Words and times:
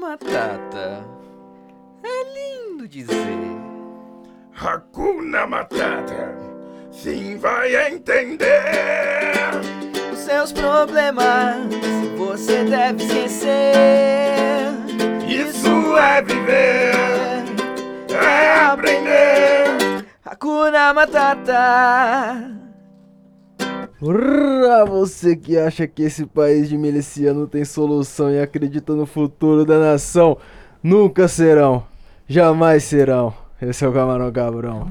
Matata. 0.00 1.04
É 2.02 2.24
lindo 2.32 2.88
dizer. 2.88 3.14
Hakuna 4.54 5.46
Matata. 5.46 6.34
Sim, 6.90 7.36
vai 7.36 7.76
entender. 7.92 8.48
Os 10.10 10.20
seus 10.20 10.52
problemas 10.52 11.68
você 12.16 12.64
deve 12.64 13.04
esquecer. 13.04 14.70
Isso 15.28 15.98
é 15.98 16.22
viver, 16.22 17.44
é 18.10 18.54
aprender. 18.54 20.06
Hakuna 20.24 20.94
Matata. 20.94 22.59
Urra, 24.02 24.86
você 24.86 25.36
que 25.36 25.58
acha 25.58 25.86
que 25.86 26.02
esse 26.04 26.24
país 26.24 26.70
de 26.70 26.78
miliciano 26.78 27.46
tem 27.46 27.66
solução 27.66 28.30
e 28.30 28.40
acredita 28.40 28.94
no 28.94 29.04
futuro 29.04 29.62
da 29.62 29.78
nação, 29.78 30.38
nunca 30.82 31.28
serão, 31.28 31.84
jamais 32.26 32.84
serão. 32.84 33.34
Esse 33.60 33.84
é 33.84 33.88
o 33.88 33.92
Camarão 33.92 34.32
Cabrão. 34.32 34.88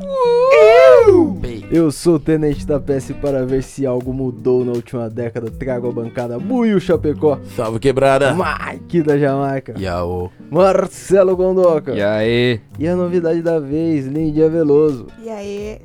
Eu 1.72 1.92
sou 1.92 2.16
o 2.16 2.20
Tenente 2.20 2.66
da 2.66 2.80
PS 2.80 3.12
para 3.22 3.46
ver 3.46 3.62
se 3.62 3.86
algo 3.86 4.12
mudou 4.12 4.66
na 4.66 4.72
última 4.72 5.08
década. 5.10 5.52
Trago 5.52 5.88
a 5.90 5.92
bancada 5.92 6.40
Buiu 6.40 6.80
Chapecó, 6.80 7.38
Salve 7.56 7.80
quebrada. 7.80 8.34
Mike 8.36 9.04
da 9.04 9.18
Jamaica, 9.18 9.76
Yaô. 9.80 10.30
Marcelo 10.50 11.36
Gondoca 11.36 11.94
E 11.94 12.02
aí? 12.02 12.60
e 12.80 12.88
a 12.88 12.96
novidade 12.96 13.42
da 13.42 13.60
vez, 13.60 14.08
Lindia 14.08 14.50
Veloso. 14.50 15.08
E 15.24 15.30
aí? 15.30 15.80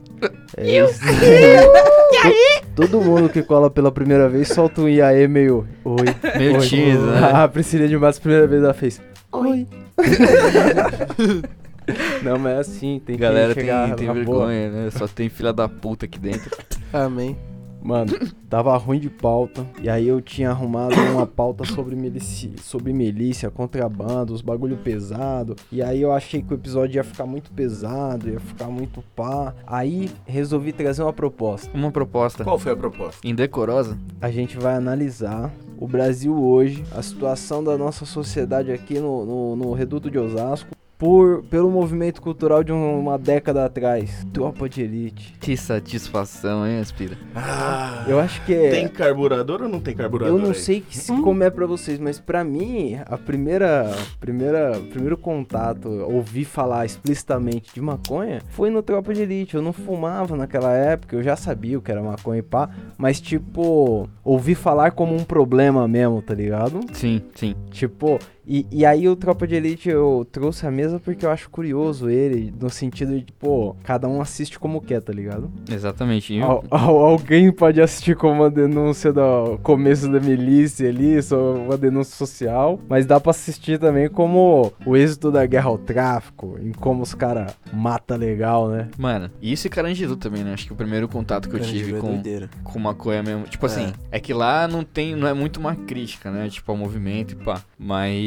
É 0.57 0.85
isso. 0.85 1.01
e 1.05 2.17
aí? 2.27 2.63
Todo 2.75 3.01
mundo 3.01 3.29
que 3.29 3.43
cola 3.43 3.71
pela 3.71 3.93
primeira 3.93 4.29
vez 4.29 4.49
solta 4.49 4.81
um 4.81 4.89
iaê 4.89 5.29
meio. 5.29 5.67
Oi. 5.85 6.07
Meio 6.39 6.55
oi. 6.59 6.67
tímido, 6.67 7.07
né? 7.07 7.31
A 7.33 7.47
Priscilia 7.47 7.87
de 7.87 7.97
Matos, 7.99 8.19
primeira 8.19 8.47
vez 8.47 8.63
ela 8.63 8.73
fez. 8.75 9.01
Oi. 9.33 9.67
Não, 12.23 12.39
mas 12.39 12.53
é 12.53 12.59
assim, 12.61 13.03
tem 13.05 13.17
Galera 13.17 13.55
que 13.55 13.61
tem, 13.61 13.67
tem 13.97 14.07
na 14.07 14.13
boa. 14.15 14.15
vergonha, 14.15 14.71
né? 14.71 14.91
Só 14.91 15.07
tem 15.07 15.29
filha 15.29 15.53
da 15.53 15.69
puta 15.69 16.07
aqui 16.07 16.19
dentro. 16.19 16.51
Amém. 16.93 17.37
Mano, 17.85 18.13
tava 18.49 18.75
ruim 18.79 18.99
de 18.99 19.11
pauta. 19.11 19.67
E 19.83 19.91
aí 19.91 20.09
eu 20.09 20.23
tinha 20.23 20.49
arrumado 20.49 20.95
uma 21.13 21.27
pauta 21.27 21.67
sobre 21.67 21.95
milícia, 21.95 22.51
sobre 22.63 22.95
milícia, 22.95 23.51
contrabando, 23.51 24.33
os 24.33 24.41
bagulho 24.41 24.79
pesado. 24.79 25.55
E 25.71 25.83
aí 25.83 26.01
eu 26.01 26.11
achei 26.11 26.41
que 26.41 26.51
o 26.51 26.57
episódio 26.57 26.97
ia 26.97 27.05
ficar 27.05 27.27
muito 27.27 27.53
pesado, 27.53 28.31
ia 28.31 28.41
ficar 28.41 28.69
muito 28.69 29.05
pá. 29.15 29.55
Aí 29.67 30.11
resolvi 30.25 30.73
trazer 30.73 31.03
uma 31.03 31.13
proposta. 31.13 31.71
Uma 31.77 31.91
proposta 31.91 32.43
Qual 32.43 32.59
foi 32.59 32.73
a 32.73 32.77
proposta? 32.77 33.21
indecorosa. 33.23 33.99
A 34.19 34.31
gente 34.31 34.57
vai 34.57 34.77
analisar 34.77 35.53
o 35.77 35.87
Brasil 35.87 36.35
hoje, 36.43 36.83
a 36.97 37.03
situação 37.03 37.63
da 37.63 37.77
nossa 37.77 38.07
sociedade 38.07 38.73
aqui 38.73 38.99
no, 38.99 39.27
no, 39.27 39.57
no 39.57 39.73
Reduto 39.75 40.11
de 40.11 40.19
Osasco. 40.19 40.71
Por, 41.05 41.43
pelo 41.51 41.71
movimento 41.71 42.23
cultural 42.23 42.65
de 42.65 42.73
um- 42.73 42.99
uma 42.99 43.19
década 43.19 43.67
atrás. 43.67 44.27
Tropa 44.33 44.67
de 44.71 44.81
elite. 44.81 45.35
Que 45.39 45.55
satisfação, 45.55 46.67
hein, 46.67 46.79
Aspira? 46.79 47.19
Ah, 47.37 48.07
Eu 48.09 48.19
acho 48.19 48.43
que 48.47 48.55
é. 48.55 48.71
tem 48.71 48.89
carburador 48.89 49.61
ou 49.61 49.69
não 49.69 49.81
tem 49.81 49.95
carburador? 49.95 50.35
Eu 50.35 50.41
não 50.43 50.53
aí? 50.53 50.55
sei 50.55 50.81
que 50.81 50.99
como 51.23 51.43
é 51.45 51.51
pra 51.51 51.67
vocês, 51.67 51.99
mas 51.99 52.19
pra 52.19 52.43
mim, 52.43 52.99
a 53.05 53.19
primeira, 53.19 53.93
primeira, 54.19 54.81
primeiro 54.91 55.19
contato, 55.19 55.91
ouvir 55.91 56.47
falar 56.47 56.87
explicitamente 56.87 57.75
de 57.75 57.83
maconha, 57.83 58.41
foi 58.49 58.71
no 58.71 58.83
Tropa 58.83 59.13
de 59.13 59.21
Elite. 59.21 59.57
Eu 59.57 59.63
não 59.63 59.75
fumava 59.75 60.35
naquela 60.35 60.73
época, 60.73 61.17
eu 61.17 61.23
já 61.23 61.37
sabia 61.37 61.79
o 61.79 61.83
que 61.83 61.91
era 61.93 62.03
maconha 62.03 62.39
e 62.39 62.43
pá, 62.43 62.71
mas 62.97 63.21
tipo, 63.21 64.09
ouvi 64.25 64.55
falar 64.55 64.93
como 64.93 65.15
um 65.15 65.23
problema 65.23 65.87
mesmo, 65.87 66.23
tá 66.23 66.33
ligado? 66.33 66.81
Sim, 66.95 67.21
sim. 67.35 67.55
Tipo, 67.71 68.19
e, 68.47 68.67
e 68.71 68.85
aí 68.87 69.09
o 69.09 69.17
Tropa 69.17 69.47
de 69.47 69.55
Elite 69.55 69.89
eu 69.89 70.27
trouxe 70.31 70.67
a 70.67 70.71
mesa 70.71 71.01
porque 71.01 71.25
eu 71.27 71.31
acho 71.31 71.49
curioso 71.51 72.09
ele, 72.09 72.53
no 72.61 72.69
sentido 72.71 73.19
de, 73.19 73.33
pô, 73.33 73.75
cada 73.85 74.09
um 74.09 74.21
assiste 74.21 74.59
como 74.59 74.81
quer, 74.81 75.01
tá 75.01 75.13
ligado? 75.13 75.51
Exatamente. 75.71 76.39
Al- 76.41 76.65
al- 76.71 76.99
alguém 76.99 77.51
pode 77.53 77.81
assistir 77.81 78.17
como 78.17 78.35
uma 78.43 78.51
denúncia 78.51 79.13
do 79.13 79.59
começo 79.63 80.11
da 80.11 80.21
milícia 80.21 80.89
ali, 80.89 81.23
só 81.23 81.55
uma 81.55 81.77
denúncia 81.77 82.17
social, 82.17 82.79
mas 82.89 83.07
dá 83.07 83.19
pra 83.21 83.31
assistir 83.31 83.79
também 83.79 84.09
como 84.09 84.73
o 84.87 84.97
êxito 84.97 85.31
da 85.31 85.45
guerra 85.47 85.69
ao 85.71 85.79
tráfico, 85.79 86.59
em 86.63 86.73
como 86.73 87.03
os 87.03 87.15
caras 87.15 87.53
matam 87.73 88.17
legal, 88.17 88.69
né? 88.69 88.89
Mano, 88.99 89.31
e 89.41 89.53
isso 89.53 89.67
e 89.67 89.71
Carandiru 89.71 90.17
também, 90.17 90.45
né? 90.45 90.53
Acho 90.53 90.67
que 90.67 90.73
o 90.73 90.77
primeiro 90.77 91.09
contato 91.09 91.49
que 91.49 91.57
eu 91.57 91.61
tive 91.61 91.97
é 91.97 91.99
com, 92.01 92.09
doideira. 92.09 92.49
com 92.63 92.79
maconha 92.79 93.23
mesmo. 93.23 93.45
Tipo 93.45 93.67
assim, 93.67 93.93
é 94.11 94.21
que 94.21 94.33
lá 94.33 94.67
não 94.69 94.83
tem. 94.85 95.15
Não 95.17 95.27
é 95.29 95.35
muito 95.35 95.59
uma 95.59 95.75
crítica, 95.75 96.31
né? 96.31 96.49
Tipo, 96.49 96.73
ao 96.73 96.79
movimento 96.79 97.33
e 97.33 97.37
pá. 97.37 97.63
Mas 97.79 98.25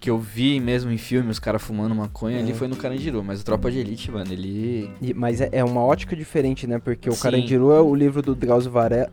que 0.00 0.10
eu 0.10 0.18
vi 0.18 0.58
mesmo 0.60 0.90
em 0.90 0.98
filme 0.98 1.30
os 1.30 1.38
caras 1.38 1.62
fumando 1.62 1.94
maconha 1.94 2.38
ali 2.40 2.52
foi 2.54 2.66
no 2.68 2.76
Carandiru. 2.76 3.22
Mas 3.22 3.40
o 3.40 3.44
Tropa 3.44 3.70
de 3.70 3.78
Elite, 3.78 4.10
mano, 4.10 4.32
ele. 4.32 4.90
E- 5.00 5.14
mas 5.14 5.40
é, 5.40 5.48
é 5.52 5.64
uma 5.64 5.82
ótica 5.84 6.14
diferente, 6.16 6.66
né? 6.66 6.78
Porque 6.78 7.08
o 7.08 7.12
Sim. 7.14 7.22
Carandiru 7.22 7.72
é 7.72 7.80
o 7.80 7.94
livro 7.94 8.20
do 8.22 8.34
Drauzio 8.34 8.70
Varela. 8.70 9.10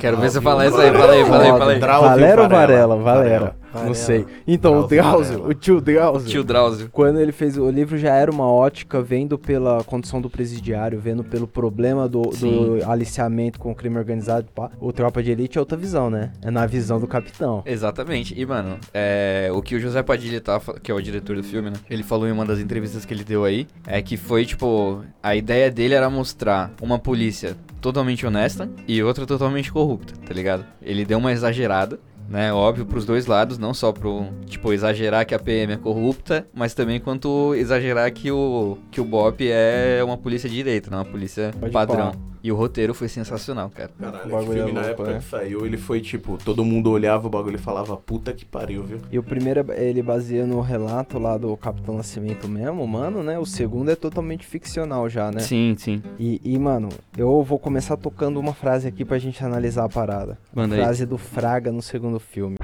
Quero 0.00 0.16
ver 0.18 0.30
você 0.30 0.40
Drauzio 0.40 0.42
falar 0.42 0.66
isso 0.66 0.76
aí, 0.80 0.92
fala 0.92 1.12
aí, 1.12 1.24
fala 1.24 1.42
aí, 1.44 1.50
fala 1.50 1.72
aí. 1.72 1.80
Drauzio 1.80 2.08
Valera 2.10 2.42
ou 2.42 2.48
Varela? 2.48 2.96
Varela? 2.96 3.02
Valera. 3.02 3.63
Varela. 3.74 3.88
Não 3.88 3.94
sei. 3.94 4.24
Então, 4.46 4.80
o 4.80 4.86
Drauzio 4.86 5.02
Drauzio, 5.02 5.32
Varela. 5.32 5.48
o 5.48 5.54
tio 5.54 5.80
Drauzio. 5.80 6.30
Tio 6.30 6.44
Drauzio. 6.44 6.88
Quando 6.90 7.20
ele 7.20 7.32
fez 7.32 7.58
o 7.58 7.68
livro 7.70 7.98
já 7.98 8.14
era 8.14 8.30
uma 8.30 8.50
ótica 8.50 9.02
vendo 9.02 9.38
pela 9.38 9.82
condição 9.84 10.20
do 10.20 10.30
presidiário, 10.30 10.98
vendo 10.98 11.24
pelo 11.24 11.46
problema 11.46 12.08
do, 12.08 12.22
do 12.22 12.84
aliciamento 12.86 13.58
com 13.58 13.70
o 13.72 13.74
crime 13.74 13.98
organizado. 13.98 14.46
Pá. 14.54 14.70
O 14.80 14.92
Tropa 14.92 15.22
de 15.22 15.30
Elite 15.30 15.58
é 15.58 15.60
outra 15.60 15.76
visão, 15.76 16.10
né? 16.10 16.32
É 16.42 16.50
na 16.50 16.66
visão 16.66 17.00
do 17.00 17.06
capitão. 17.06 17.62
Exatamente. 17.66 18.38
E, 18.38 18.46
mano, 18.46 18.78
é, 18.92 19.50
o 19.52 19.60
que 19.60 19.74
o 19.74 19.80
José 19.80 20.02
Padilha 20.02 20.40
tá, 20.40 20.60
que 20.82 20.90
é 20.90 20.94
o 20.94 21.00
diretor 21.00 21.36
do 21.36 21.42
filme, 21.42 21.70
né? 21.70 21.76
Ele 21.90 22.02
falou 22.02 22.28
em 22.28 22.32
uma 22.32 22.44
das 22.44 22.58
entrevistas 22.58 23.04
que 23.04 23.12
ele 23.12 23.24
deu 23.24 23.44
aí, 23.44 23.66
é 23.86 24.00
que 24.00 24.16
foi, 24.16 24.44
tipo, 24.44 25.02
a 25.22 25.34
ideia 25.34 25.70
dele 25.70 25.94
era 25.94 26.08
mostrar 26.08 26.72
uma 26.80 26.98
polícia 26.98 27.56
totalmente 27.80 28.24
honesta 28.24 28.68
e 28.88 29.02
outra 29.02 29.26
totalmente 29.26 29.70
corrupta, 29.70 30.14
tá 30.26 30.32
ligado? 30.32 30.64
Ele 30.80 31.04
deu 31.04 31.18
uma 31.18 31.32
exagerada. 31.32 31.98
Né, 32.28 32.52
óbvio 32.52 32.86
pros 32.86 33.04
dois 33.04 33.26
lados, 33.26 33.58
não 33.58 33.74
só 33.74 33.92
pro, 33.92 34.26
tipo, 34.46 34.72
exagerar 34.72 35.26
que 35.26 35.34
a 35.34 35.38
PM 35.38 35.74
é 35.74 35.76
corrupta, 35.76 36.46
mas 36.54 36.74
também 36.74 36.98
quanto 36.98 37.54
exagerar 37.54 38.10
que 38.12 38.30
o 38.30 38.78
que 38.90 39.00
o 39.00 39.04
BOP 39.04 39.42
é 39.42 40.02
uma 40.02 40.16
polícia 40.16 40.48
de 40.48 40.54
direito, 40.54 40.90
não 40.90 40.98
uma 40.98 41.04
polícia 41.04 41.52
Pode 41.60 41.72
padrão. 41.72 42.12
E 42.44 42.52
o 42.52 42.54
roteiro 42.56 42.92
foi 42.92 43.08
sensacional, 43.08 43.70
cara. 43.70 43.90
Caralho, 43.98 44.26
O 44.26 44.28
bagulho 44.28 44.52
filme 44.52 44.70
é 44.70 44.74
na 44.74 44.80
louco, 44.82 44.92
época 44.92 45.12
né? 45.12 45.18
que 45.18 45.24
saiu, 45.24 45.64
ele 45.64 45.78
foi 45.78 46.02
tipo, 46.02 46.36
todo 46.44 46.62
mundo 46.62 46.90
olhava 46.90 47.26
o 47.26 47.30
bagulho 47.30 47.54
e 47.56 47.58
falava, 47.58 47.96
puta 47.96 48.34
que 48.34 48.44
pariu, 48.44 48.82
viu? 48.84 48.98
E 49.10 49.18
o 49.18 49.22
primeiro 49.22 49.64
é- 49.72 49.82
ele 49.82 50.02
baseia 50.02 50.46
no 50.46 50.60
relato 50.60 51.18
lá 51.18 51.38
do 51.38 51.56
Capitão 51.56 51.96
Nascimento 51.96 52.46
mesmo, 52.46 52.86
mano, 52.86 53.22
né? 53.22 53.38
O 53.38 53.46
segundo 53.46 53.90
é 53.90 53.96
totalmente 53.96 54.44
ficcional 54.46 55.08
já, 55.08 55.30
né? 55.32 55.40
Sim, 55.40 55.74
sim. 55.78 56.02
E, 56.18 56.38
e, 56.44 56.58
mano, 56.58 56.90
eu 57.16 57.42
vou 57.42 57.58
começar 57.58 57.96
tocando 57.96 58.38
uma 58.38 58.52
frase 58.52 58.86
aqui 58.86 59.06
pra 59.06 59.18
gente 59.18 59.42
analisar 59.42 59.86
a 59.86 59.88
parada. 59.88 60.36
Manda 60.54 60.74
aí. 60.74 60.82
frase 60.82 61.06
do 61.06 61.16
Fraga 61.16 61.72
no 61.72 61.80
segundo 61.80 62.20
filme. 62.20 62.58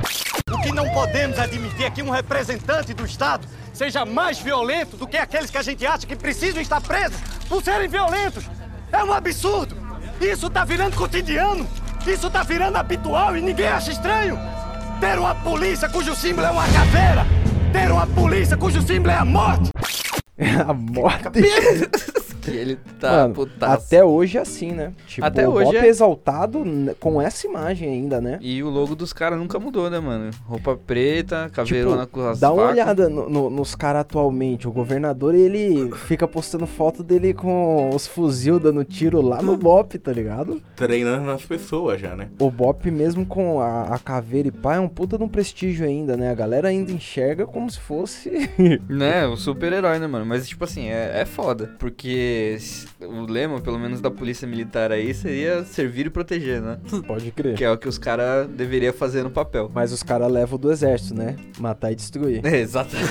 O 0.53 0.63
que 0.63 0.73
não 0.73 0.91
podemos 0.91 1.39
admitir 1.39 1.85
é 1.87 1.91
que 1.91 2.03
um 2.03 2.11
representante 2.11 2.93
do 2.93 3.07
Estado 3.07 3.47
seja 3.73 4.05
mais 4.05 4.39
violento 4.39 4.97
do 4.99 5.07
que 5.07 5.17
aqueles 5.17 5.49
que 5.49 5.57
a 5.57 5.63
gente 5.63 5.87
acha 5.87 6.07
que 6.07 6.15
precisam 6.17 6.61
estar 6.61 6.83
presos 6.83 7.19
por 7.49 7.63
serem 7.63 7.89
violentos. 7.89 8.45
É 8.93 9.05
um 9.05 9.13
absurdo. 9.13 9.77
Isso 10.21 10.51
tá 10.51 10.65
virando 10.65 10.97
cotidiano. 10.97 11.67
Isso 12.07 12.31
tá 12.31 12.43
virando 12.43 12.77
habitual 12.77 13.37
e 13.37 13.41
ninguém 13.41 13.69
acha 13.69 13.93
estranho. 13.93 14.39
Ter 15.01 15.19
uma 15.19 15.35
polícia 15.35 15.89
cujo 15.89 16.15
símbolo 16.15 16.47
é 16.47 16.51
uma 16.51 16.67
caveira. 16.69 17.27
Ter 17.73 17.91
uma 17.91 18.07
polícia 18.07 18.57
cujo 18.57 18.83
símbolo 18.83 19.13
é 19.13 19.17
a 19.17 19.25
morte. 19.25 19.71
a 20.67 20.73
morte. 20.73 21.41
Que 22.41 22.53
ele 22.53 22.79
tá 22.99 23.11
Mano, 23.25 23.35
putaço. 23.35 23.85
até 23.85 24.03
hoje 24.03 24.39
é 24.39 24.41
assim, 24.41 24.73
né? 24.73 24.95
Tipo, 25.07 25.27
Até 25.27 25.47
o 25.47 25.53
hoje 25.53 25.65
Bop 25.73 25.77
é. 25.77 25.87
exaltado 25.87 26.65
com 26.99 27.21
essa 27.21 27.47
imagem 27.47 27.91
ainda, 27.91 28.19
né? 28.19 28.39
E 28.41 28.63
o 28.63 28.71
logo 28.71 28.95
dos 28.95 29.13
caras 29.13 29.39
nunca 29.39 29.59
mudou, 29.59 29.91
né, 29.91 30.01
mano? 30.01 30.31
Roupa 30.47 30.75
preta, 30.75 31.51
caveirona 31.53 32.07
com 32.07 32.21
as 32.23 32.39
Tipo, 32.39 32.41
Dá 32.41 32.51
uma 32.51 32.63
facas. 32.63 32.73
olhada 32.73 33.09
no- 33.11 33.29
no- 33.29 33.51
nos 33.51 33.75
caras 33.75 34.01
atualmente. 34.01 34.67
O 34.67 34.73
governador, 34.73 35.35
ele 35.35 35.91
fica 36.07 36.27
postando 36.27 36.67
foto 36.67 37.03
dele 37.03 37.35
com 37.35 37.91
os 37.95 38.07
fuzil 38.07 38.59
dando 38.59 38.83
tiro 38.85 39.21
lá 39.21 39.43
no 39.43 39.55
Bop, 39.59 39.99
tá 39.99 40.11
ligado? 40.11 40.63
Treinando 40.75 41.27
nas 41.27 41.43
pessoas 41.45 42.01
já, 42.01 42.17
né? 42.17 42.29
O 42.39 42.51
Bop, 42.51 42.91
mesmo 42.91 43.27
com 43.27 43.61
a, 43.61 43.83
a 43.95 43.99
caveira 43.99 44.49
e 44.49 44.51
pá, 44.51 44.77
é 44.77 44.81
um 44.81 44.89
puta 44.89 45.19
de 45.19 45.25
um 45.25 45.29
prestígio 45.29 45.85
ainda, 45.85 46.17
né? 46.17 46.31
A 46.31 46.35
galera 46.35 46.69
ainda 46.69 46.91
enxerga 46.91 47.45
como 47.47 47.71
se 47.71 47.79
fosse. 47.79 48.31
Né, 48.89 49.27
o 49.27 49.37
super-herói, 49.37 49.99
né, 49.99 50.07
mano? 50.07 50.25
Mas, 50.31 50.49
tipo 50.49 50.65
assim, 50.65 50.89
é, 50.89 51.21
é 51.21 51.25
foda. 51.27 51.75
Porque 51.79 51.91
Porque 52.01 52.57
o 53.05 53.27
lema, 53.31 53.61
pelo 53.61 53.79
menos 53.79 54.01
da 54.01 54.11
polícia 54.11 54.47
militar 54.47 54.93
aí, 54.93 55.13
seria 55.13 55.65
servir 55.65 56.07
e 56.07 56.11
proteger, 56.11 56.63
né? 56.63 56.79
Pode 57.07 57.31
crer. 57.33 57.57
Que 57.57 57.65
é 57.65 57.71
o 57.71 57.77
que 57.77 57.89
os 57.89 57.99
caras 57.99 58.47
deveriam 58.49 58.93
fazer 58.93 59.23
no 59.25 59.31
papel. 59.31 59.71
Mas 59.75 59.93
os 59.93 60.03
caras 60.03 60.31
levam 60.31 60.59
do 60.59 60.71
exército, 60.71 61.15
né? 61.15 61.37
Matar 61.59 61.93
e 61.93 61.95
destruir. 61.97 62.47
É, 62.47 62.57
exatamente. 62.63 63.11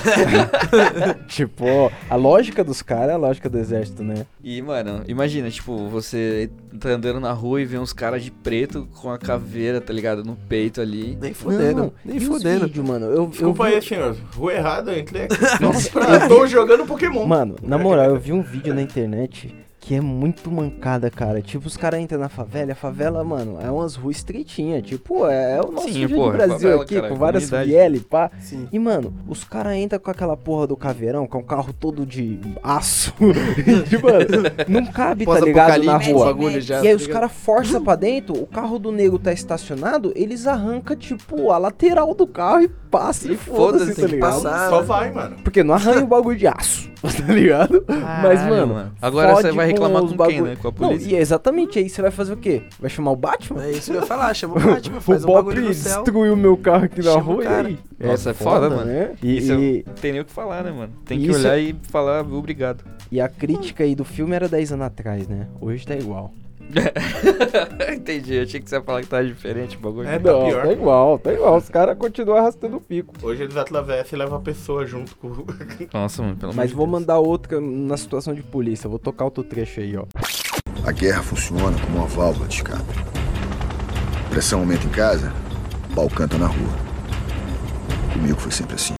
tipo, 1.27 1.65
a 2.09 2.15
lógica 2.15 2.63
dos 2.63 2.81
caras 2.81 3.09
é 3.09 3.13
a 3.13 3.17
lógica 3.17 3.49
do 3.49 3.59
exército, 3.59 4.01
né? 4.01 4.25
E, 4.41 4.61
mano, 4.61 5.03
imagina, 5.07 5.51
tipo, 5.51 5.87
você 5.89 6.49
tá 6.79 6.89
andando 6.89 7.19
na 7.19 7.33
rua 7.33 7.61
e 7.61 7.65
vê 7.65 7.77
uns 7.77 7.93
caras 7.93 8.23
de 8.23 8.31
preto 8.31 8.87
com 8.95 9.11
a 9.11 9.17
caveira, 9.17 9.81
tá 9.81 9.93
ligado? 9.93 10.23
No 10.23 10.35
peito 10.35 10.81
ali. 10.81 11.17
Nem 11.19 11.33
fudendo, 11.33 11.93
nem 12.03 12.15
e 12.15 12.19
os 12.19 12.25
fudendo. 12.25 12.65
vídeos, 12.65 12.87
mano? 12.87 13.05
Eu, 13.07 13.23
eu 13.23 13.27
Desculpa 13.27 13.67
vi... 13.67 13.75
aí, 13.75 13.81
senhor. 13.81 14.15
Rua 14.33 14.53
errada, 14.53 14.93
eu 14.93 14.99
entrei 14.99 15.25
aqui. 15.25 15.61
Nossa, 15.61 15.91
tô 16.27 16.47
jogando 16.47 16.85
Pokémon. 16.85 17.08
Mano, 17.27 17.55
na 17.61 17.77
moral, 17.77 18.09
eu 18.11 18.19
vi 18.19 18.33
um 18.33 18.41
vídeo 18.41 18.73
na 18.73 18.81
internet 18.81 19.53
que 19.79 19.95
é 19.95 20.01
muito 20.01 20.51
mancada, 20.51 21.09
cara. 21.09 21.41
Tipo, 21.41 21.67
os 21.67 21.77
caras 21.77 21.99
entram 21.99 22.19
na 22.19 22.29
favela, 22.29 22.69
e 22.69 22.71
a 22.73 22.75
favela, 22.75 23.23
mano, 23.23 23.57
é 23.61 23.71
umas 23.71 23.95
ruas 23.95 24.17
estreitinhas. 24.17 24.83
Tipo, 24.83 25.25
é, 25.27 25.57
é 25.57 25.61
o 25.61 25.71
nosso 25.71 25.87
Sim, 25.87 25.93
jeito 25.93 26.15
porra, 26.15 26.31
do 26.31 26.37
Brasil 26.37 26.59
favela, 26.59 26.83
aqui, 26.83 26.95
cara, 26.95 27.09
com 27.09 27.15
várias 27.15 27.51
e 27.51 27.99
pá. 28.01 28.31
Sim. 28.39 28.67
E, 28.71 28.77
mano, 28.77 29.13
os 29.27 29.43
caras 29.43 29.75
entram 29.77 29.99
com 29.99 30.11
aquela 30.11 30.35
porra 30.35 30.67
do 30.67 30.75
caveirão, 30.75 31.25
que 31.25 31.35
é 31.35 31.39
um 31.39 31.43
carro 31.43 31.73
todo 31.73 32.05
de 32.05 32.39
aço. 32.61 33.13
e, 33.19 33.97
mano, 34.03 34.25
não 34.67 34.85
cabe, 34.91 35.25
tá 35.25 35.39
ligado, 35.39 35.83
na 35.83 35.97
rua. 35.97 36.61
já. 36.61 36.83
E 36.83 36.87
aí 36.87 36.95
tá 36.95 37.01
os 37.01 37.07
caras 37.07 37.31
forçam 37.31 37.83
pra 37.83 37.95
dentro, 37.95 38.35
o 38.35 38.45
carro 38.45 38.77
do 38.77 38.91
nego 38.91 39.17
tá 39.17 39.31
estacionado, 39.31 40.11
eles 40.15 40.45
arrancam, 40.45 40.95
tipo, 40.95 41.51
a 41.51 41.57
lateral 41.57 42.13
do 42.13 42.27
carro 42.27 42.63
e 42.63 42.67
passam 42.67 43.31
e 43.31 43.37
foda-se, 43.37 43.85
foda-se, 43.85 44.01
tá 44.01 44.07
ligado? 44.07 44.41
passar. 44.41 44.69
Só 44.69 44.81
vai, 44.81 45.11
mano. 45.11 45.37
Porque 45.43 45.63
não 45.63 45.73
arranha 45.73 46.03
o 46.03 46.07
bagulho 46.07 46.37
de 46.37 46.47
aço, 46.47 46.89
tá 47.01 47.33
ligado? 47.33 47.85
Mas, 47.87 48.39
Caralho, 48.39 48.67
mano, 48.67 48.91
Agora 49.01 49.35
você 49.35 49.51
vai 49.51 49.68
reclamar 49.71 50.01
com 50.01 50.07
quem, 50.09 50.17
bagulho- 50.17 50.43
né? 50.45 50.55
Com 50.61 50.67
a 50.67 50.71
Não, 50.71 50.77
polícia. 50.89 51.09
e 51.09 51.15
é 51.15 51.19
exatamente, 51.19 51.79
aí 51.79 51.89
você 51.89 52.01
vai 52.01 52.11
fazer 52.11 52.33
o 52.33 52.37
quê? 52.37 52.63
Vai 52.79 52.89
chamar 52.89 53.11
o 53.11 53.15
Batman? 53.15 53.63
É 53.65 53.71
isso 53.71 53.91
que 53.91 53.97
eu 53.97 54.01
ia 54.01 54.05
falar, 54.07 54.33
chama 54.35 54.55
o 54.57 54.59
Batman, 54.59 54.99
faz 55.01 55.23
o 55.23 55.27
um 55.27 55.27
Bob 55.27 55.45
bagulho 55.45 55.67
no 55.67 55.73
céu. 55.73 56.03
destruiu 56.03 56.35
meu 56.35 56.57
carro 56.57 56.85
aqui 56.85 56.97
na 57.01 57.11
Chama 57.11 57.21
rua 57.23 57.43
e 57.43 57.47
aí? 57.47 57.79
Nossa, 57.99 58.29
é 58.29 58.33
foda, 58.33 58.69
mano. 58.69 58.85
né? 58.85 59.11
E, 59.21 59.37
Isso 59.37 59.51
eu- 59.51 59.59
e, 59.63 59.83
Não 59.85 59.93
tem 59.93 60.11
nem 60.11 60.21
o 60.21 60.25
que 60.25 60.31
falar, 60.31 60.63
né, 60.63 60.71
mano? 60.71 60.93
Tem 61.05 61.19
que 61.19 61.27
Isso- 61.27 61.39
olhar 61.39 61.57
e 61.57 61.75
falar 61.89 62.21
obrigado. 62.25 62.83
e 63.11 63.19
a 63.21 63.27
crítica 63.29 63.83
aí 63.83 63.95
do 63.95 64.05
filme 64.05 64.35
era 64.35 64.47
10 64.47 64.71
anos 64.71 64.85
atrás, 64.85 65.27
né? 65.27 65.47
Hoje 65.59 65.85
tá 65.85 65.95
igual. 65.95 66.31
Entendi, 67.93 68.35
eu 68.35 68.43
achei 68.43 68.59
que 68.59 68.69
você 68.69 68.75
ia 68.75 68.81
falar 68.81 69.01
que 69.01 69.07
tava 69.07 69.25
diferente 69.25 69.75
o 69.77 69.79
bagulho. 69.79 70.07
É, 70.07 70.19
tá 70.19 70.31
Não, 70.31 70.45
pior. 70.45 70.65
tá 70.65 70.71
igual, 70.71 71.19
tá 71.19 71.33
igual. 71.33 71.57
Os 71.57 71.69
caras 71.69 71.97
continuam 71.97 72.37
arrastando 72.37 72.77
o 72.77 72.81
pico. 72.81 73.13
Hoje 73.21 73.43
eles 73.43 73.57
atravessam 73.57 74.17
e 74.17 74.19
levam 74.21 74.37
a 74.37 74.41
pessoa 74.41 74.85
junto 74.85 75.15
com 75.17 75.27
o... 75.27 75.45
Nossa, 75.93 76.21
mano, 76.21 76.35
pelo 76.35 76.51
amor 76.51 76.57
Mas 76.61 76.71
vou 76.71 76.85
Deus. 76.85 76.99
mandar 76.99 77.19
outra 77.19 77.59
na 77.59 77.97
situação 77.97 78.33
de 78.33 78.43
polícia. 78.43 78.87
Vou 78.89 78.99
tocar 78.99 79.25
outro 79.25 79.43
trecho 79.43 79.79
aí, 79.79 79.97
ó. 79.97 80.05
A 80.85 80.91
guerra 80.91 81.21
funciona 81.23 81.77
como 81.85 81.97
uma 81.97 82.07
válvula 82.07 82.47
de 82.47 82.55
escape. 82.55 82.83
Pressão 84.29 84.59
aumenta 84.59 84.85
em 84.85 84.89
casa, 84.89 85.33
pau 85.95 86.07
canta 86.09 86.37
na 86.37 86.47
rua. 86.47 86.69
Comigo 88.13 88.39
foi 88.39 88.51
sempre 88.51 88.75
assim. 88.75 88.93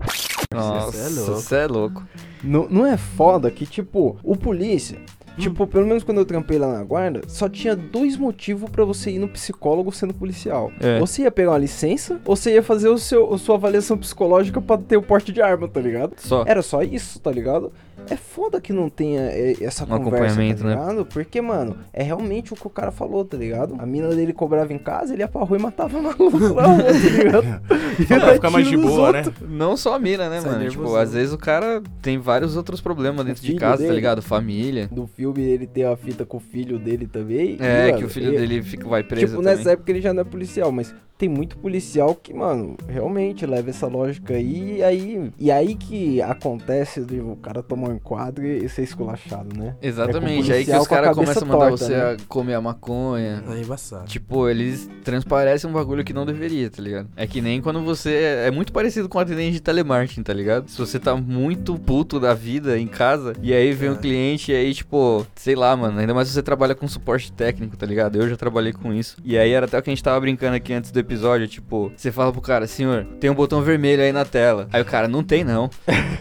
Nossa, 0.53 0.91
Cê 0.91 1.05
é 1.05 1.09
louco. 1.19 1.41
você 1.41 1.55
é 1.55 1.67
louco. 1.67 2.03
Não, 2.43 2.67
não 2.69 2.85
é 2.85 2.97
foda 2.97 3.51
que, 3.51 3.65
tipo, 3.65 4.17
o 4.23 4.35
polícia. 4.35 4.97
Tipo, 5.39 5.65
pelo 5.65 5.87
menos 5.87 6.03
quando 6.03 6.19
eu 6.19 6.25
trampei 6.25 6.57
lá 6.57 6.67
na 6.67 6.83
guarda, 6.83 7.21
só 7.27 7.47
tinha 7.47 7.75
dois 7.75 8.17
motivos 8.17 8.69
pra 8.69 8.83
você 8.83 9.11
ir 9.11 9.19
no 9.19 9.27
psicólogo 9.27 9.91
sendo 9.91 10.13
policial. 10.13 10.71
É. 10.79 10.99
Você 10.99 11.23
ia 11.23 11.31
pegar 11.31 11.51
uma 11.51 11.57
licença, 11.57 12.19
ou 12.25 12.35
você 12.35 12.53
ia 12.53 12.63
fazer 12.63 12.89
o 12.89 12.97
seu, 12.97 13.33
a 13.33 13.37
sua 13.37 13.55
avaliação 13.55 13.97
psicológica 13.97 14.61
pra 14.61 14.77
ter 14.77 14.97
o 14.97 15.01
porte 15.01 15.31
de 15.31 15.41
arma, 15.41 15.67
tá 15.67 15.79
ligado? 15.79 16.13
Só. 16.17 16.43
Era 16.45 16.61
só 16.61 16.81
isso, 16.83 17.19
tá 17.19 17.31
ligado? 17.31 17.71
É 18.09 18.15
foda 18.15 18.59
que 18.61 18.71
não 18.73 18.89
tenha 18.89 19.21
é, 19.21 19.55
essa 19.61 19.83
Um 19.83 19.87
conversa, 19.87 20.09
tá 20.09 20.25
acompanhamento, 20.25 20.63
né? 20.63 20.69
ligado? 20.75 21.05
Porque, 21.05 21.41
mano, 21.41 21.77
é 21.93 22.03
realmente 22.03 22.53
o 22.53 22.55
que 22.55 22.65
o 22.67 22.69
cara 22.69 22.91
falou, 22.91 23.23
tá 23.25 23.37
ligado? 23.37 23.75
A 23.79 23.85
mina 23.85 24.09
dele 24.09 24.33
cobrava 24.33 24.71
em 24.73 24.77
casa, 24.77 25.13
ele 25.13 25.21
ia 25.21 25.27
pra 25.27 25.43
rua 25.43 25.57
e 25.57 25.61
matava 25.61 26.01
maluco 26.01 26.37
rua, 26.37 26.63
tá 26.63 26.91
ligado? 26.91 27.61
Só 28.07 28.19
pra 28.19 28.33
ficar 28.33 28.49
mais 28.49 28.67
de 28.67 28.77
boa, 28.77 29.11
né? 29.11 29.23
Não 29.47 29.75
só 29.77 29.95
a 29.95 29.99
mina, 29.99 30.29
né, 30.29 30.41
Sai 30.41 30.51
mano? 30.51 30.69
Tipo, 30.69 30.95
às 30.95 31.13
vezes 31.13 31.33
o 31.33 31.37
cara 31.37 31.81
tem 32.01 32.17
vários 32.17 32.55
outros 32.55 32.81
problemas 32.81 33.25
dentro 33.25 33.41
de 33.43 33.55
casa, 33.55 33.77
tá 33.77 33.83
dele. 33.83 33.95
ligado? 33.95 34.21
Família. 34.21 34.87
Do 34.91 35.05
filme 35.07 35.41
ele 35.41 35.67
tem 35.67 35.83
a 35.85 35.95
fita 35.95 36.25
com 36.25 36.37
o 36.37 36.39
filho 36.39 36.79
dele 36.79 37.07
também. 37.07 37.57
É, 37.59 37.87
e, 37.87 37.87
que 37.89 37.93
mano, 37.95 38.07
o 38.07 38.09
filho 38.09 38.33
e- 38.33 38.37
dele 38.37 38.61
fica, 38.63 38.87
vai 38.87 39.03
preso 39.03 39.27
Tipo, 39.27 39.41
também. 39.41 39.57
nessa 39.57 39.71
época 39.71 39.91
ele 39.91 40.01
já 40.01 40.13
não 40.13 40.21
é 40.21 40.23
policial, 40.23 40.71
mas 40.71 40.93
tem 41.17 41.27
muito 41.27 41.57
policial 41.57 42.15
que, 42.15 42.33
mano, 42.33 42.77
realmente 42.87 43.45
leva 43.45 43.69
essa 43.69 43.87
lógica 43.87 44.33
aí. 44.35 44.77
E 44.77 44.83
aí, 44.83 45.31
e 45.37 45.51
aí 45.51 45.75
que 45.75 46.21
acontece 46.21 47.01
o 47.01 47.35
cara 47.35 47.61
tomar 47.61 47.88
um 47.89 47.95
enquadro 47.95 48.45
e 48.45 48.67
ser 48.69 48.83
esculachado, 48.83 49.57
né? 49.57 49.75
Exatamente, 49.81 50.41
É 50.41 50.43
com 50.45 50.49
o 50.51 50.53
aí 50.55 50.65
que 50.65 50.71
os 50.77 50.87
caras 50.87 51.15
começam 51.15 51.43
a 51.43 51.45
mandar 51.45 51.69
torta, 51.69 51.85
você 51.85 51.93
né? 51.95 52.11
a 52.13 52.17
comer 52.27 52.53
a 52.53 52.61
maconha. 52.61 53.43
Aí 53.47 53.61
embaçado. 53.61 54.05
Tipo, 54.05 54.47
eles 54.49 54.89
transparecem 55.03 55.69
um 55.69 55.73
bagulho 55.73 56.03
que 56.03 56.13
não 56.13 56.25
deveria, 56.25 56.69
tá 56.69 56.81
ligado? 56.81 57.07
É 57.15 57.25
que 57.27 57.41
nem 57.41 57.61
quando 57.61 57.81
você. 57.81 58.43
É 58.45 58.51
muito 58.51 58.71
parecido 58.71 59.09
com 59.09 59.17
o 59.17 59.21
atendente 59.21 59.53
de 59.53 59.59
telemarketing, 59.61 60.23
tá 60.23 60.33
ligado? 60.33 60.69
Se 60.69 60.77
você 60.77 60.99
tá 60.99 61.15
muito 61.15 61.77
puto 61.77 62.19
da 62.19 62.33
vida 62.33 62.77
em 62.77 62.87
casa, 62.87 63.33
e 63.41 63.53
aí 63.53 63.73
vem 63.73 63.89
um 63.89 63.93
É. 63.93 63.97
cliente, 63.97 64.51
e 64.51 64.55
aí, 64.55 64.73
tipo, 64.73 65.25
sei 65.35 65.55
lá, 65.55 65.75
mano. 65.75 65.99
Ainda 65.99 66.13
mais 66.13 66.27
se 66.27 66.33
você 66.33 66.43
trabalha 66.43 66.75
com 66.75 66.87
suporte 66.87 67.31
técnico, 67.31 67.75
tá 67.77 67.85
ligado? 67.85 68.17
Eu 68.17 68.29
já 68.29 68.35
trabalhei 68.37 68.73
com 68.73 68.93
isso. 68.93 69.17
E 69.23 69.37
aí 69.37 69.51
era 69.51 69.65
até 69.65 69.77
o 69.77 69.81
que 69.81 69.89
a 69.89 69.93
gente 69.93 70.03
tava 70.03 70.19
brincando 70.19 70.55
aqui 70.55 70.73
antes 70.73 70.91
do 70.91 70.99
episódio, 70.99 71.47
tipo, 71.47 71.91
você 71.95 72.11
fala 72.11 72.31
pro 72.31 72.41
cara, 72.41 72.67
senhor, 72.67 73.05
tem 73.19 73.29
um 73.29 73.35
botão 73.35 73.61
vermelho 73.61 74.01
aí 74.03 74.11
na 74.11 74.25
tela. 74.25 74.67
Aí 74.71 74.81
o 74.81 74.85
cara, 74.85 75.07
não 75.07 75.23
tem 75.23 75.43
não. 75.43 75.69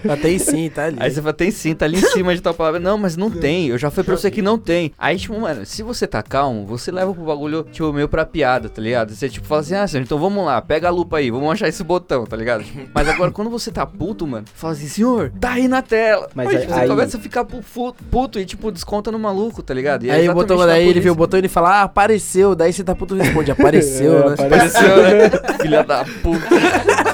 Ah, 0.08 0.16
tem 0.16 0.38
sim, 0.38 0.68
tá 0.70 0.84
ali. 0.84 0.96
Aí 1.00 1.10
você 1.10 1.20
fala, 1.20 1.32
tem 1.32 1.50
sim, 1.58 1.74
tá 1.74 1.84
ali 1.84 1.98
em 1.98 2.02
cima 2.12 2.34
de 2.34 2.40
tal 2.40 2.54
palavra. 2.54 2.80
Não, 2.80 2.96
mas 2.96 3.16
não 3.16 3.30
tem. 3.30 3.66
Eu 3.68 3.78
já 3.78 3.90
falei 3.90 4.04
pra 4.04 4.16
você 4.16 4.30
que 4.30 4.40
não 4.42 4.56
tem. 4.58 4.92
Aí, 4.98 5.16
tipo, 5.18 5.38
mano, 5.38 5.66
se 5.66 5.82
você 5.82 6.06
tá 6.06 6.22
calmo, 6.22 6.64
você 6.66 6.90
leva 6.90 7.12
pro 7.12 7.24
bagulho, 7.24 7.66
tipo, 7.70 7.92
meio 7.92 8.08
pra 8.08 8.24
piada, 8.24 8.68
tá 8.68 8.80
ligado? 8.80 9.12
Você, 9.14 9.28
tipo, 9.28 9.46
fala 9.46 9.60
assim, 9.60 9.74
ah, 9.74 9.86
senhor, 9.86 10.02
então 10.02 10.18
vamos 10.18 10.44
lá, 10.44 10.60
pega 10.62 10.88
a 10.88 10.90
lupa 10.90 11.18
aí, 11.18 11.30
vamos 11.30 11.50
achar 11.52 11.68
esse 11.68 11.82
botão, 11.84 12.24
tá 12.24 12.36
ligado? 12.36 12.64
Mas 12.94 13.08
agora, 13.08 13.30
quando 13.30 13.50
você 13.50 13.70
tá 13.70 13.84
puto, 13.84 14.26
mano, 14.26 14.44
fala 14.54 14.72
assim, 14.72 14.86
senhor, 14.88 15.32
tá 15.40 15.52
aí 15.52 15.68
na 15.68 15.82
tela. 15.82 16.28
Mas 16.34 16.48
Aí, 16.48 16.58
tipo, 16.58 16.72
você 16.72 16.80
aí- 16.80 16.88
começa 16.88 17.16
a 17.16 17.20
ficar 17.20 17.44
puto 17.44 18.38
e, 18.38 18.44
tipo, 18.46 18.70
desconta 18.70 19.10
no 19.10 19.18
maluco, 19.18 19.62
tá 19.62 19.74
ligado? 19.74 20.04
E 20.04 20.10
é 20.10 20.14
Aí 20.14 20.28
o 20.28 20.34
botão, 20.34 20.56
daí 20.58 20.88
ele 20.88 21.00
vê 21.00 21.10
o 21.10 21.14
botão 21.14 21.38
e 21.38 21.40
ele 21.40 21.48
fala, 21.48 21.80
ah, 21.80 21.82
apareceu. 21.82 22.54
Daí 22.54 22.72
você 22.72 22.84
tá 22.84 22.94
puto 22.94 23.14
responde, 23.14 23.50
apareceu, 23.52 24.18
É, 24.18 24.28
né? 24.28 24.34
Apareceu, 24.38 24.96
né? 25.02 25.30
Filha 25.60 25.82
da 25.82 26.04
puta. 26.04 27.07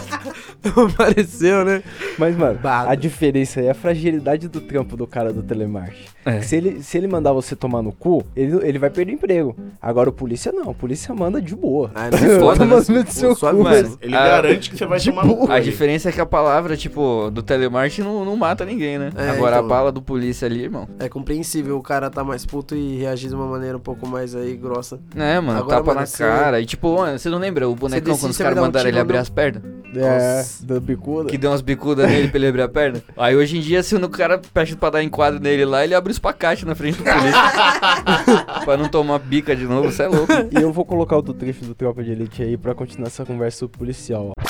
apareceu, 0.94 1.64
né? 1.64 1.82
Mas, 2.18 2.36
mano, 2.36 2.58
Bago. 2.58 2.90
a 2.90 2.94
diferença 2.94 3.60
aí 3.60 3.66
é 3.66 3.70
a 3.70 3.74
fragilidade 3.74 4.48
do 4.48 4.60
trampo 4.60 4.96
do 4.96 5.06
cara 5.06 5.32
do 5.32 5.42
telemarketing. 5.42 6.04
É. 6.24 6.40
Se, 6.40 6.56
ele, 6.56 6.82
se 6.82 6.96
ele 6.96 7.06
mandar 7.06 7.32
você 7.32 7.54
tomar 7.54 7.82
no 7.82 7.92
cu, 7.92 8.24
ele, 8.34 8.56
ele 8.66 8.78
vai 8.78 8.88
perder 8.88 9.12
o 9.12 9.14
emprego. 9.14 9.56
Agora 9.80 10.08
o 10.08 10.12
polícia 10.12 10.50
não, 10.52 10.70
o 10.70 10.74
polícia 10.74 11.14
manda 11.14 11.40
de 11.40 11.54
boa. 11.54 11.90
Ah, 11.94 12.08
não 12.10 12.18
é 12.18 12.38
foda, 12.40 12.64
né? 12.64 13.04
seu 13.08 13.36
cu, 13.36 13.46
mano. 13.62 13.98
Ele 14.00 14.14
Ah, 14.16 14.28
garante 14.28 14.70
que 14.70 14.76
você 14.78 14.86
vai 14.86 14.98
de 14.98 15.10
tomar 15.10 15.26
no 15.26 15.36
cu. 15.36 15.52
A 15.52 15.60
diferença 15.60 16.08
é 16.08 16.12
que 16.12 16.20
a 16.20 16.26
palavra, 16.26 16.76
tipo, 16.76 17.30
do 17.30 17.42
telemarketing 17.42 18.02
não, 18.02 18.24
não 18.24 18.36
mata 18.36 18.64
ninguém, 18.64 18.98
né? 18.98 19.10
É, 19.16 19.30
Agora 19.30 19.56
então. 19.56 19.66
a 19.66 19.68
bala 19.68 19.92
do 19.92 20.00
polícia 20.00 20.46
ali, 20.46 20.62
irmão. 20.62 20.88
É 20.98 21.08
compreensível 21.08 21.76
o 21.76 21.82
cara 21.82 22.08
tá 22.08 22.24
mais 22.24 22.46
puto 22.46 22.74
e 22.74 22.96
reagir 22.98 23.28
de 23.28 23.34
uma 23.34 23.46
maneira 23.46 23.76
um 23.76 23.80
pouco 23.80 24.06
mais 24.08 24.34
aí 24.34 24.56
grossa. 24.56 24.98
É, 25.14 25.38
mano, 25.40 25.58
Agora, 25.58 25.76
tapa 25.76 25.86
mano, 25.88 26.00
na 26.00 26.06
você- 26.06 26.24
cara. 26.24 26.60
E 26.60 26.66
tipo, 26.66 26.96
mano, 26.96 27.18
você 27.18 27.28
não 27.28 27.38
lembra 27.38 27.68
o 27.68 27.74
bonecão 27.74 28.00
decide 28.14 28.20
quando 28.20 28.30
os 28.32 28.38
caras 28.38 28.54
dar 28.54 28.62
um 28.62 28.64
mandaram 28.64 28.88
ele 28.88 28.98
abrir 28.98 29.18
as 29.18 29.28
pernas? 29.28 29.62
É, 30.00 30.38
Nossa. 30.38 30.66
da 30.66 30.80
bicuda. 30.80 31.28
Que 31.30 31.38
deu 31.38 31.50
umas 31.50 31.60
bicudas 31.60 32.08
nele 32.08 32.28
pra 32.28 32.38
ele 32.38 32.48
abrir 32.48 32.62
a 32.62 32.68
perna? 32.68 33.02
Aí 33.16 33.36
hoje 33.36 33.58
em 33.58 33.60
dia, 33.60 33.82
se 33.82 33.94
o 33.94 34.08
cara 34.08 34.38
pede 34.38 34.76
pra 34.76 34.90
dar 34.90 35.02
enquadro 35.02 35.40
nele 35.40 35.64
lá, 35.64 35.84
ele 35.84 35.94
abre 35.94 36.12
os 36.12 36.18
pacates 36.18 36.64
na 36.64 36.74
frente 36.74 36.98
do 36.98 37.04
polícia. 37.04 38.64
pra 38.64 38.76
não 38.76 38.88
tomar 38.88 39.18
bica 39.18 39.54
de 39.54 39.64
novo, 39.64 39.90
você 39.90 40.02
é 40.02 40.08
louco. 40.08 40.32
E 40.50 40.60
eu 40.60 40.72
vou 40.72 40.84
colocar 40.84 41.16
outro 41.16 41.34
trecho 41.34 41.64
do 41.64 41.74
Tropa 41.74 42.02
de 42.02 42.12
Elite 42.12 42.42
aí 42.42 42.56
pra 42.56 42.74
continuar 42.74 43.08
essa 43.08 43.24
conversa 43.24 43.58
sobre 43.58 43.78
policial, 43.78 44.30
ó. 44.30 44.44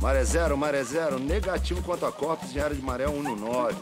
Maré 0.00 0.22
zero, 0.24 0.56
maré 0.56 0.84
zero, 0.84 1.18
negativo 1.18 1.82
quanto 1.82 2.06
a 2.06 2.12
corpos 2.12 2.54
em 2.54 2.60
área 2.60 2.76
de 2.76 2.82
maré 2.82 3.08
1 3.08 3.22
no 3.22 3.34
9. 3.34 3.74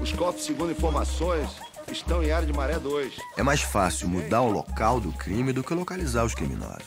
Os 0.00 0.12
corpos, 0.12 0.44
segundo 0.44 0.70
informações, 0.70 1.48
estão 1.90 2.22
em 2.22 2.30
área 2.30 2.46
de 2.46 2.52
maré 2.52 2.78
2. 2.78 3.14
É 3.36 3.42
mais 3.42 3.62
fácil 3.62 4.08
mudar 4.08 4.42
o 4.42 4.50
local 4.50 5.00
do 5.00 5.10
crime 5.12 5.52
do 5.52 5.64
que 5.64 5.74
localizar 5.74 6.24
os 6.24 6.34
criminosos. 6.34 6.84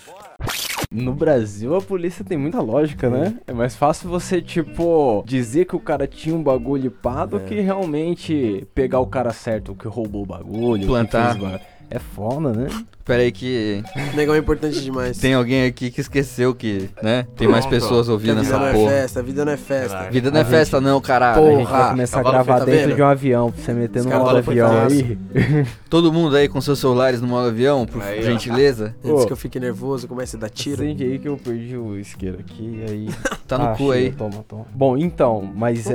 No 1.03 1.13
Brasil, 1.13 1.75
a 1.75 1.81
polícia 1.81 2.23
tem 2.23 2.37
muita 2.37 2.61
lógica, 2.61 3.09
né? 3.09 3.37
É 3.45 3.53
mais 3.53 3.75
fácil 3.75 4.09
você, 4.09 4.41
tipo, 4.41 5.23
dizer 5.25 5.65
que 5.65 5.75
o 5.75 5.79
cara 5.79 6.07
tinha 6.07 6.35
um 6.35 6.41
bagulho 6.41 6.89
pá 6.89 7.25
do 7.25 7.39
que 7.39 7.59
realmente 7.59 8.65
pegar 8.73 8.99
o 8.99 9.07
cara 9.07 9.33
certo, 9.33 9.73
o 9.73 9.75
que 9.75 9.87
roubou 9.87 10.23
o 10.23 10.25
bagulho. 10.25 10.75
o 10.75 10.79
que 10.79 10.85
Plantar. 10.85 11.33
fez 11.33 11.35
o 11.35 11.45
bagulho. 11.45 11.61
É 11.89 11.99
foda, 11.99 12.53
né? 12.53 12.67
Pera 13.05 13.21
aí 13.21 13.31
que 13.31 13.83
Negão 14.15 14.33
é 14.33 14.39
importante 14.39 14.81
demais. 14.81 15.19
tem 15.19 15.35
alguém 15.35 15.65
aqui 15.67 15.91
que 15.91 16.01
esqueceu 16.01 16.55
que, 16.55 16.89
né? 17.03 17.27
Tem 17.35 17.47
mais 17.47 17.63
pessoas 17.67 18.07
Que 18.07 18.09
a 18.09 18.13
ouvindo 18.13 18.41
vida 18.41 18.57
não 18.57 18.65
essa 18.65 18.69
é 18.69 18.73
porra. 18.73 18.89
festa, 18.91 19.19
a 19.19 19.23
vida 19.23 19.45
não 19.45 19.51
é 19.51 19.57
festa. 19.57 19.89
Caralho. 19.95 20.11
Vida 20.13 20.31
não 20.31 20.37
é 20.39 20.41
A 20.41 20.45
festa 20.45 20.81
não, 20.81 20.99
caralho. 21.01 21.41
Porra. 21.41 21.53
A 21.53 21.57
gente 21.59 21.69
vai 21.71 21.89
começar 21.91 22.19
a 22.19 22.23
gravar 22.23 22.59
tá 22.59 22.65
dentro 22.65 22.87
vendo? 22.87 22.95
de 22.95 23.01
um 23.03 23.05
avião, 23.05 23.51
pra 23.51 23.63
você 23.63 23.73
meter 23.73 24.03
no 24.03 24.09
modo 24.09 24.37
avião 24.37 24.71
aí. 24.89 25.17
Todo 25.87 26.11
mundo 26.11 26.35
aí 26.35 26.49
com 26.49 26.59
seus 26.59 26.79
celulares 26.79 27.21
no 27.21 27.27
modo 27.27 27.47
avião, 27.49 27.85
por 27.85 28.01
Aí, 28.01 28.19
ó. 28.19 28.21
gentileza. 28.23 28.95
Antes 29.05 29.23
Ô. 29.23 29.27
que 29.27 29.33
eu 29.33 29.37
fique 29.37 29.59
nervoso, 29.59 30.07
comece 30.07 30.35
a 30.35 30.39
dar 30.39 30.49
tiro. 30.49 30.81
Acende 30.81 31.03
aí 31.03 31.19
que 31.19 31.27
eu 31.27 31.37
perdi 31.37 31.77
o 31.77 31.99
isqueiro 31.99 32.39
aqui, 32.39 32.83
aí... 32.89 33.09
Tá 33.47 33.59
no 33.59 33.65
Ah, 33.65 33.75
cu 33.75 33.91
aí. 33.91 34.11
Toma, 34.11 34.43
toma. 34.47 34.65
Bom, 34.73 34.97
então, 34.97 35.47
mas 35.55 35.87
é, 35.87 35.93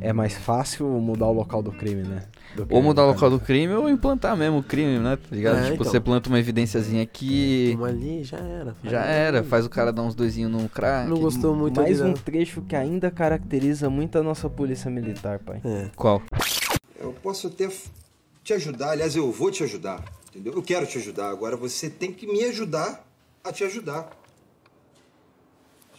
é, 0.00 0.08
é 0.10 0.12
mais 0.12 0.34
fácil 0.34 0.86
mudar 0.86 1.26
o 1.26 1.32
local 1.32 1.60
do 1.64 1.72
crime, 1.72 2.04
né? 2.04 2.22
Do 2.54 2.64
que- 2.64 2.72
Ou 2.72 2.80
mudar 2.80 3.02
o 3.04 3.06
local 3.08 3.28
do 3.28 3.40
crime 3.40 3.74
ou 3.74 3.88
implantar 3.88 4.36
mesmo 4.36 4.58
o 4.58 4.62
crime, 4.62 5.00
né? 5.00 5.16
Tá 5.16 5.34
ligado? 5.34 5.58
É, 5.58 5.62
tipo, 5.62 5.74
então. 5.74 5.86
você 5.86 5.98
planta 5.98 6.19
uma 6.28 6.38
evidênciazinha 6.38 7.02
aqui, 7.02 7.74
Uma 7.76 7.88
ali, 7.88 8.22
já 8.24 8.38
era. 8.38 8.76
já 8.84 9.02
era, 9.04 9.42
faz 9.44 9.64
o 9.64 9.70
cara 9.70 9.92
dar 9.92 10.02
uns 10.02 10.14
doisinhos 10.14 10.50
num 10.50 10.68
crack. 10.68 11.08
Não 11.08 11.18
gostou 11.18 11.54
muito 11.54 11.80
Mais 11.80 12.00
um 12.00 12.12
trecho 12.12 12.62
que 12.62 12.76
ainda 12.76 13.10
caracteriza 13.10 13.88
muito 13.88 14.18
a 14.18 14.22
nossa 14.22 14.48
polícia 14.50 14.90
militar, 14.90 15.38
pai. 15.38 15.60
É. 15.64 15.90
Qual? 15.96 16.22
Eu 16.98 17.12
posso 17.22 17.46
até 17.46 17.68
te 18.44 18.52
ajudar, 18.52 18.90
aliás, 18.90 19.16
eu 19.16 19.30
vou 19.30 19.50
te 19.50 19.62
ajudar, 19.64 20.04
entendeu? 20.28 20.52
Eu 20.54 20.62
quero 20.62 20.86
te 20.86 20.98
ajudar, 20.98 21.30
agora 21.30 21.56
você 21.56 21.88
tem 21.88 22.12
que 22.12 22.26
me 22.26 22.44
ajudar 22.44 23.06
a 23.42 23.52
te 23.52 23.64
ajudar. 23.64 24.10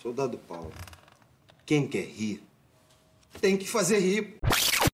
Soldado 0.01 0.37
Paulo, 0.37 0.71
quem 1.65 1.87
quer 1.87 2.05
rir, 2.05 2.43
tem 3.39 3.55
que 3.57 3.67
fazer 3.67 3.99
rir. 3.99 4.35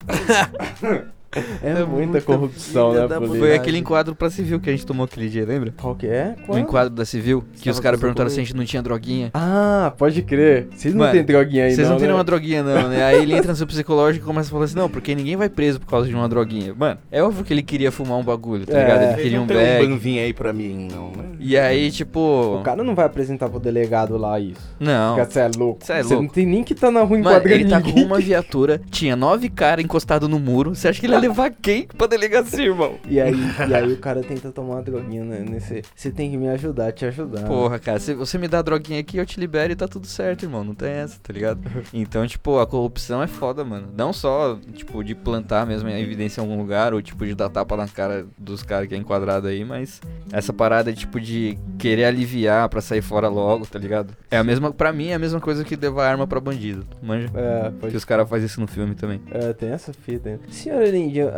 É, 1.64 1.84
muita 1.84 2.22
corrupção, 2.22 2.94
né, 2.94 3.08
polícia? 3.08 3.40
Foi 3.40 3.54
aquele 3.56 3.78
enquadro 3.78 4.16
pra 4.16 4.30
civil 4.30 4.60
que 4.60 4.70
a 4.70 4.72
gente 4.74 4.86
tomou 4.86 5.04
aquele 5.06 5.30
dia, 5.30 5.46
lembra? 5.46 5.74
Qual 5.80 5.94
que 5.96 6.08
é? 6.08 6.36
O 6.44 6.46
Qual? 6.48 6.60
enquadro 6.60 6.90
da 6.94 7.06
civil, 7.06 7.44
que 7.62 7.70
os 7.70 7.80
caras 7.80 8.00
perguntaram 8.00 8.30
se 8.30 8.40
a 8.40 8.44
gente 8.44 8.56
não 8.56 8.64
tinha 8.66 8.82
droguinha. 8.82 9.30
Ah, 9.34 9.94
pode 9.98 10.22
crer. 10.22 10.68
Vocês 10.74 10.94
não 10.94 11.02
Mano, 11.02 11.14
tem 11.14 11.24
droguinha 11.24 11.66
aí, 11.66 11.72
Vocês 11.76 11.88
não, 11.88 11.94
não, 11.94 11.98
tem 11.98 12.04
né? 12.04 12.08
nenhuma 12.14 12.24
droguinha, 12.24 12.64
não, 12.64 12.90
né? 12.90 13.04
Aí 13.04 13.22
ele 13.22 13.34
entra 13.36 13.52
no 13.52 13.56
seu 13.58 13.68
psicológico 13.68 14.24
e 14.26 14.28
começa 14.28 14.50
a 14.50 14.52
falar 14.52 14.66
assim, 14.66 14.76
não, 14.78 14.90
porque 14.90 15.14
ninguém 15.14 15.36
vai 15.36 15.50
preso 15.50 15.80
por 15.80 15.88
causa 15.88 16.08
de 16.08 16.16
uma 16.16 16.28
droguinha. 16.30 16.74
Mano, 16.78 16.98
é 17.12 17.22
óbvio 17.22 17.44
que 17.44 17.54
ele 17.54 17.62
queria 17.64 17.92
fumar 17.92 18.18
um 18.18 18.24
bagulho, 18.24 18.66
tá 18.66 18.78
É. 18.78 18.82
ligado? 18.84 19.02
Ele 19.02 19.12
Ele 19.14 19.22
queria 19.24 19.38
não 19.38 19.44
um 19.44 19.48
tem 19.48 19.58
um 19.58 19.60
bag. 19.60 19.88
banvinho 19.88 20.22
aí 20.24 20.34
pra 20.34 20.54
mim, 20.54 20.88
não, 20.92 21.12
né? 21.12 21.24
E 21.40 21.58
aí, 21.58 21.92
tipo. 21.92 22.20
O 22.60 22.64
cara 22.64 22.84
não 22.84 22.96
vai 22.96 23.06
apresentar 23.06 23.50
pro 23.50 23.60
delegado 23.60 24.18
lá 24.18 24.40
isso. 24.40 24.62
Não. 24.80 25.16
Porque 25.16 25.32
você 25.34 25.40
é 25.40 25.52
louco. 25.56 25.86
Cê 25.86 25.94
é 25.94 26.04
Você 26.04 26.14
não 26.14 26.22
louco. 26.22 26.34
tem 26.34 26.46
nem 26.46 26.64
que 26.64 26.74
tá 26.74 26.90
na 26.90 27.02
rua 27.02 27.18
Mano, 27.18 27.20
enquadrando 27.30 27.56
ele 27.56 27.70
tá 27.70 27.82
com 27.82 28.00
uma 28.02 28.20
viatura, 28.20 28.82
tinha 28.90 29.16
nove 29.16 29.50
caras 29.50 29.84
encostados 29.84 30.28
no 30.30 30.40
muro. 30.40 30.74
Você 30.76 30.88
acha 30.88 31.00
que 31.00 31.06
ele 31.06 31.16
levar 31.18 31.52
quem 31.52 31.88
pra 31.88 32.08
delegacia, 32.08 32.66
irmão? 32.66 32.98
E 33.08 33.20
aí, 33.20 33.34
e 33.70 33.74
aí 33.74 33.92
o 33.92 33.98
cara 33.98 34.22
tenta 34.22 34.52
tomar 34.52 34.76
uma 34.76 34.82
droguinha 34.82 35.24
né, 35.24 35.40
nesse. 35.40 35.82
Você 35.96 36.12
tem 36.12 36.32
que 36.32 36.38
me 36.38 36.48
ajudar, 36.50 36.92
te 36.92 37.06
ajudar. 37.06 37.44
Porra, 37.44 37.80
cara, 37.80 38.00
se 38.00 38.14
você 38.14 38.38
me 38.38 38.48
dá 38.48 38.60
a 38.60 38.62
droguinha 38.62 39.00
aqui, 39.00 39.18
eu 39.18 39.26
te 39.26 39.40
libero 39.40 39.72
e 39.74 39.76
tá 39.76 39.88
tudo 39.88 40.08
certo, 40.08 40.44
irmão. 40.44 40.64
Não 40.64 40.76
tem 40.76 40.92
essa, 40.92 41.20
tá 41.22 41.34
ligado? 41.34 41.60
Então, 41.94 42.26
tipo, 42.28 42.60
a 42.60 42.68
corrupção 42.68 43.22
é 43.22 43.28
foda, 43.28 43.64
mano. 43.64 43.90
Não 43.96 44.12
só, 44.14 44.58
tipo, 44.74 45.04
de 45.04 45.16
plantar 45.16 45.66
mesmo 45.66 45.90
a 45.90 46.00
evidência 46.00 46.42
em 46.42 46.44
algum 46.44 46.58
lugar, 46.58 46.94
ou 46.94 47.02
tipo, 47.02 47.26
de 47.26 47.36
dar 47.36 47.50
tapa 47.50 47.76
na 47.76 47.88
cara 47.88 48.26
dos 48.38 48.64
caras 48.64 48.88
que 48.88 48.96
é 48.96 48.98
enquadrado 48.98 49.48
aí, 49.48 49.64
mas 49.64 50.02
essa 50.32 50.54
parada, 50.54 50.94
tipo, 50.94 51.20
de 51.20 51.58
querer 51.78 52.06
aliviar 52.06 52.68
pra 52.70 52.82
sair 52.82 53.02
fora 53.02 53.28
logo, 53.28 53.66
tá 53.66 53.78
ligado? 53.80 54.14
É 54.32 54.38
a 54.38 54.44
mesma, 54.44 54.72
pra 54.72 54.92
mim, 54.92 55.08
é 55.10 55.14
a 55.14 55.20
mesma 55.20 55.40
coisa 55.40 55.64
que 55.64 55.76
levar 55.76 56.08
arma 56.10 56.26
pra 56.28 56.40
bandido, 56.40 56.86
manja? 57.02 57.30
É, 57.36 57.70
Que 57.70 57.76
pode 57.78 57.96
os 57.98 58.06
caras 58.06 58.28
fazem 58.30 58.46
isso 58.48 58.60
no 58.60 58.68
filme 58.68 58.96
também. 58.96 59.22
É, 59.32 59.54
tem 59.54 59.70
essa 59.70 59.94
fita 59.94 60.30
aí. 60.30 60.40
Senhora 60.50 60.90
Lindia, 60.90 61.32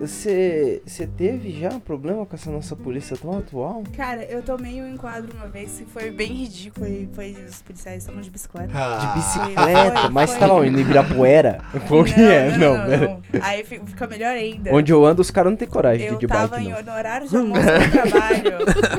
você 0.00 0.80
teve 1.16 1.52
já 1.60 1.70
problema 1.80 2.24
com 2.26 2.34
essa 2.34 2.50
nossa 2.50 2.74
polícia 2.76 3.16
tão 3.16 3.36
atual? 3.38 3.82
Cara, 3.96 4.24
eu 4.24 4.42
tomei 4.42 4.80
um 4.82 4.88
enquadro 4.94 5.30
uma 5.36 5.46
vez 5.48 5.78
que 5.78 5.84
foi 5.84 6.10
bem 6.10 6.32
ridículo. 6.32 6.86
e 6.86 7.08
Foi 7.12 7.36
os 7.48 7.62
policiais 7.62 8.02
estavam 8.02 8.20
de 8.20 8.30
bicicleta. 8.30 8.68
De 8.68 9.06
Foi- 9.06 9.14
bicicleta? 9.14 10.00
foi- 10.00 10.10
Mas 10.10 10.30
você 10.30 10.38
foi- 10.38 10.48
tava 10.48 10.66
indo 10.66 10.78
em 10.78 10.82
Ibirapuera? 10.82 11.60
Qual 11.88 12.04
que 12.04 12.20
é? 12.20 12.56
Não, 12.56 12.74
pera. 12.86 12.96
não. 13.08 13.22
Aí 13.42 13.64
fi- 13.64 13.80
fica 13.84 14.06
melhor 14.06 14.30
ainda. 14.34 14.72
Onde 14.74 14.92
eu 14.92 15.04
ando, 15.04 15.20
os 15.22 15.30
caras 15.30 15.50
não 15.52 15.56
tem 15.56 15.68
coragem 15.68 16.06
de 16.08 16.12
eu 16.14 16.18
de 16.18 16.26
tava 16.26 16.48
bike, 16.56 16.66
em- 16.66 16.70
não. 16.72 16.82
no 16.82 16.92
horário 16.92 17.28
de 17.28 17.36
almoço 17.36 17.60
do 17.62 17.90
trabalho. 18.10 18.56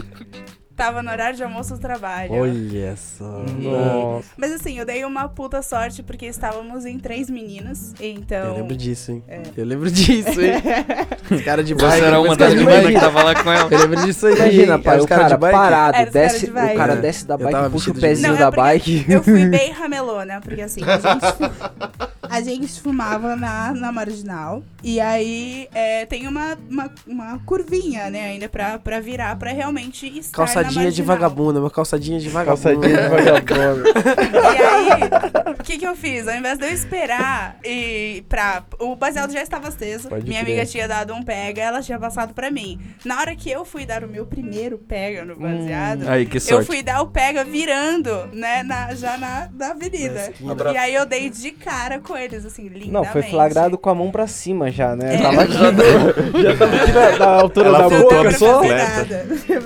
Tava 0.77 1.01
no 1.01 1.09
horário 1.09 1.35
de 1.35 1.43
almoço 1.43 1.73
do 1.73 1.79
trabalho. 1.79 2.31
Olha 2.33 2.95
só. 2.95 3.43
Nossa. 3.59 4.27
Mas 4.37 4.51
assim, 4.51 4.77
eu 4.77 4.85
dei 4.85 5.03
uma 5.03 5.27
puta 5.27 5.61
sorte 5.63 6.03
porque 6.03 6.27
estávamos 6.27 6.85
em 6.85 6.99
três 6.99 7.31
meninas. 7.31 7.95
Então. 7.99 8.49
Eu 8.49 8.53
lembro 8.57 8.77
disso, 8.77 9.11
hein? 9.11 9.23
É. 9.27 9.41
Eu 9.57 9.65
lembro 9.65 9.89
disso, 9.89 10.39
hein? 10.39 10.51
Os 11.35 11.41
caras 11.41 11.65
de 11.65 11.73
Você 11.73 11.83
bike. 11.87 12.05
era 12.05 12.21
os 12.21 12.27
uma 12.27 12.37
caras 12.37 12.53
das 12.53 12.59
de 12.59 12.65
meninas 12.65 12.83
bike. 12.83 12.93
que 12.93 12.99
tava 12.99 13.23
lá 13.23 13.43
com 13.43 13.51
ela. 13.51 13.67
Eu 13.73 13.79
lembro 13.79 14.05
disso 14.05 14.27
aí. 14.27 14.35
Imagina, 14.35 14.77
pai, 14.79 14.93
Era 14.93 14.99
os 14.99 15.05
o 15.05 15.07
cara 15.07 15.27
de 15.29 15.37
bike. 15.37 15.51
parado, 15.57 15.97
Era 15.97 16.11
caras 16.11 16.13
desce, 16.13 16.45
de 16.45 16.51
bike. 16.51 16.73
o 16.73 16.77
cara 16.77 16.93
É. 16.93 16.95
desce 16.97 17.25
da 17.25 17.37
bike, 17.37 17.69
puxa 17.71 17.89
o 17.89 17.93
de- 17.95 17.99
pezinho 18.01 18.27
Não, 18.29 18.35
é 18.35 18.39
da 18.39 18.45
porque 18.51 18.61
bike. 18.61 19.05
Eu 19.09 19.23
fui 19.23 19.45
bem 19.49 19.71
ramelona, 19.71 20.39
porque 20.41 20.61
assim, 20.61 20.81
a 20.83 20.97
gente, 20.97 22.16
a 22.29 22.41
gente 22.41 22.79
fumava 22.81 23.35
na, 23.35 23.73
na 23.73 23.91
marginal. 23.91 24.63
E 24.83 24.99
aí 24.99 25.67
é, 25.73 26.05
tem 26.05 26.27
uma, 26.27 26.57
uma, 26.69 26.91
uma 27.07 27.39
curvinha, 27.45 28.09
né, 28.09 28.31
ainda 28.31 28.47
pra, 28.47 28.77
pra 28.79 28.99
virar, 28.99 29.35
pra 29.37 29.51
realmente 29.51 30.05
estar 30.05 30.39
na 30.39 30.45
Calçadinha 30.45 30.91
de 30.91 31.01
vagabunda, 31.01 31.59
uma 31.59 31.69
calçadinha 31.71 32.19
de 32.19 32.29
vagabunda. 32.29 32.71
Calçadinha 32.71 33.01
de 33.01 33.09
vagabundo. 33.09 33.83
E 34.27 34.61
aí, 34.61 35.56
que 35.67 35.77
que 35.77 35.85
eu 35.85 35.97
fiz? 35.97 36.25
Ao 36.29 36.35
invés 36.35 36.57
de 36.57 36.65
eu 36.65 36.71
esperar 36.71 37.59
e 37.61 38.23
pra... 38.29 38.63
O 38.79 38.95
baseado 38.95 39.33
já 39.33 39.41
estava 39.41 39.67
aceso. 39.67 40.07
Pode 40.07 40.25
minha 40.25 40.41
crer. 40.41 40.53
amiga 40.53 40.65
tinha 40.65 40.87
dado 40.87 41.13
um 41.13 41.21
pega, 41.21 41.61
ela 41.61 41.81
tinha 41.81 41.99
passado 41.99 42.33
pra 42.33 42.49
mim. 42.49 42.79
Na 43.03 43.19
hora 43.19 43.35
que 43.35 43.51
eu 43.51 43.65
fui 43.65 43.85
dar 43.85 44.01
o 44.01 44.07
meu 44.07 44.25
primeiro 44.25 44.77
pega 44.77 45.25
no 45.25 45.35
baseado, 45.35 46.07
Aí, 46.07 46.25
que 46.25 46.37
eu 46.37 46.41
sorte. 46.41 46.67
fui 46.67 46.81
dar 46.81 47.01
o 47.01 47.07
pega 47.07 47.43
virando, 47.43 48.29
né, 48.31 48.63
na, 48.63 48.95
já 48.95 49.17
na, 49.17 49.49
na 49.53 49.71
avenida. 49.71 50.31
E 50.73 50.77
aí 50.77 50.93
eu 50.95 51.05
dei 51.05 51.29
de 51.29 51.51
cara 51.51 51.99
com 51.99 52.15
eles, 52.15 52.45
assim, 52.45 52.63
lindamente. 52.63 52.91
Não, 52.91 53.03
foi 53.03 53.23
flagrado 53.23 53.77
com 53.77 53.89
a 53.89 53.95
mão 53.95 54.09
pra 54.09 54.25
cima 54.25 54.71
já, 54.71 54.95
né? 54.95 55.15
É. 55.15 55.21
Tava 55.21 55.41
aqui, 55.41 55.53
já 56.43 56.57
tava 56.57 56.75
aqui 56.77 56.91
da, 56.93 57.17
da 57.17 57.27
altura 57.41 57.67
Ela 57.67 57.89
da 57.89 57.89
boca 57.89 58.31
só. 58.31 58.61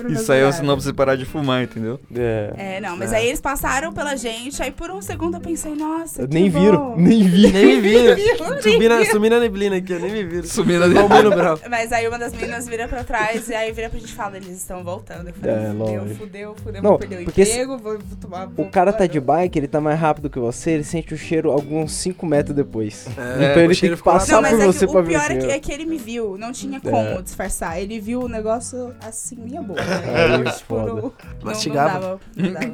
Isso 0.08 0.32
aí 0.32 0.40
é 0.40 0.46
o 0.48 0.52
sinal 0.52 0.76
pra 0.76 0.84
você 0.84 0.92
parar 0.92 1.14
de 1.14 1.24
fumar, 1.24 1.62
entendeu? 1.62 2.00
É. 2.12 2.54
É, 2.56 2.80
não, 2.80 2.96
mas 2.96 3.12
aí 3.12 3.28
eles 3.28 3.40
passaram 3.40 3.92
pela 3.92 4.16
gente, 4.16 4.60
aí 4.60 4.72
por 4.72 4.90
um 4.90 5.00
segundo 5.00 5.36
eu 5.36 5.40
pensei, 5.40 5.74
nossa, 5.76 5.91
que 6.14 6.26
Nem 6.34 6.48
viram, 6.48 6.96
nem 6.96 7.22
viram. 7.28 7.52
Nem 7.52 7.66
me 7.66 7.80
viram. 7.80 8.14
Nem 8.16 8.62
Subi 8.62 8.88
na, 8.88 8.96
viram. 8.98 9.10
subi 9.12 9.30
na 9.30 9.40
neblina 9.40 9.76
aqui, 9.76 9.92
eu 9.92 10.00
nem 10.00 10.10
me 10.12 10.24
viram. 10.24 10.44
Subindo 10.44 10.82
ali. 10.84 10.92
Igual 10.92 11.06
o 11.06 11.08
Mano 11.08 11.30
Brown. 11.30 11.58
Mas 11.70 11.92
aí 11.92 12.06
uma 12.08 12.18
das 12.18 12.32
meninas 12.32 12.68
vira 12.68 12.86
pra 12.88 13.04
trás 13.04 13.48
e 13.48 13.54
aí 13.54 13.72
vira 13.72 13.88
pra 13.90 13.98
gente 13.98 14.10
e 14.12 14.14
fala, 14.14 14.36
eles 14.36 14.48
estão 14.56 14.82
voltando. 14.84 15.28
Eu 15.28 15.34
falei, 15.34 15.54
É, 15.56 15.68
fudeu, 15.70 16.16
fudeu, 16.16 16.54
fudeu, 16.62 16.82
Não, 16.82 16.90
vou 16.90 16.98
perder 16.98 17.16
o 17.18 17.22
emprego, 17.22 17.78
vou, 17.78 17.98
vou 17.98 18.18
tomar... 18.20 18.46
O 18.46 18.50
vou- 18.50 18.66
cara 18.70 18.92
tá 18.92 19.06
de 19.06 19.20
bike, 19.20 19.58
ele 19.58 19.68
tá 19.68 19.80
mais 19.80 19.98
rápido 19.98 20.28
que 20.30 20.38
você, 20.38 20.72
ele 20.72 20.84
sente 20.84 21.14
o 21.14 21.16
cheiro 21.16 21.50
alguns 21.50 21.92
5 21.92 22.24
metros 22.26 22.54
depois. 22.56 23.06
É, 23.16 23.50
então 23.50 23.62
o 23.62 23.64
ele 23.64 23.76
tem 23.76 23.94
que 23.96 24.02
passar 24.02 24.34
Não, 24.34 24.42
mas 24.42 24.52
por 24.52 24.60
é 24.62 24.66
você 24.66 24.86
que 24.86 24.92
pra 24.92 25.00
o 25.00 25.04
ver 25.04 25.10
pior 25.10 25.30
o 25.30 25.32
é 25.32 25.36
que, 25.36 25.46
é 25.52 25.58
que 25.58 25.72
ele 25.72 25.84
me 25.84 25.98
viu, 25.98 26.36
não 26.38 26.52
tinha 26.52 26.80
como 26.80 27.22
disfarçar. 27.22 27.78
Ele 27.80 27.98
viu 28.00 28.22
o 28.22 28.28
negócio 28.28 28.94
assim, 29.06 29.36
minha 29.36 29.62
boca. 29.62 29.82
Né? 29.82 30.50
tipo, 30.52 30.66
foda. 30.66 30.86
não, 30.88 30.94
não, 30.96 31.02
não 31.02 31.12
Mastigava. 31.42 31.92
dava, 32.00 32.20
não 32.36 32.52
dava. 32.52 32.72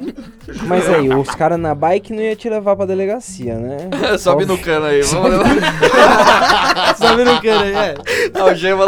Mas 0.67 0.89
aí, 0.89 1.09
os 1.09 1.29
caras 1.35 1.59
na 1.59 1.73
bike 1.75 2.13
não 2.13 2.21
ia 2.21 2.35
te 2.35 2.49
levar 2.49 2.75
pra 2.75 2.85
delegacia, 2.85 3.08
né? 3.15 3.89
Sobe 4.19 4.45
no 4.45 4.57
cano 4.57 4.85
aí, 4.85 5.01
vamos 5.01 5.31
levar. 5.31 6.95
Sabe 6.95 7.23
no 7.23 7.41
cara 7.41 7.61
aí? 7.61 7.73
É. 7.73 8.39
Algema. 8.39 8.85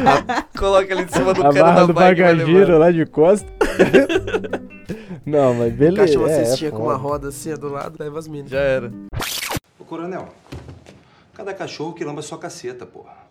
Coloca 0.56 0.92
ele 0.92 1.02
em 1.02 1.08
cima 1.08 1.34
do 1.34 1.40
A 1.46 1.52
cano 1.52 1.74
da 1.74 1.86
do 1.86 1.92
bike. 1.92 2.22
bagageiro 2.22 2.78
lá 2.78 2.90
de 2.90 3.04
costa. 3.06 3.46
não, 5.26 5.54
mas 5.54 5.72
beleza. 5.72 6.06
Caixa 6.06 6.18
uma 6.18 6.30
é, 6.30 6.40
é 6.40 6.44
cestinha 6.44 6.70
com 6.70 6.84
uma 6.84 6.96
roda 6.96 7.28
assim, 7.28 7.52
ó, 7.52 7.56
do 7.56 7.68
lado, 7.68 7.96
leva 7.98 8.18
as 8.18 8.26
minas. 8.26 8.50
Já 8.50 8.60
era. 8.60 8.92
Ô, 9.78 9.84
coronel, 9.84 10.28
cada 11.34 11.52
cachorro 11.52 11.92
que 11.92 12.04
lamba 12.04 12.22
sua 12.22 12.38
caceta, 12.38 12.86
porra. 12.86 13.24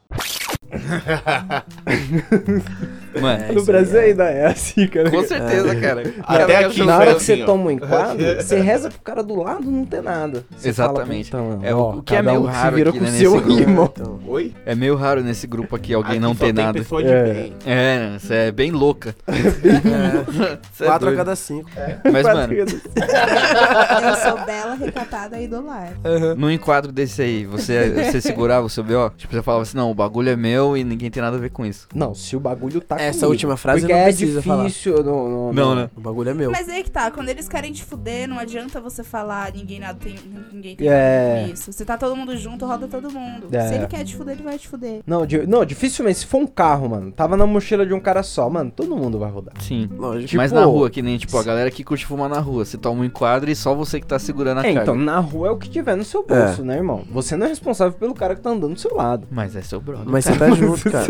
Mano, 3.21 3.53
No 3.53 3.63
Brasil 3.65 3.99
ainda 3.99 4.23
é 4.25 4.45
assim, 4.47 4.87
cara. 4.87 5.09
com 5.11 5.23
certeza, 5.23 5.75
cara. 5.75 6.03
Até 6.23 6.65
aqui 6.65 6.83
Na 6.83 6.95
foi 6.97 7.05
hora 7.07 7.15
que 7.15 7.23
você 7.23 7.37
toma 7.37 7.63
um 7.65 7.71
enquadro, 7.71 8.35
você 8.35 8.59
reza 8.59 8.89
pro 8.89 8.99
cara 9.01 9.23
do 9.23 9.35
lado 9.41 9.63
não 9.69 9.85
ter 9.85 10.01
nada. 10.01 10.43
Você 10.55 10.69
Exatamente. 10.69 11.29
Fala, 11.31 11.43
"Puta, 11.43 11.55
mano, 11.57 11.65
É, 11.67 11.75
o- 11.75 11.77
ó, 11.79 11.95
o 11.97 12.03
que 12.03 12.15
é 12.15 12.21
meio 12.21 12.41
um 12.41 12.45
se 12.45 12.51
raro 12.51 12.75
vira 12.75 12.89
aqui, 12.89 12.99
com 12.99 13.05
né, 13.05 13.11
o 13.11 13.13
seu 13.13 13.31
nesse 13.31 13.43
grupo. 13.43 13.61
irmão. 13.61 13.91
Então, 13.93 14.19
Oi? 14.27 14.53
É 14.65 14.75
meio 14.75 14.95
raro 14.95 15.21
nesse 15.23 15.45
grupo 15.47 15.75
aqui 15.75 15.93
alguém 15.93 16.11
Aqui 16.13 16.19
não 16.19 16.33
só 16.33 16.45
ter 16.45 16.53
tem 16.53 16.65
nada. 16.65 16.79
pessoa 16.79 17.03
de 17.03 17.09
É. 17.09 17.23
bem. 17.33 17.53
É, 17.65 18.17
você 18.19 18.33
é 18.35 18.51
bem 18.51 18.71
louca. 18.71 19.15
é, 19.27 20.59
Cê 20.73 20.83
é 20.83 20.87
quatro 20.87 21.09
a 21.09 21.15
cada 21.15 21.35
cinco. 21.35 21.69
Mas, 22.11 22.23
mano, 22.23 22.53
Eu 22.53 22.67
sou 22.67 24.45
bela, 24.45 24.73
recatada 24.75 24.83
retratada 25.03 25.35
aí 25.37 25.47
do 25.47 25.65
lar. 25.65 25.93
No 26.37 26.51
enquadro 26.51 26.91
desse 26.91 27.21
aí, 27.21 27.45
você, 27.45 27.89
você 28.11 28.21
segurava 28.21 28.65
o 28.65 28.69
seu 28.69 28.83
B.O.? 28.83 29.09
Tipo, 29.11 29.33
você 29.33 29.41
falava 29.41 29.63
assim, 29.63 29.77
não, 29.77 29.91
o 29.91 29.93
bagulho 29.93 30.29
é 30.29 30.35
meu 30.35 30.75
e 30.77 30.83
ninguém 30.83 31.09
tem 31.09 31.21
nada 31.21 31.37
a 31.37 31.39
ver 31.39 31.49
com 31.49 31.65
isso. 31.65 31.87
Não, 31.93 32.13
se 32.13 32.35
o 32.35 32.39
bagulho 32.39 32.81
tá 32.81 32.97
Essa 33.07 33.19
comigo. 33.19 33.31
última 33.31 33.57
frase 33.57 33.81
Porque 33.81 33.93
não 33.93 33.99
é 33.99 34.03
precisa 34.05 34.41
falar. 34.41 34.63
difícil, 34.67 35.03
não, 35.03 35.29
não, 35.29 35.53
Não, 35.53 35.75
né? 35.75 35.89
O 35.95 36.01
bagulho 36.01 36.29
é 36.29 36.33
meu. 36.33 36.51
Mas 36.51 36.67
aí 36.69 36.83
que 36.83 36.91
tá, 36.91 37.09
quando 37.11 37.29
eles 37.29 37.47
querem 37.47 37.71
te 37.71 37.83
fuder, 37.83 38.27
não 38.27 38.39
adianta 38.39 38.79
você 38.81 39.03
falar 39.03 39.51
ninguém 39.53 39.79
nada 39.79 39.97
tem, 40.01 40.15
ninguém 40.51 40.75
tem 40.75 40.87
É. 40.89 41.49
isso. 41.53 41.71
Se 41.73 41.85
tá 41.85 41.97
todo 41.97 42.15
mundo 42.15 42.35
junto, 42.37 42.65
roda 42.65 42.87
todo 42.87 43.09
mundo. 43.11 43.47
É. 43.51 43.67
Se 43.67 43.75
ele 43.75 43.87
quer 43.87 44.03
te 44.03 44.15
fuder, 44.15 44.33
ele 44.35 44.43
vai 44.43 44.57
te 44.57 44.67
fuder. 44.67 45.01
Não, 45.05 45.25
di- 45.25 45.45
não, 45.47 45.63
dificilmente. 45.65 46.19
Se 46.19 46.25
for 46.25 46.37
um 46.39 46.47
carro, 46.47 46.89
mano, 46.89 47.11
tava 47.11 47.35
na 47.37 47.45
mochila 47.45 47.85
de 47.85 47.93
um 47.93 47.99
cara 47.99 48.23
só, 48.23 48.49
mano, 48.49 48.71
todo 48.71 48.95
mundo 48.95 49.17
vai 49.19 49.29
rodar. 49.31 49.53
Sim. 49.61 49.89
Lógico. 49.95 50.35
Mas 50.35 50.51
Tipo- 50.51 50.59
na 50.61 50.65
rua, 50.65 50.89
que 50.89 51.01
nem, 51.01 51.17
tipo, 51.17 51.37
a 51.37 51.43
galera 51.43 51.69
que 51.71 51.83
curte 51.83 52.05
fumar 52.05 52.29
na 52.29 52.39
rua. 52.39 52.65
Você 52.65 52.77
toma 52.77 53.01
um 53.01 53.05
enquadro 53.05 53.49
e 53.49 53.55
só 53.55 53.73
você 53.75 53.99
que 53.99 54.05
tá 54.07 54.17
segurando 54.19 54.57
a 54.59 54.61
É, 54.61 54.73
carga. 54.73 54.81
então, 54.81 54.95
na 54.95 55.19
rua 55.19 55.47
é 55.47 55.51
o 55.51 55.57
que 55.57 55.69
tiver 55.69 55.95
no 55.95 56.03
seu 56.03 56.25
bolso, 56.25 56.63
né, 56.63 56.75
irmão? 56.77 57.03
Você 57.11 57.35
não 57.35 57.45
é 57.45 57.49
responsável 57.49 57.93
pelo 57.97 58.13
cara 58.13 58.35
que 58.35 58.41
tá 58.41 58.49
andando 58.49 58.73
do 58.73 58.79
seu 58.79 58.95
lado. 58.95 59.27
Mas 59.31 59.55
é 59.55 59.61
seu 59.61 59.79
brother. 59.81 60.05
Mas 60.07 60.25
você 60.25 60.35
tá 60.37 60.49
junto, 60.51 60.83
cara. 60.91 61.05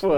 Pô. 0.00 0.08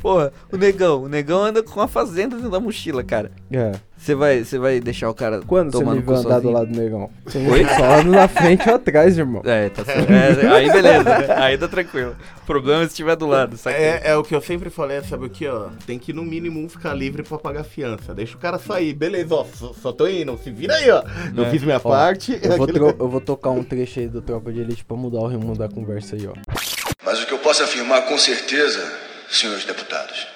Porra, 0.00 0.32
o 0.52 0.56
negão, 0.56 1.02
o 1.04 1.08
negão 1.08 1.42
anda 1.44 1.62
com 1.62 1.80
a 1.80 1.88
fazenda 1.88 2.36
dentro 2.36 2.50
da 2.50 2.60
mochila, 2.60 3.02
cara. 3.02 3.30
É. 3.50 3.72
Você 3.96 4.16
vai, 4.16 4.42
você 4.42 4.58
vai 4.58 4.80
deixar 4.80 5.08
o 5.08 5.14
cara 5.14 5.40
Quando 5.46 5.70
você 5.70 5.78
tomando 5.78 5.98
me 5.98 6.02
cu 6.02 6.10
viu 6.12 6.20
andar 6.22 6.40
do 6.40 6.50
lado 6.50 6.72
do 6.72 6.76
negão? 6.76 7.08
Oi? 7.52 7.64
Só 7.76 8.02
na 8.02 8.26
frente 8.26 8.68
ou 8.68 8.74
atrás, 8.74 9.16
irmão. 9.16 9.42
É, 9.44 9.68
tá 9.68 9.84
certo. 9.84 10.10
É, 10.10 10.48
aí 10.48 10.72
beleza, 10.72 11.04
né? 11.04 11.26
aí 11.36 11.56
tá 11.56 11.68
tranquilo. 11.68 12.16
O 12.42 12.44
problema 12.46 12.80
é 12.82 12.86
se 12.86 12.90
estiver 12.90 13.14
do 13.14 13.26
lado, 13.28 13.56
sabe? 13.56 13.76
É, 13.76 14.00
é 14.10 14.16
o 14.16 14.24
que 14.24 14.34
eu 14.34 14.40
sempre 14.40 14.70
falei, 14.70 15.00
sabe 15.02 15.26
o 15.26 15.30
que, 15.30 15.46
ó? 15.46 15.68
Tem 15.86 16.00
que 16.00 16.12
no 16.12 16.24
mínimo 16.24 16.58
um 16.58 16.68
ficar 16.68 16.94
livre 16.94 17.22
pra 17.22 17.38
pagar 17.38 17.62
fiança. 17.62 18.12
Deixa 18.12 18.34
o 18.36 18.40
cara 18.40 18.58
sair. 18.58 18.92
Beleza, 18.92 19.36
ó, 19.36 19.44
só, 19.44 19.72
só 19.72 19.92
tô 19.92 20.08
indo. 20.08 20.36
Se 20.42 20.50
vira 20.50 20.74
aí, 20.74 20.90
ó. 20.90 21.04
Eu 21.36 21.44
É. 21.44 21.50
fiz 21.50 21.62
minha 21.62 21.76
Ó, 21.76 21.88
parte. 21.88 22.36
Eu 22.42 22.56
vou, 22.56 22.64
aquele- 22.66 22.84
eu 22.98 23.08
vou 23.08 23.20
tocar 23.20 23.50
um 23.50 23.62
trecho 23.62 24.00
aí 24.00 24.08
do 24.08 24.20
Tropa 24.20 24.52
de 24.52 24.58
Elite 24.58 24.84
pra 24.84 24.96
mudar 24.96 25.20
o 25.20 25.28
rumo 25.28 25.56
da 25.56 25.68
conversa 25.68 26.16
aí, 26.16 26.26
ó. 26.26 26.32
Mas 27.02 27.20
o 27.20 27.26
que 27.26 27.32
eu 27.32 27.38
posso 27.38 27.62
afirmar 27.62 28.02
com 28.02 28.16
certeza, 28.16 29.00
senhores 29.30 29.64
deputados, 29.64 30.26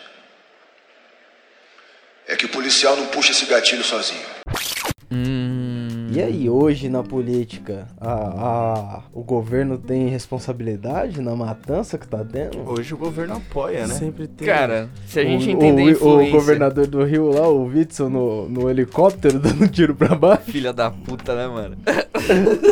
é 2.26 2.34
que 2.34 2.46
o 2.46 2.48
policial 2.48 2.96
não 2.96 3.06
puxa 3.06 3.30
esse 3.30 3.46
gatilho 3.46 3.84
sozinho. 3.84 4.26
Hum. 5.10 5.55
E 6.16 6.22
aí, 6.22 6.48
hoje 6.48 6.88
na 6.88 7.02
política, 7.02 7.86
a, 8.00 8.10
a- 8.10 9.02
o 9.12 9.22
governo 9.22 9.76
tem 9.76 10.08
responsabilidade 10.08 11.20
na 11.20 11.36
matança 11.36 11.98
que 11.98 12.08
tá 12.08 12.24
tendo? 12.24 12.58
Hoje 12.66 12.94
o 12.94 12.96
governo 12.96 13.34
apoia, 13.36 13.86
né? 13.86 13.92
Sempre 13.94 14.26
tem. 14.26 14.46
Cara, 14.48 14.88
se 15.06 15.20
a 15.20 15.24
gente 15.24 15.46
o, 15.46 15.50
entender 15.50 15.82
o, 15.82 15.86
o 15.86 15.90
influência... 15.90 16.32
governador 16.32 16.86
do 16.86 17.04
Rio 17.04 17.28
lá, 17.30 17.46
o 17.46 17.66
Witzel, 17.66 18.08
no, 18.08 18.48
no 18.48 18.70
helicóptero 18.70 19.36
dando 19.40 19.68
tiro 19.68 19.94
pra 19.94 20.14
baixo. 20.14 20.50
Filha 20.50 20.72
da 20.72 20.90
puta, 20.90 21.34
né, 21.34 21.46
mano? 21.48 21.76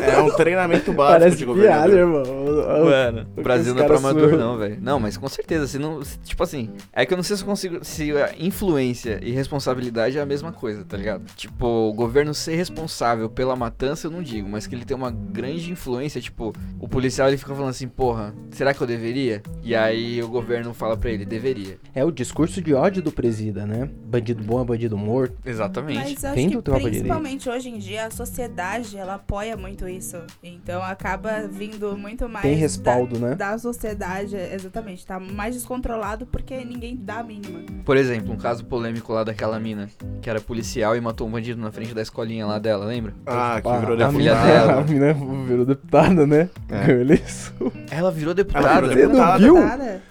É 0.02 0.18
um 0.22 0.30
treinamento 0.34 0.90
básico 0.94 1.20
Parece 1.20 1.36
de 1.36 1.44
piada, 1.44 1.88
governador. 1.92 1.98
irmão. 1.98 2.22
O- 2.22 2.82
o- 2.82 2.84
Mano, 2.86 3.26
o 3.36 3.40
o 3.40 3.42
Brasil 3.42 3.74
não 3.74 3.82
é 3.82 3.86
pra 3.86 3.96
amador, 3.98 4.38
não, 4.38 4.56
velho. 4.56 4.78
Não, 4.80 4.98
mas 4.98 5.18
com 5.18 5.28
certeza, 5.28 5.66
se 5.66 5.78
não. 5.78 6.02
se- 6.02 6.18
tipo 6.20 6.42
assim, 6.42 6.70
é 6.94 7.04
que 7.04 7.12
eu 7.12 7.16
não 7.18 7.22
sei 7.22 7.36
se 7.36 7.42
eu 7.42 7.46
consigo. 7.46 7.78
Se 7.84 8.10
a 8.12 8.30
influência 8.38 9.20
e 9.22 9.32
responsabilidade 9.32 10.16
é 10.16 10.20
a 10.22 10.26
mesma 10.26 10.50
coisa, 10.50 10.82
tá 10.82 10.96
ligado? 10.96 11.24
Tipo, 11.36 11.66
o 11.66 11.92
governo 11.92 12.32
ser 12.32 12.56
responsável 12.56 13.28
pela 13.34 13.56
matança, 13.56 14.06
eu 14.06 14.10
não 14.10 14.22
digo, 14.22 14.48
mas 14.48 14.66
que 14.66 14.74
ele 14.74 14.84
tem 14.84 14.96
uma 14.96 15.10
grande 15.10 15.70
influência, 15.70 16.20
tipo, 16.20 16.52
o 16.78 16.88
policial 16.88 17.28
ele 17.28 17.36
fica 17.36 17.54
falando 17.54 17.70
assim, 17.70 17.88
porra, 17.88 18.34
será 18.50 18.72
que 18.72 18.80
eu 18.80 18.86
deveria? 18.86 19.42
E 19.62 19.74
aí 19.74 20.22
o 20.22 20.28
governo 20.28 20.72
fala 20.72 20.96
pra 20.96 21.10
ele, 21.10 21.24
deveria. 21.24 21.78
É 21.94 22.04
o 22.04 22.10
discurso 22.10 22.62
de 22.62 22.72
ódio 22.74 23.02
do 23.02 23.10
presida, 23.10 23.66
né? 23.66 23.88
Bandido 24.06 24.42
bom 24.42 24.60
é 24.60 24.64
bandido 24.64 24.96
morto. 24.96 25.36
Exatamente. 25.44 25.98
Mas 25.98 26.24
acho 26.24 26.34
Vem 26.34 26.48
que 26.48 26.56
do 26.56 26.62
Tropa 26.62 26.80
de 26.80 26.86
Elite. 26.86 27.00
principalmente 27.02 27.48
hoje 27.48 27.68
em 27.68 27.78
dia 27.78 28.06
a 28.06 28.10
sociedade 28.10 28.96
ela 28.96 29.14
apoia 29.14 29.56
muito 29.56 29.88
isso. 29.88 30.16
Então 30.42 30.82
acaba 30.82 31.46
vindo 31.48 31.96
muito 31.96 32.28
mais 32.28 32.42
Tem 32.42 32.54
respaldo, 32.54 33.18
da, 33.18 33.28
né? 33.28 33.34
da 33.34 33.58
sociedade, 33.58 34.36
exatamente. 34.36 35.04
Tá 35.04 35.18
mais 35.18 35.54
descontrolado 35.54 36.26
porque 36.26 36.64
ninguém 36.64 36.96
dá 36.96 37.18
a 37.18 37.22
mínima. 37.22 37.60
Por 37.84 37.96
exemplo, 37.96 38.32
um 38.32 38.36
caso 38.36 38.64
polêmico 38.64 39.12
lá 39.12 39.24
daquela 39.24 39.58
mina, 39.58 39.88
que 40.20 40.30
era 40.30 40.40
policial 40.40 40.96
e 40.96 41.00
matou 41.00 41.26
um 41.26 41.30
bandido 41.30 41.60
na 41.60 41.72
frente 41.72 41.94
da 41.94 42.02
escolinha 42.02 42.46
lá 42.46 42.58
dela, 42.58 42.84
lembra? 42.84 43.14
Ah, 43.26 43.60
que 43.62 43.68
virou 43.80 43.94
a 44.06 44.10
filha 44.10 44.34
mina, 44.34 44.46
dela. 44.46 44.72
A 44.80 44.84
mina 44.84 45.14
virou 45.46 45.64
deputada, 45.66 46.26
né? 46.26 46.50
É. 46.68 46.86
Ganhou 46.86 47.00
eleição. 47.00 47.72
Ela 47.90 48.10
virou 48.10 48.30
Ela 48.32 48.34
deputada. 48.34 48.80
virou 48.88 48.88
Você 48.88 49.06
não 49.06 49.08
deputada. 49.08 49.38
viu? 49.38 49.54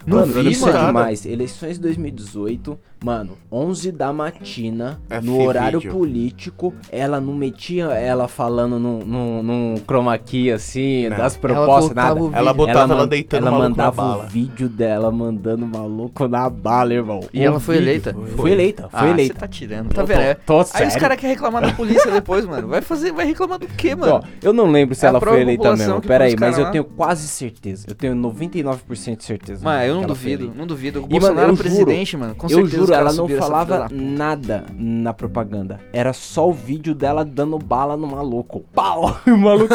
Não 0.08 0.18
mano, 0.20 0.34
vi, 0.34 0.52
isso 0.52 0.66
mano. 0.66 0.78
é 0.78 0.86
demais. 0.88 1.26
Eleições 1.26 1.78
2018, 1.78 2.80
mano, 3.04 3.32
11 3.52 3.92
da 3.92 4.12
matina, 4.14 5.00
É 5.10 5.20
no 5.20 5.42
horário 5.44 5.80
vídeo. 5.80 5.92
político, 5.94 6.74
ela 6.92 7.20
não 7.20 7.34
metia 7.34 7.86
ela 7.86 8.28
falando 8.28 8.80
num, 8.80 9.00
num, 9.00 9.44
num 9.44 9.76
chroma 9.86 10.18
key, 10.18 10.52
assim, 10.52 11.10
Não. 11.10 11.18
das 11.18 11.34
Ela 11.34 11.42
propostas, 11.42 11.94
colocava 11.94 12.20
nada. 12.22 12.38
Ela 12.38 12.54
botava 12.54 12.80
ela, 12.94 12.96
man- 13.04 13.08
deitando 13.08 13.48
ela 13.48 13.58
mandava 13.60 14.02
bala. 14.02 14.24
o 14.24 14.28
vídeo 14.28 14.70
dela 14.70 15.12
mandando 15.12 15.66
o 15.66 15.68
maluco 15.68 16.28
na 16.28 16.50
bala, 16.50 16.94
irmão. 16.94 17.20
E 17.34 17.40
O 17.42 17.44
ela 17.44 17.60
foi 17.60 17.76
vídeo. 17.76 17.90
eleita? 17.90 18.16
Foi, 18.36 18.52
eleita, 18.52 18.90
foi 18.90 19.00
ah, 19.00 19.10
eleita. 19.10 19.34
Você 19.34 19.40
tá 19.40 19.48
tirando, 19.48 19.90
tá 19.90 20.02
Tô- 20.02 20.08
vendo? 20.08 20.20
É. 20.22 20.38
Aí 20.48 20.62
os 20.62 20.68
sério. 20.70 21.00
caras 21.00 21.18
querem 21.20 21.36
reclamar 21.36 21.62
da 21.62 21.74
polícia 21.74 22.10
depois, 22.12 22.46
mano. 22.46 22.68
Vai 22.70 22.82
fazer, 22.82 23.12
vai 23.12 23.26
reclamar 23.26 23.60
do 23.60 23.68
quê, 23.68 23.96
mano? 23.96 24.14
Ó, 24.14 24.22
eu 24.42 24.54
não 24.54 24.70
lembro 24.72 24.96
se 24.96 25.06
É 25.06 25.08
a 25.08 25.10
ela 25.10 25.20
foi 25.20 25.42
eleita 25.42 25.76
mesmo. 25.76 26.02
Pera 26.02 26.24
aí, 26.26 26.34
os 26.34 26.40
mas 26.40 26.40
caras 26.40 26.58
eu 26.58 26.64
lá. 26.66 26.72
tenho 26.72 26.84
quase 26.86 27.28
certeza. 27.28 27.86
Eu 27.90 27.96
tenho 27.96 28.16
99% 28.16 29.18
de 29.18 29.24
certeza. 29.24 29.62
Mas 29.64 29.88
eu 29.88 29.96
não 29.96 30.04
ela 30.04 30.16
foi 30.16 30.32
duvido, 30.38 30.54
não 30.56 30.66
duvido. 30.68 31.02
O 31.02 31.06
E, 31.06 31.08
Bolsonaro 31.10 31.40
mano, 31.42 31.54
eu 31.54 31.58
presidente, 31.58 32.18
mano. 32.18 32.36
Com 32.36 32.48
eu 32.48 32.50
certeza 32.50 32.66
os 32.82 32.88
juro, 32.88 32.93
ela 32.94 33.14
não 33.14 33.28
falava 33.28 33.88
nada 33.92 34.66
na 34.76 35.14
propaganda. 35.14 35.80
Era 35.92 36.14
só 36.14 36.50
o 36.50 36.54
vídeo 36.54 36.94
dela 36.96 37.24
dando 37.26 37.58
bala 37.58 37.98
no 37.98 38.08
maluco. 38.08 38.64
Pau! 38.74 39.18
O 39.26 39.38
maluco. 39.38 39.74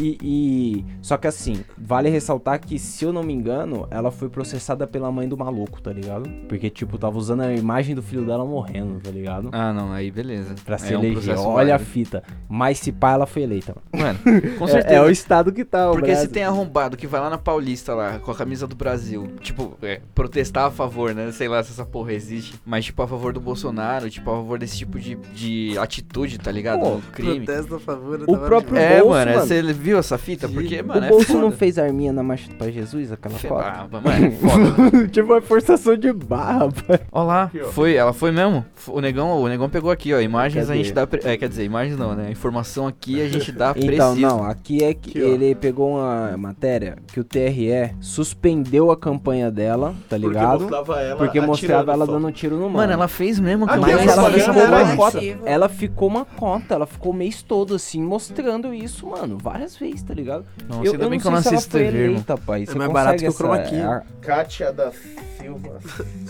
E, 0.00 0.18
e- 0.22 0.84
Só 1.02 1.16
que 1.16 1.26
assim, 1.26 1.62
vale 1.76 2.08
ressaltar 2.08 2.58
que, 2.60 2.78
se 2.78 3.04
eu 3.04 3.12
não 3.12 3.22
me 3.22 3.32
engano, 3.32 3.86
ela 3.90 4.10
foi 4.10 4.28
processada 4.28 4.86
pela 4.86 5.10
mãe 5.12 5.28
do 5.28 5.36
maluco, 5.36 5.80
tá 5.80 5.92
ligado? 5.92 6.28
Porque, 6.48 6.70
tipo, 6.70 6.98
tava 6.98 7.18
usando 7.18 7.42
a 7.42 7.52
imagem 7.52 7.94
do 7.94 8.02
filho 8.02 8.24
dela 8.24 8.44
morrendo, 8.44 9.00
tá 9.00 9.10
ligado? 9.10 9.48
Ah, 9.52 9.72
não, 9.72 9.92
aí 9.92 10.10
beleza. 10.10 10.54
Pra 10.64 10.76
Aí 10.76 10.80
se 10.82 10.94
é 10.94 10.98
um 10.98 11.04
eleger. 11.04 11.38
Olha 11.38 11.74
a 11.74 11.78
válido. 11.78 11.84
fita. 11.90 12.22
Mas 12.48 12.78
se 12.78 12.92
pá, 12.92 13.12
ela 13.12 13.26
foi 13.26 13.42
eleita. 13.42 13.74
Mano. 13.92 14.18
Mano, 14.24 14.40
com 14.58 14.64
É- 14.64 14.68
certeza. 14.68 14.94
É, 14.96 15.02
o 15.02 15.10
estado 15.10 15.52
que 15.52 15.64
tá, 15.64 15.88
o 15.90 15.92
Porque 15.94 16.08
se 16.10 16.14
Brasil. 16.14 16.30
tem 16.32 16.44
arrombado 16.44 16.96
que 16.96 17.06
vai 17.06 17.20
lá 17.20 17.30
na 17.30 17.38
Paulista 17.38 17.94
lá, 17.94 18.18
com 18.18 18.30
a 18.30 18.34
camisa 18.34 18.66
do 18.66 18.74
Brasil, 18.76 19.28
tipo, 19.40 19.76
é, 19.82 20.00
protestar 20.14 20.66
a 20.66 20.70
favor, 20.70 21.14
né? 21.14 21.30
Sei 21.32 21.48
lá 21.48 21.62
se 21.62 21.70
essa 21.72 21.84
porra 21.84 22.12
existe. 22.12 22.60
Mas, 22.64 22.84
tipo, 22.86 23.02
a 23.02 23.06
favor 23.08 23.32
do 23.32 23.40
Bolsonaro, 23.40 24.08
tipo, 24.10 24.30
a 24.30 24.34
favor 24.34 24.58
desse 24.58 24.78
tipo 24.78 24.98
de, 24.98 25.14
de 25.34 25.76
atitude, 25.78 26.38
tá 26.38 26.50
ligado? 26.50 26.80
Pô, 26.80 27.00
crime. 27.12 27.44
Protesto 27.44 27.74
a 27.76 27.80
favor 27.80 28.20
O 28.26 28.38
próprio 28.38 28.76
É, 28.76 28.94
Bolso, 29.00 29.08
mano, 29.10 29.30
mano. 29.32 29.46
você 29.46 29.60
viu 29.90 29.98
essa 29.98 30.16
fita? 30.18 30.48
Porque, 30.48 30.82
mano, 30.82 31.00
o 31.00 31.04
é 31.04 31.08
Bolso 31.08 31.34
não 31.34 31.42
foda. 31.44 31.56
fez 31.56 31.78
arminha 31.78 32.12
na 32.12 32.22
marcha 32.22 32.48
pra 32.56 32.70
Jesus, 32.70 33.10
aquela 33.12 33.34
Fe- 33.36 33.48
foto? 33.48 33.62
Ah, 33.64 33.88
mano, 33.90 34.08
é 34.08 34.30
foda. 34.30 35.08
tipo, 35.08 35.32
uma 35.32 35.40
forçação 35.40 35.96
de 35.96 36.12
barra, 36.12 36.68
pai. 36.86 37.00
Ó 37.12 37.22
lá, 37.22 37.50
foi, 37.72 37.94
ela 37.94 38.12
foi 38.12 38.30
mesmo. 38.30 38.64
O 38.86 39.00
negão, 39.00 39.40
o 39.40 39.48
negão 39.48 39.68
pegou 39.68 39.90
aqui, 39.90 40.14
ó. 40.14 40.20
Imagens 40.20 40.66
Cadê? 40.66 40.78
a 40.78 40.82
gente 40.82 40.92
dá. 40.94 41.06
pre- 41.06 41.20
É, 41.24 41.36
quer 41.36 41.48
dizer, 41.48 41.64
imagens 41.64 41.98
não, 41.98 42.14
né? 42.14 42.30
Informação 42.30 42.86
aqui 42.86 43.20
a 43.20 43.28
gente 43.28 43.50
dá 43.52 43.72
Então, 43.76 44.14
preciso. 44.14 44.20
não, 44.20 44.44
aqui 44.44 44.82
é 44.84 44.94
que 44.94 45.10
Aqui, 45.10 45.22
ó. 45.22 45.26
ele 45.26 45.54
pegou 45.54 45.96
uma 45.96 46.36
matéria 46.36 46.96
que 47.12 47.18
o 47.20 47.24
TRE 47.24 47.94
suspendeu 48.00 48.90
a 48.90 48.96
campanha 48.96 49.50
dela, 49.50 49.94
tá 50.08 50.16
Porque 50.16 50.26
ligado? 50.28 50.60
mostrava 50.60 51.00
ela 51.00 51.16
Porque 51.16 51.40
mostrava 51.40 51.92
ela 51.92 52.06
dando 52.06 52.30
tiro 52.32 52.56
no 52.56 52.62
mano. 52.64 52.76
Mano, 52.76 52.92
ela 52.92 53.08
fez 53.08 53.38
mesmo 53.40 53.64
Aqui, 53.64 53.78
Mas 53.80 54.06
ela 54.06 54.30
ficou 54.30 54.64
uma 54.68 54.96
cota. 54.96 55.20
Ela 55.44 55.68
ficou 55.68 56.08
uma 56.08 56.24
cota, 56.24 56.74
ela 56.74 56.86
ficou 56.86 57.12
o 57.12 57.14
mês 57.14 57.42
todo 57.42 57.74
assim, 57.74 58.02
mostrando 58.02 58.72
isso, 58.74 59.06
mano, 59.06 59.38
várias 59.42 59.76
vezes, 59.80 60.02
tá 60.02 60.14
ligado? 60.14 60.44
Nossa, 60.68 60.90
ainda 60.92 61.08
bem 61.08 61.18
que 61.18 61.26
eu 61.26 61.30
não 61.30 61.38
assisto 61.38 61.70
TV, 61.70 62.04
eleita, 62.04 62.36
pai. 62.38 62.66
Você 62.66 62.78
mais 62.78 62.92
barato 62.92 63.18
que 63.18 63.28
o 63.28 63.32
chroma 63.32 63.58
key. 63.62 63.80
a- 63.80 64.02
Kátia 64.20 64.72
da 64.72 64.92
Silva. 65.40 65.80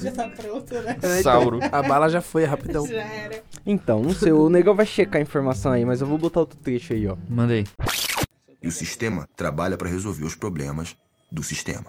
Já 0.01 0.13
tá 0.13 0.29
pronto, 0.29 0.75
né? 0.75 0.97
Sauro. 1.23 1.59
A 1.71 1.83
bala 1.83 2.09
já 2.09 2.21
foi, 2.23 2.45
rapidão. 2.45 2.87
Já 2.87 3.03
era. 3.03 3.43
Então, 3.67 4.01
não 4.03 4.15
sei, 4.15 4.33
o 4.33 4.49
negão 4.49 4.75
vai 4.75 4.87
checar 4.87 5.19
a 5.19 5.23
informação 5.23 5.73
aí, 5.73 5.85
mas 5.85 6.01
eu 6.01 6.07
vou 6.07 6.17
botar 6.17 6.41
outro 6.41 6.57
trecho 6.59 6.93
aí, 6.95 7.07
ó. 7.07 7.17
Mandei. 7.29 7.67
E 8.63 8.69
o 8.69 8.73
sistema 8.73 9.29
trabalha 9.37 9.77
para 9.77 9.89
resolver 9.89 10.25
os 10.25 10.35
problemas 10.35 10.97
do 11.31 11.43
sistema. 11.43 11.87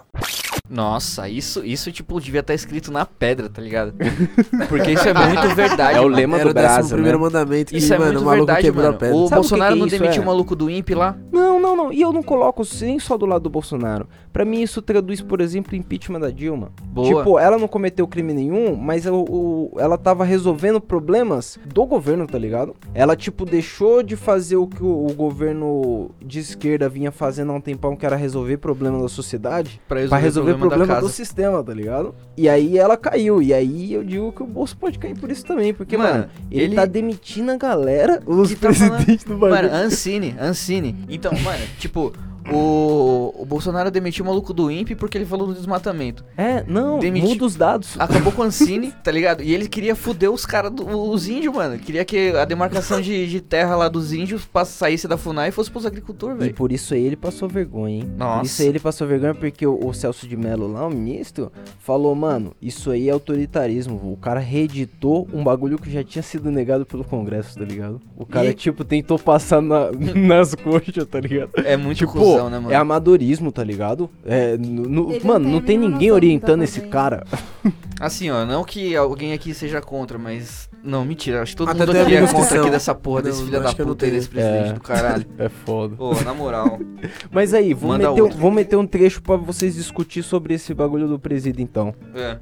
Nossa, 0.68 1.28
isso, 1.28 1.64
isso, 1.64 1.92
tipo, 1.92 2.18
devia 2.20 2.40
estar 2.40 2.54
escrito 2.54 2.90
na 2.90 3.04
pedra, 3.04 3.48
tá 3.48 3.60
ligado? 3.60 3.92
Porque 4.68 4.92
isso 4.92 5.08
é 5.08 5.12
muito 5.14 5.54
verdade. 5.54 5.98
É 5.98 6.00
o 6.00 6.04
mano. 6.04 6.16
lema 6.16 6.38
Era 6.38 6.48
do 6.48 6.54
Brasil, 6.54 6.94
primeiro 6.94 7.18
né? 7.18 7.24
mandamento 7.24 7.70
que, 7.72 7.76
Isso 7.78 7.92
é 7.92 7.98
mano, 7.98 8.12
muito 8.12 8.22
o 8.22 8.26
maluco 8.26 8.46
verdade, 8.46 8.66
quebrou 8.66 8.84
mano. 8.84 8.96
a 8.96 8.98
pedra. 8.98 9.14
O 9.16 9.18
Sabe 9.20 9.28
que 9.28 9.34
Bolsonaro 9.34 9.72
que 9.74 9.78
é 9.78 9.80
não 9.82 9.88
demitiu 9.88 10.22
é? 10.22 10.24
o 10.24 10.26
maluco 10.26 10.56
do 10.56 10.70
INPE 10.70 10.94
lá? 10.94 11.16
Não, 11.30 11.60
não, 11.60 11.76
não. 11.76 11.92
E 11.92 12.00
eu 12.00 12.12
não 12.12 12.22
coloco 12.22 12.62
nem 12.80 12.98
só 12.98 13.16
do 13.18 13.26
lado 13.26 13.42
do 13.42 13.50
Bolsonaro. 13.50 14.08
Pra 14.32 14.44
mim, 14.46 14.62
isso 14.62 14.80
traduz, 14.80 15.20
por 15.20 15.40
exemplo, 15.42 15.72
o 15.74 15.76
impeachment 15.76 16.20
da 16.20 16.30
Dilma. 16.30 16.70
Boa. 16.84 17.06
Tipo, 17.06 17.38
ela 17.38 17.58
não 17.58 17.68
cometeu 17.68 18.08
crime 18.08 18.32
nenhum, 18.32 18.74
mas 18.74 19.04
o, 19.04 19.14
o- 19.14 19.72
ela 19.78 19.98
tava 19.98 20.24
resolvendo 20.24 20.80
problemas 20.80 21.58
do 21.66 21.84
governo, 21.84 22.26
tá 22.26 22.38
ligado? 22.38 22.74
Ela, 22.94 23.14
tipo, 23.14 23.44
deixou 23.44 24.02
de 24.02 24.16
fazer 24.16 24.56
o 24.56 24.66
que 24.66 24.82
o, 24.82 25.06
o 25.06 25.12
governo 25.12 26.10
de 26.24 26.38
esquerda 26.38 26.88
vinha 26.88 27.12
fazendo 27.12 27.52
há 27.52 27.54
um 27.56 27.60
tempão, 27.60 27.94
que 27.94 28.06
era 28.06 28.16
resolver 28.16 28.56
problemas 28.56 29.02
da 29.02 29.08
sociedade, 29.08 29.78
Pra 29.86 29.98
resolver, 30.00 30.08
pra 30.08 30.18
resolver 30.18 30.41
resolver 30.44 30.68
problema 30.68 31.00
do 31.00 31.08
sistema, 31.08 31.62
tá 31.62 31.72
ligado? 31.74 32.14
E 32.36 32.48
aí 32.48 32.78
ela 32.78 32.96
caiu. 32.96 33.42
E 33.42 33.52
aí 33.54 33.92
eu 33.92 34.02
digo 34.04 34.32
que 34.32 34.42
o 34.42 34.46
bolso 34.46 34.76
pode 34.76 34.98
cair 34.98 35.18
por 35.18 35.30
isso 35.30 35.44
também. 35.44 35.72
Porque, 35.74 35.96
mano, 35.96 36.12
Mano, 36.20 36.28
ele, 36.50 36.64
ele- 36.64 36.74
tá 36.76 36.84
demitindo 36.84 37.50
a 37.52 37.56
galera, 37.56 38.22
os 38.26 38.50
Que 38.50 38.56
tá 38.56 38.68
presidentes 38.68 39.24
do 39.24 39.36
bagulho. 39.36 39.62
Mano, 39.62 39.74
Ancine, 39.74 40.34
Ancine. 40.40 40.96
Então, 41.08 41.32
mano, 41.42 41.64
tipo, 41.78 42.12
o, 42.50 43.34
o 43.38 43.44
Bolsonaro 43.46 43.90
demitiu 43.90 44.24
o 44.24 44.28
maluco 44.28 44.52
do 44.52 44.70
INPE 44.70 44.94
porque 44.94 45.18
ele 45.18 45.24
falou 45.26 45.46
do 45.46 45.54
desmatamento. 45.54 46.24
É, 46.36 46.64
não, 46.66 46.98
Demiti- 46.98 47.26
muda 47.26 47.44
os 47.44 47.56
dados. 47.56 47.98
Acabou 47.98 48.32
com 48.32 48.42
o 48.42 48.44
Ancine, 48.44 48.92
tá 49.04 49.10
ligado? 49.10 49.42
E 49.42 49.52
ele 49.54 49.68
queria 49.68 49.94
fuder 49.94 50.30
os 50.30 50.44
caras, 50.46 50.72
os 50.78 51.28
índios, 51.28 51.54
mano. 51.54 51.78
Queria 51.78 52.04
que 52.04 52.30
a 52.30 52.44
demarcação 52.44 53.00
de, 53.00 53.26
de 53.28 53.40
terra 53.40 53.76
lá 53.76 53.88
dos 53.88 54.12
índios 54.12 54.48
saísse 54.66 55.06
da 55.08 55.16
FUNAI 55.16 55.48
e 55.48 55.52
fosse 55.52 55.70
pros 55.70 55.86
agricultores, 55.86 56.36
E 56.36 56.40
velho. 56.40 56.54
por 56.54 56.72
isso 56.72 56.94
aí 56.94 57.04
ele 57.04 57.16
passou 57.16 57.48
vergonha, 57.48 57.96
hein? 57.96 58.02
Por 58.02 58.18
Nossa. 58.18 58.46
isso 58.46 58.62
aí 58.62 58.68
ele 58.68 58.80
passou 58.80 59.06
vergonha 59.06 59.34
porque 59.34 59.66
o, 59.66 59.78
o 59.86 59.92
Celso 59.92 60.26
de 60.26 60.36
Mello 60.36 60.66
lá, 60.70 60.86
o 60.86 60.90
ministro, 60.90 61.50
falou, 61.78 62.14
mano, 62.14 62.54
isso 62.60 62.90
aí 62.90 63.08
é 63.08 63.12
autoritarismo. 63.12 63.96
O 64.12 64.16
cara 64.16 64.40
reeditou 64.40 65.28
um 65.32 65.42
bagulho 65.42 65.78
que 65.78 65.90
já 65.90 66.02
tinha 66.04 66.22
sido 66.22 66.50
negado 66.50 66.86
pelo 66.86 67.04
Congresso, 67.04 67.58
tá 67.58 67.64
ligado? 67.64 68.00
O 68.16 68.24
cara, 68.24 68.46
E- 68.50 68.54
tipo, 68.54 68.84
tentou 68.84 69.18
passar 69.18 69.60
na- 69.60 69.90
nas 70.14 70.54
coxas, 70.54 71.06
tá 71.06 71.20
ligado? 71.20 71.50
É 71.64 71.76
muito 71.76 71.98
Tipo, 71.98 72.12
né, 72.50 72.58
mano? 72.58 72.72
é 72.72 72.76
amadorismo, 72.76 73.50
tá 73.52 73.62
ligado? 73.64 74.08
É, 74.24 74.56
no- 74.58 75.08
mano, 75.24 75.44
não 75.46 75.52
não 75.52 75.60
tem 75.60 75.76
ninguém 75.78 76.10
orientando 76.10 76.62
esse 76.62 76.80
cara. 76.82 77.24
Assim, 78.00 78.30
ó, 78.30 78.44
não 78.44 78.64
que 78.64 78.96
alguém 78.96 79.32
aqui 79.32 79.54
seja 79.54 79.80
contra, 79.80 80.18
mas. 80.18 80.68
Não, 80.82 81.04
mentira. 81.04 81.40
Acho 81.42 81.52
que 81.52 81.56
todo 81.58 81.68
Até 81.68 81.86
mundo 81.86 81.96
aqui 81.96 82.16
é 82.16 82.26
contra 82.26 82.60
aqui 82.60 82.70
dessa 82.70 82.92
porra 82.92 83.22
Não, 83.22 83.30
desse 83.30 83.44
filho 83.44 83.62
da 83.62 83.72
puta 83.72 84.06
e 84.06 84.10
desse 84.10 84.28
presidente 84.28 84.70
É. 84.70 84.72
do 84.72 84.80
caralho. 84.80 85.24
É 85.38 85.48
foda. 85.48 85.94
Pô, 85.94 86.12
na 86.24 86.34
moral. 86.34 86.80
Mas 87.30 87.54
aí, 87.54 87.72
vou 87.72 87.90
Manda 87.90 88.08
meter, 88.10 88.20
um- 88.20 88.24
outro. 88.24 88.38
vou 88.38 88.50
meter 88.50 88.76
um 88.76 88.86
trecho 88.86 89.22
pra 89.22 89.36
vocês 89.36 89.76
discutir 89.76 90.24
sobre 90.24 90.54
esse 90.54 90.74
bagulho 90.74 91.06
do 91.06 91.18
presídio, 91.18 91.62
então. 91.62 91.94
É. 92.16 92.38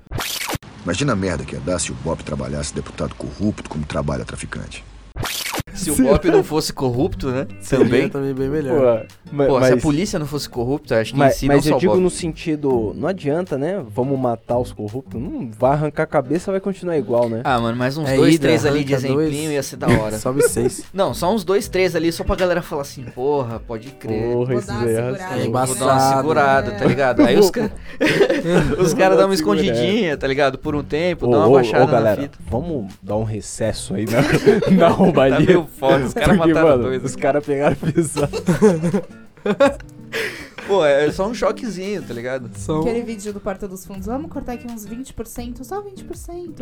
Imagina 0.83 1.12
a 1.12 1.16
merda 1.16 1.44
que 1.44 1.55
ia 1.55 1.61
dar 1.61 1.79
se 1.79 1.92
o 1.92 1.94
Bob 1.96 2.22
trabalhasse 2.24 2.74
deputado 2.74 3.14
corrupto 3.14 3.68
como 3.68 3.85
trabalha 3.85 4.24
traficante. 4.24 4.83
Se 5.74 5.90
o 5.90 5.96
Bop 5.96 6.28
não 6.30 6.42
fosse 6.44 6.72
corrupto, 6.72 7.28
né? 7.30 7.46
Seria 7.61 7.85
Também. 7.85 8.09
também 8.09 8.35
bem 8.35 8.48
melhor. 8.48 9.06
ma- 9.30 9.46
Pô, 9.46 9.61
se 9.61 9.66
a 9.66 9.74
mas- 9.74 9.83
polícia 9.83 10.18
não 10.18 10.26
fosse 10.26 10.48
corrupta, 10.48 11.00
acho 11.00 11.12
que 11.12 11.16
em 11.16 11.18
Mas, 11.18 11.37
si 11.37 11.46
mas 11.46 11.64
não 11.64 11.72
eu 11.72 11.78
digo 11.78 11.92
Bop. 11.92 12.02
no 12.02 12.11
sentido, 12.11 12.92
não 12.96 13.09
adianta, 13.09 13.56
né? 13.56 13.83
Vamos 13.94 14.18
matar 14.18 14.59
os 14.59 14.72
corruptos. 14.72 15.20
Não 15.20 15.50
vai 15.59 15.72
arrancar 15.72 16.02
a 16.02 16.06
cabeça, 16.06 16.50
vai 16.50 16.61
continuar 16.61 16.96
igual, 16.98 17.28
né? 17.28 17.40
Ah, 17.44 17.59
mano, 17.61 17.76
mais 17.76 17.96
uns 17.96 18.09
É 18.09 18.16
dois, 18.16 18.35
Hydra, 18.35 18.48
três 18.48 18.66
ali 18.66 18.85
de 18.85 18.94
arranca 18.94 19.09
dois. 19.12 19.28
exemplinho 19.28 19.52
ia 19.52 19.62
ser 19.62 19.76
da 19.76 19.88
hora. 19.88 20.16
Sobe 20.18 20.42
seis. 20.42 20.83
Não, 20.92 21.14
só 21.14 21.33
uns 21.33 21.44
dois, 21.44 21.68
três 21.68 21.94
ali, 21.96 22.11
só 22.12 22.24
pra 22.24 22.37
galera 22.37 22.62
falar 22.62 22.83
assim, 22.83 23.04
porra, 23.04 23.61
pode 23.61 23.90
crer. 23.92 24.33
Porra, 24.33 24.46
Vou 24.46 24.54
esses 24.54 24.66
dar 24.66 24.72
uma 24.74 24.83
aí 24.83 24.88
segurada. 24.94 25.16
arrastam. 25.18 25.38
É 25.38 25.42
Vou 25.44 25.52
dar 25.52 25.59
uma 25.61 25.66
embaçado. 25.66 26.16
segurada, 26.16 26.70
tá 26.72 26.85
ligado? 26.85 27.22
Aí 27.22 27.38
os, 27.38 27.50
ca... 27.50 27.70
os 28.78 28.94
caras 28.94 29.16
dão 29.16 29.26
uma 29.26 29.35
escondidinha, 29.35 30.16
tá 30.16 30.26
ligado? 30.26 30.59
Por 30.59 30.74
um 30.74 30.83
tempo, 30.83 31.26
Ô, 31.26 31.30
dá 31.30 31.38
uma 31.38 31.48
ô, 31.48 31.52
baixada 31.52 31.85
ô, 31.85 31.87
galera, 31.87 32.16
na 32.16 32.22
fita. 32.22 32.38
vamos 32.50 32.92
dar 33.02 33.16
um 33.16 33.24
recesso 33.24 33.94
aí 33.94 34.06
na, 34.06 34.20
na 34.76 34.88
roubalheira. 34.88 35.60
Foda, 35.66 36.07
os 36.07 36.12
caras 36.14 36.37
mataram 36.37 36.68
mano, 36.68 36.83
dois. 36.85 37.05
Os 37.05 37.16
caras 37.16 37.44
pegaram 37.44 37.77
pesado. 37.77 38.31
Pô, 40.70 40.85
é 40.85 41.11
só 41.11 41.26
um 41.26 41.35
choquezinho, 41.35 42.00
tá 42.02 42.14
ligado? 42.14 42.48
São... 42.56 42.80
Aquele 42.80 43.02
vídeo 43.02 43.33
do 43.33 43.40
Porta 43.40 43.66
dos 43.66 43.85
Fundos, 43.85 44.06
vamos 44.06 44.30
cortar 44.30 44.52
aqui 44.52 44.66
uns 44.70 44.87
20%, 44.87 45.64
só 45.64 45.83
20%. 45.83 46.54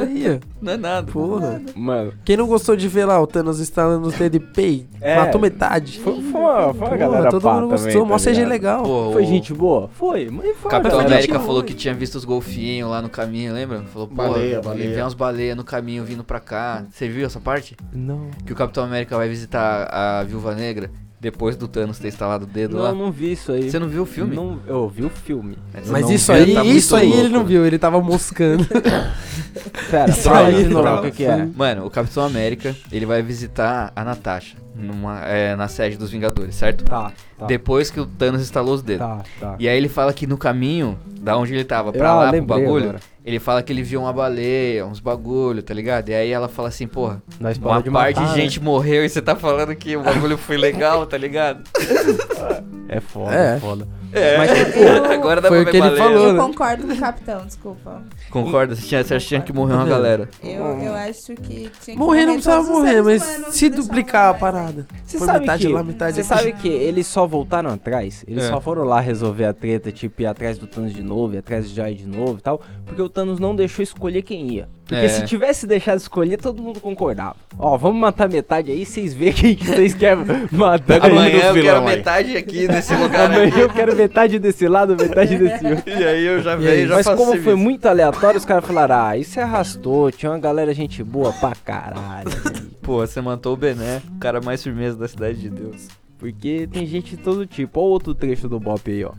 Aí, 0.00 0.40
Não 0.62 0.72
é 0.72 0.76
nada. 0.76 1.10
porra. 1.10 1.60
Mano, 1.74 2.12
Quem 2.24 2.36
não 2.36 2.46
gostou 2.46 2.76
de 2.76 2.86
ver 2.88 3.04
lá 3.06 3.20
o 3.20 3.26
Thanos 3.26 3.58
instalando 3.60 4.06
os 4.06 4.14
dedos 4.14 4.40
de 4.40 4.46
pay, 4.52 4.86
É. 5.00 5.16
matou 5.16 5.40
metade. 5.40 5.98
foi, 5.98 6.20
foi 6.22 6.40
uma, 6.40 6.72
foi 6.74 6.86
uma 6.88 6.96
galera 6.96 7.28
todo 7.30 7.42
pá 7.42 7.54
mundo 7.54 7.68
gostou, 7.70 7.90
também, 7.92 8.06
mó 8.08 8.16
tá 8.16 8.22
CG 8.24 8.30
ligado? 8.30 8.48
legal. 8.48 8.82
Pô, 8.84 9.12
Foi 9.12 9.22
o 9.22 9.26
gente 9.26 9.52
boa? 9.52 9.88
Foi, 9.88 10.30
mas 10.30 10.56
foi 10.56 10.70
Capitão 10.70 10.98
galera 10.98 11.14
América 11.14 11.40
falou 11.40 11.62
que 11.62 11.74
tinha 11.74 11.92
visto 11.94 12.14
os 12.14 12.24
golfinhos 12.24 12.88
lá 12.88 13.02
no 13.02 13.08
caminho, 13.08 13.52
lembra? 13.52 13.82
Falou, 13.92 14.06
pô, 14.08 14.14
Baleia, 14.14 14.60
baleia. 14.60 14.94
vê 14.94 15.00
umas 15.02 15.14
baleias 15.14 15.56
no 15.56 15.64
caminho 15.64 16.04
vindo 16.04 16.22
pra 16.22 16.38
cá. 16.40 16.84
Você 16.90 17.08
viu 17.08 17.26
essa 17.26 17.40
parte? 17.40 17.76
Não, 17.92 18.30
Que 18.46 18.52
o 18.52 18.56
Capitão 18.56 18.84
América 18.84 19.16
vai 19.16 19.28
visitar 19.28 19.88
a 19.92 20.22
Viúva 20.22 20.54
Negra 20.54 20.90
depois 21.24 21.56
do 21.56 21.66
Thanos 21.66 21.98
ter 21.98 22.08
instalado 22.08 22.44
o 22.44 22.46
dedo 22.46 22.76
lá. 22.76 22.90
não, 22.92 23.06
não 23.06 23.10
vi 23.12 23.32
isso 23.32 23.50
aí. 23.50 23.70
Você 23.70 23.78
não 23.78 23.88
viu 23.88 24.02
o 24.02 24.06
filme? 24.06 24.36
Não, 24.36 24.60
eu 24.66 24.86
vi 24.88 25.04
o 25.04 25.08
filme. 25.08 25.56
Você 25.72 25.90
Mas 25.90 26.02
não 26.02 26.12
isso 26.12 26.32
viu? 26.32 26.42
aí, 26.44 26.54
Tá 26.54 26.64
isso 26.64 26.94
aí 26.96 27.10
ele 27.10 27.20
louco. 27.22 27.34
não 27.38 27.44
viu, 27.44 27.66
ele 27.66 27.78
tava 27.78 28.00
moscando. 28.00 28.64
Pera, 29.90 30.10
Isso 30.10 30.22
fala 30.28 30.48
aí, 30.48 30.64
de 30.64 30.68
novo 30.68 30.84
não. 30.88 30.98
o 30.98 31.02
que, 31.02 31.10
que 31.10 31.24
é. 31.24 31.48
Mano, 31.56 31.86
o 31.86 31.90
Capitão 31.90 32.24
América, 32.24 32.74
ele 32.92 33.06
vai 33.06 33.22
visitar 33.22 33.92
a 33.96 34.04
Natasha 34.04 34.56
numa, 34.74 35.20
é, 35.26 35.54
na 35.56 35.68
sede 35.68 35.96
dos 35.96 36.10
Vingadores, 36.10 36.54
certo? 36.54 36.84
Tá, 36.84 37.12
tá. 37.38 37.46
Depois 37.46 37.90
que 37.90 38.00
o 38.00 38.06
Thanos 38.06 38.42
instalou 38.42 38.74
os 38.74 38.82
dedos. 38.82 39.06
Tá, 39.06 39.22
tá. 39.40 39.56
E 39.58 39.68
aí 39.68 39.76
ele 39.76 39.88
fala 39.88 40.12
que 40.12 40.26
no 40.26 40.36
caminho, 40.36 40.98
da 41.20 41.36
onde 41.36 41.54
ele 41.54 41.64
tava, 41.64 41.92
pra 41.92 42.10
Ah, 42.10 42.14
lá, 42.24 42.30
pro 42.32 42.42
bagulho, 42.44 42.84
agora. 42.90 43.00
Ele 43.24 43.38
fala 43.40 43.62
que 43.62 43.72
ele 43.72 43.82
viu 43.82 44.00
uma 44.02 44.12
baleia, 44.12 44.84
uns 44.86 45.00
bagulho, 45.00 45.62
tá 45.62 45.72
ligado? 45.72 46.10
E 46.10 46.14
aí 46.14 46.30
ela 46.30 46.48
fala 46.48 46.68
assim, 46.68 46.86
porra, 46.86 47.22
Nós 47.40 47.56
uma 47.56 47.82
de 47.82 47.90
parte 47.90 47.90
matar, 47.90 48.32
de 48.32 48.36
né? 48.36 48.42
gente 48.44 48.60
morreu 48.60 49.04
e 49.04 49.08
você 49.08 49.22
tá 49.22 49.34
falando 49.34 49.74
que 49.74 49.96
o 49.96 50.02
bagulho 50.02 50.36
foi 50.36 50.56
legal, 50.56 51.06
tá 51.06 51.16
ligado? 51.16 51.62
É 52.86 53.00
foda, 53.00 53.34
É. 53.34 53.56
é 53.56 53.60
foda. 53.60 53.88
É, 54.14 54.38
Mas, 54.38 54.50
Eu- 54.76 55.04
agora 55.12 55.40
dá 55.40 55.48
Foi 55.48 55.62
pra 55.62 55.62
o 55.62 55.64
ver 55.64 55.70
que 55.70 55.76
ele 55.76 55.88
baleia. 55.98 56.02
falou, 56.04 56.26
Eu 56.28 56.32
né? 56.34 56.38
concordo 56.40 56.86
com 56.86 56.92
o 56.92 56.96
capitão, 56.96 57.46
desculpa. 57.46 58.02
Concorda? 58.30 58.74
Você 58.76 58.86
tinha, 58.86 59.02
você 59.04 59.18
tinha 59.18 59.40
que 59.40 59.52
morrer 59.52 59.74
uma 59.74 59.84
galera. 59.86 60.28
Eu, 60.42 60.64
eu 60.80 60.94
acho 60.94 61.34
que 61.34 61.70
tinha 61.82 61.94
que 61.94 61.96
Morrer 61.96 62.26
não 62.26 62.34
precisava 62.34 62.62
morrer, 62.70 63.02
mas 63.02 63.22
se 63.50 63.68
duplicar 63.68 64.30
a 64.30 64.34
parada. 64.34 64.86
Você 65.04 65.18
Foi 65.18 65.26
sabe 65.26 65.40
metade 65.40 65.66
que, 65.66 65.72
lá, 65.72 65.82
metade 65.82 66.14
Você 66.14 66.20
aqui. 66.20 66.28
sabe 66.28 66.52
que 66.54 66.68
eles 66.68 67.06
só 67.06 67.26
voltaram 67.26 67.70
atrás? 67.70 68.24
Eles 68.28 68.44
É. 68.44 68.48
só 68.48 68.60
foram 68.60 68.84
lá 68.84 69.00
resolver 69.00 69.44
a 69.46 69.52
treta, 69.52 69.90
tipo, 69.92 70.22
ir 70.22 70.26
atrás 70.26 70.58
do 70.58 70.66
Thanos 70.66 70.92
de 70.94 71.02
novo, 71.02 71.34
ir 71.34 71.38
atrás 71.38 71.68
do 71.68 71.74
Jai 71.74 71.94
de 71.94 72.06
novo 72.06 72.38
e 72.38 72.42
tal, 72.42 72.60
porque 72.86 73.00
o 73.02 73.08
Thanos 73.08 73.38
não 73.40 73.54
deixou 73.54 73.82
escolher 73.82 74.22
quem 74.22 74.46
ia. 74.52 74.68
Porque 74.86 75.06
É. 75.06 75.08
se 75.08 75.24
tivesse 75.24 75.66
deixado 75.66 75.98
escolher, 75.98 76.36
todo 76.36 76.62
mundo 76.62 76.78
concordava. 76.78 77.36
Ó, 77.58 77.76
vamos 77.78 77.98
matar 77.98 78.28
metade 78.28 78.70
aí, 78.70 78.84
vocês 78.84 79.14
veem 79.14 79.32
quem 79.32 79.54
que 79.56 79.66
vocês 79.66 79.94
querem 79.94 80.24
matar. 80.52 81.04
Amanhã 81.10 81.38
eu 81.46 81.54
quero 81.54 81.78
aí. 81.78 81.84
metade 81.84 82.36
aqui 82.36 82.68
nesse 82.68 82.94
lugar 82.94 83.30
Amanhã 83.30 83.48
aqui. 83.48 83.60
eu 83.60 83.68
quero 83.70 83.96
metade 83.96 84.38
desse 84.38 84.68
lado, 84.68 84.94
metade 84.94 85.38
desse 85.38 85.66
outro. 85.66 85.84
E 85.90 86.04
aí 86.04 86.24
eu 86.26 86.42
já 86.42 86.54
vejo, 86.56 86.88
já 86.88 86.94
Mas 86.96 87.06
faço 87.06 87.16
como 87.16 87.30
foi 87.32 87.40
serviço. 87.40 87.56
muito 87.56 87.86
aleatório, 87.86 88.38
os 88.38 88.44
caras 88.44 88.64
falaram, 88.66 88.94
ah, 89.06 89.16
isso 89.16 89.32
se 89.32 89.40
arrastou, 89.40 90.10
tinha 90.12 90.30
uma 90.30 90.38
galera 90.38 90.74
gente 90.74 91.02
boa 91.02 91.32
pra 91.32 91.52
caralho. 91.64 92.30
Pô, 92.82 92.98
você 92.98 93.20
matou 93.22 93.54
o 93.54 93.56
Bené, 93.56 94.02
o 94.16 94.18
cara 94.18 94.40
mais 94.42 94.62
firmeza 94.62 94.96
da 94.98 95.08
cidade 95.08 95.38
de 95.38 95.48
Deus. 95.48 95.88
Porque 96.18 96.68
tem 96.70 96.86
gente 96.86 97.16
de 97.16 97.22
todo 97.22 97.46
tipo. 97.46 97.80
Olha 97.80 97.88
outro 97.90 98.14
trecho 98.14 98.48
do 98.48 98.60
Bop 98.60 98.90
aí, 98.90 99.04
ó. 99.04 99.12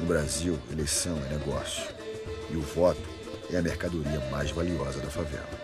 No 0.00 0.06
Brasil, 0.06 0.58
eleição 0.72 1.16
é 1.30 1.34
negócio. 1.34 1.84
E 2.50 2.56
o 2.56 2.60
voto 2.60 3.00
é 3.54 3.58
a 3.58 3.62
mercadoria 3.62 4.20
mais 4.30 4.50
valiosa 4.50 5.00
da 5.00 5.10
favela. 5.10 5.63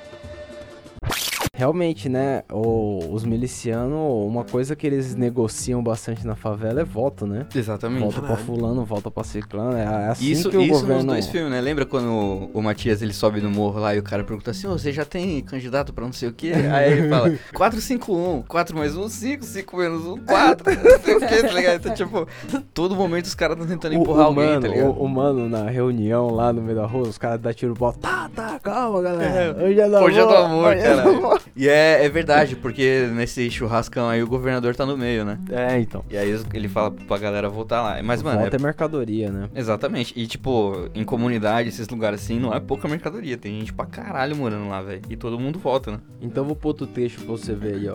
Realmente, 1.64 2.08
né, 2.08 2.42
o- 2.50 3.12
os 3.12 3.22
milicianos, 3.22 3.92
uma 4.26 4.44
coisa 4.44 4.74
que 4.74 4.86
eles 4.86 5.14
negociam 5.14 5.82
bastante 5.82 6.26
na 6.26 6.34
favela 6.34 6.80
é 6.80 6.84
voto, 6.84 7.26
né? 7.26 7.44
Exatamente. 7.54 8.00
Volta 8.00 8.22
pra 8.22 8.36
fulano, 8.38 8.82
volta 8.82 9.10
pra 9.10 9.22
ciclano, 9.22 9.76
é 9.76 9.84
assim 10.08 10.24
Isso, 10.30 10.48
que 10.48 10.56
o 10.56 10.62
isso 10.62 10.72
nos 10.72 10.80
governo... 10.80 11.04
dois 11.12 11.26
filmes, 11.26 11.50
né? 11.50 11.60
Lembra 11.60 11.84
quando 11.84 12.06
o, 12.08 12.50
o 12.54 12.62
Matias 12.62 13.02
ele 13.02 13.12
sobe 13.12 13.42
no 13.42 13.50
morro 13.50 13.78
lá 13.78 13.94
e 13.94 13.98
o 13.98 14.02
cara 14.02 14.24
pergunta 14.24 14.52
assim: 14.52 14.66
"Ô, 14.68 14.78
você 14.78 14.90
já 14.90 15.04
tem 15.04 15.42
candidato 15.42 15.92
pra 15.92 16.02
não 16.06 16.14
sei 16.14 16.30
o 16.30 16.32
quê? 16.32 16.50
Aí 16.72 16.92
ele 16.92 17.08
fala: 17.10 17.30
451, 17.52 18.42
4 18.48 18.74
mais 18.78 18.96
1, 18.96 19.08
5, 19.10 19.44
5 19.44 19.76
menos 19.76 20.06
1, 20.06 20.16
4. 20.24 20.64
Não 20.80 20.98
sei 21.00 21.14
o 21.16 21.20
quê, 21.20 21.42
tá 21.42 21.52
ligado? 21.52 21.74
Então, 21.80 21.92
tipo, 21.94 22.26
todo 22.72 22.96
momento 22.96 23.26
os 23.26 23.34
caras 23.34 23.58
estão 23.58 23.68
tentando 23.68 23.98
O, 23.98 24.02
empurrar 24.02 24.22
o 24.24 24.26
alguém, 24.28 24.46
mano, 24.46 24.60
tá 24.62 24.68
ligado? 24.68 24.88
o, 24.88 25.04
o 25.04 25.08
mano 25.08 25.46
na 25.46 25.68
reunião 25.68 26.30
lá 26.30 26.54
no 26.54 26.62
meio 26.62 26.76
da 26.78 26.86
rua, 26.86 27.02
os 27.08 27.18
caras 27.18 27.38
dão 27.38 27.52
tiro 27.52 27.74
alto. 27.84 27.98
Tá, 27.98 28.30
tá, 28.34 28.58
calma, 28.62 29.02
galera. 29.02 29.58
É, 29.60 29.64
hoje 29.64 29.78
é 29.80 29.88
do 29.88 29.96
amor. 29.96 30.08
Hoje 30.08 30.18
é 30.20 30.26
do 30.26 30.34
amor, 30.34 30.64
hoje 30.70 30.80
é 30.80 30.96
do 30.96 31.20
cara. 31.20 31.40
E 31.56 31.68
é, 31.68 32.04
é 32.04 32.08
verdade, 32.08 32.56
porque 32.56 33.08
nesse 33.12 33.50
churrascão 33.50 34.08
aí 34.08 34.22
o 34.22 34.26
governador 34.26 34.74
tá 34.74 34.86
no 34.86 34.96
meio, 34.96 35.24
né? 35.24 35.38
É, 35.50 35.78
então. 35.78 36.04
E 36.08 36.16
aí 36.16 36.30
ele 36.54 36.68
fala 36.68 36.90
pra 36.90 37.18
galera 37.18 37.48
voltar 37.48 37.82
lá. 37.82 38.02
Mas, 38.02 38.22
mano, 38.22 38.40
Volta 38.40 38.56
é- 38.56 38.60
é 38.60 38.62
mercadoria, 38.62 39.30
né? 39.30 39.48
Exatamente. 39.54 40.12
E, 40.16 40.26
tipo, 40.26 40.88
em 40.94 41.04
comunidade, 41.04 41.68
esses 41.68 41.88
lugares 41.88 42.22
assim, 42.22 42.38
não 42.38 42.54
é 42.54 42.60
pouca 42.60 42.86
mercadoria. 42.88 43.36
Tem 43.36 43.58
gente 43.60 43.72
pra 43.72 43.86
caralho 43.86 44.36
morando 44.36 44.68
lá, 44.68 44.80
velho. 44.82 45.02
E 45.10 45.16
todo 45.16 45.38
mundo 45.38 45.58
volta, 45.58 45.92
né? 45.92 46.00
Então 46.20 46.42
eu 46.44 46.46
vou 46.48 46.56
pôr 46.56 46.68
outro 46.68 46.86
trecho 46.86 47.16
pra 47.20 47.26
você 47.26 47.54
ver 47.54 47.74
aí, 47.74 47.88
ó. 47.88 47.94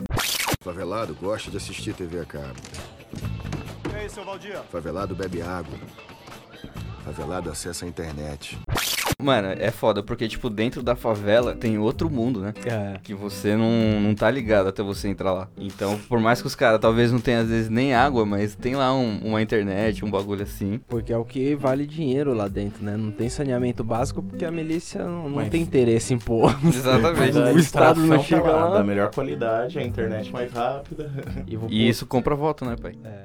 Favelado 0.61 1.15
gosta 1.21 1.49
de 1.51 1.57
assistir 1.57 1.93
TV 1.93 2.19
a 2.19 2.25
cabo. 2.25 2.55
E 3.93 3.95
aí, 3.95 4.09
seu 4.09 4.25
Valdir? 4.25 4.57
Favelado 4.71 5.15
bebe 5.15 5.41
água. 5.41 5.77
Favelado 7.03 7.49
acessa 7.51 7.85
a 7.85 7.87
internet. 7.87 8.57
Mano, 9.21 9.47
é 9.57 9.71
foda, 9.71 10.03
porque, 10.03 10.27
tipo, 10.27 10.49
dentro 10.49 10.83
da 10.83 10.95
favela 10.95 11.55
tem 11.55 11.77
outro 11.77 12.09
mundo, 12.09 12.41
né? 12.41 12.53
É. 12.65 12.99
Que 13.01 13.13
você 13.13 13.55
não, 13.55 14.01
não 14.01 14.13
tá 14.13 14.29
ligado 14.29 14.67
até 14.67 14.83
você 14.83 15.07
entrar 15.07 15.31
lá. 15.31 15.47
Então, 15.57 15.97
por 16.09 16.19
mais 16.19 16.41
que 16.41 16.47
os 16.47 16.55
caras 16.55 16.79
talvez 16.81 17.11
não 17.11 17.19
tenham, 17.19 17.41
às 17.41 17.47
vezes, 17.47 17.69
nem 17.69 17.93
água, 17.93 18.25
mas 18.25 18.55
tem 18.55 18.75
lá 18.75 18.93
um- 18.93 19.19
uma 19.23 19.41
internet, 19.41 20.03
um 20.03 20.11
bagulho 20.11 20.43
assim. 20.43 20.79
Porque 20.87 21.13
é 21.13 21.17
o 21.17 21.23
que 21.23 21.55
vale 21.55 21.85
dinheiro 21.87 22.33
lá 22.33 22.47
dentro, 22.47 22.83
né? 22.83 22.97
Não 22.97 23.09
tem 23.11 23.29
saneamento 23.29 23.83
básico 23.83 24.21
porque 24.21 24.43
a 24.43 24.51
milícia 24.51 25.03
não, 25.05 25.23
não 25.29 25.35
Mas- 25.37 25.49
tem 25.49 25.61
interesse 25.61 26.13
em 26.13 26.19
pôr. 26.19 26.53
Exatamente. 26.65 27.37
O 27.37 27.57
Estado 27.57 28.01
não 28.01 28.17
distração 28.17 28.23
chega 28.23 28.41
tá 28.43 28.65
lá. 28.65 28.77
Da 28.77 28.83
melhor 28.83 29.11
qualidade, 29.13 29.79
a 29.79 29.83
internet 29.83 30.31
mais 30.31 30.51
rápida. 30.51 31.09
E, 31.47 31.55
vou 31.55 31.69
E 31.69 31.87
isso 31.87 32.05
compra 32.05 32.35
voto, 32.35 32.65
né, 32.65 32.75
pai? 32.79 32.95
É. 33.03 33.23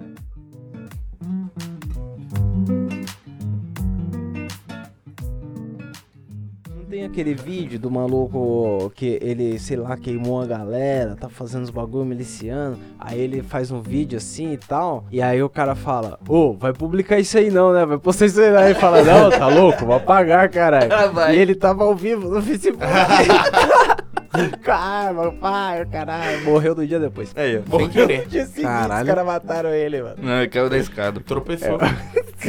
tem 6.90 7.04
aquele 7.04 7.34
vídeo 7.34 7.78
do 7.78 7.88
maluco 7.88 8.90
que 8.96 9.16
ele, 9.22 9.60
sei 9.60 9.76
lá, 9.76 9.96
queimou 9.96 10.42
a 10.42 10.46
galera, 10.46 11.14
tá 11.14 11.28
fazendo 11.28 11.62
os 11.62 11.70
bagulho 11.70 12.04
miliciano. 12.04 12.76
Aí 12.98 13.20
ele 13.20 13.44
faz 13.44 13.70
um 13.70 13.80
vídeo 13.80 14.18
assim 14.18 14.52
e 14.52 14.56
tal. 14.56 15.04
E 15.12 15.22
aí 15.22 15.40
o 15.40 15.48
cara 15.48 15.76
fala: 15.76 16.18
Ô, 16.28 16.52
vai 16.52 16.72
publicar 16.72 17.20
isso 17.20 17.38
aí 17.38 17.48
não, 17.48 17.72
né? 17.72 17.86
Vai 17.86 17.96
postar 17.96 18.26
isso 18.26 18.40
aí. 18.40 18.56
Aí 18.56 18.74
fala: 18.74 19.04
Não, 19.04 19.30
tá 19.30 19.46
louco? 19.46 19.86
Vou 19.86 19.94
apagar, 19.94 20.50
caralho. 20.50 20.90
Ah. 20.92 21.32
E 21.32 21.38
ele 21.38 21.54
tava 21.54 21.84
ao 21.84 21.94
vivo 21.94 22.28
no 22.28 22.42
Facebook. 22.42 22.84
Caramba, 24.62 25.32
pai, 25.32 25.84
caralho. 25.86 26.44
Morreu 26.44 26.74
do 26.74 26.86
dia 26.86 27.00
depois. 27.00 27.32
Aí, 27.36 27.58
ó. 27.58 27.78
Sem 27.78 27.88
querer. 27.88 28.22
No 28.22 28.26
dia 28.26 28.46
seguinte, 28.46 28.62
Caralho. 28.62 29.02
os 29.02 29.08
caras 29.08 29.26
mataram 29.26 29.70
ele, 29.70 30.02
mano. 30.02 30.16
Não, 30.18 30.38
ele 30.38 30.48
caiu 30.48 30.70
da 30.70 30.78
escada. 30.78 31.20
Tropeçou. 31.20 31.78
Que 32.40 32.48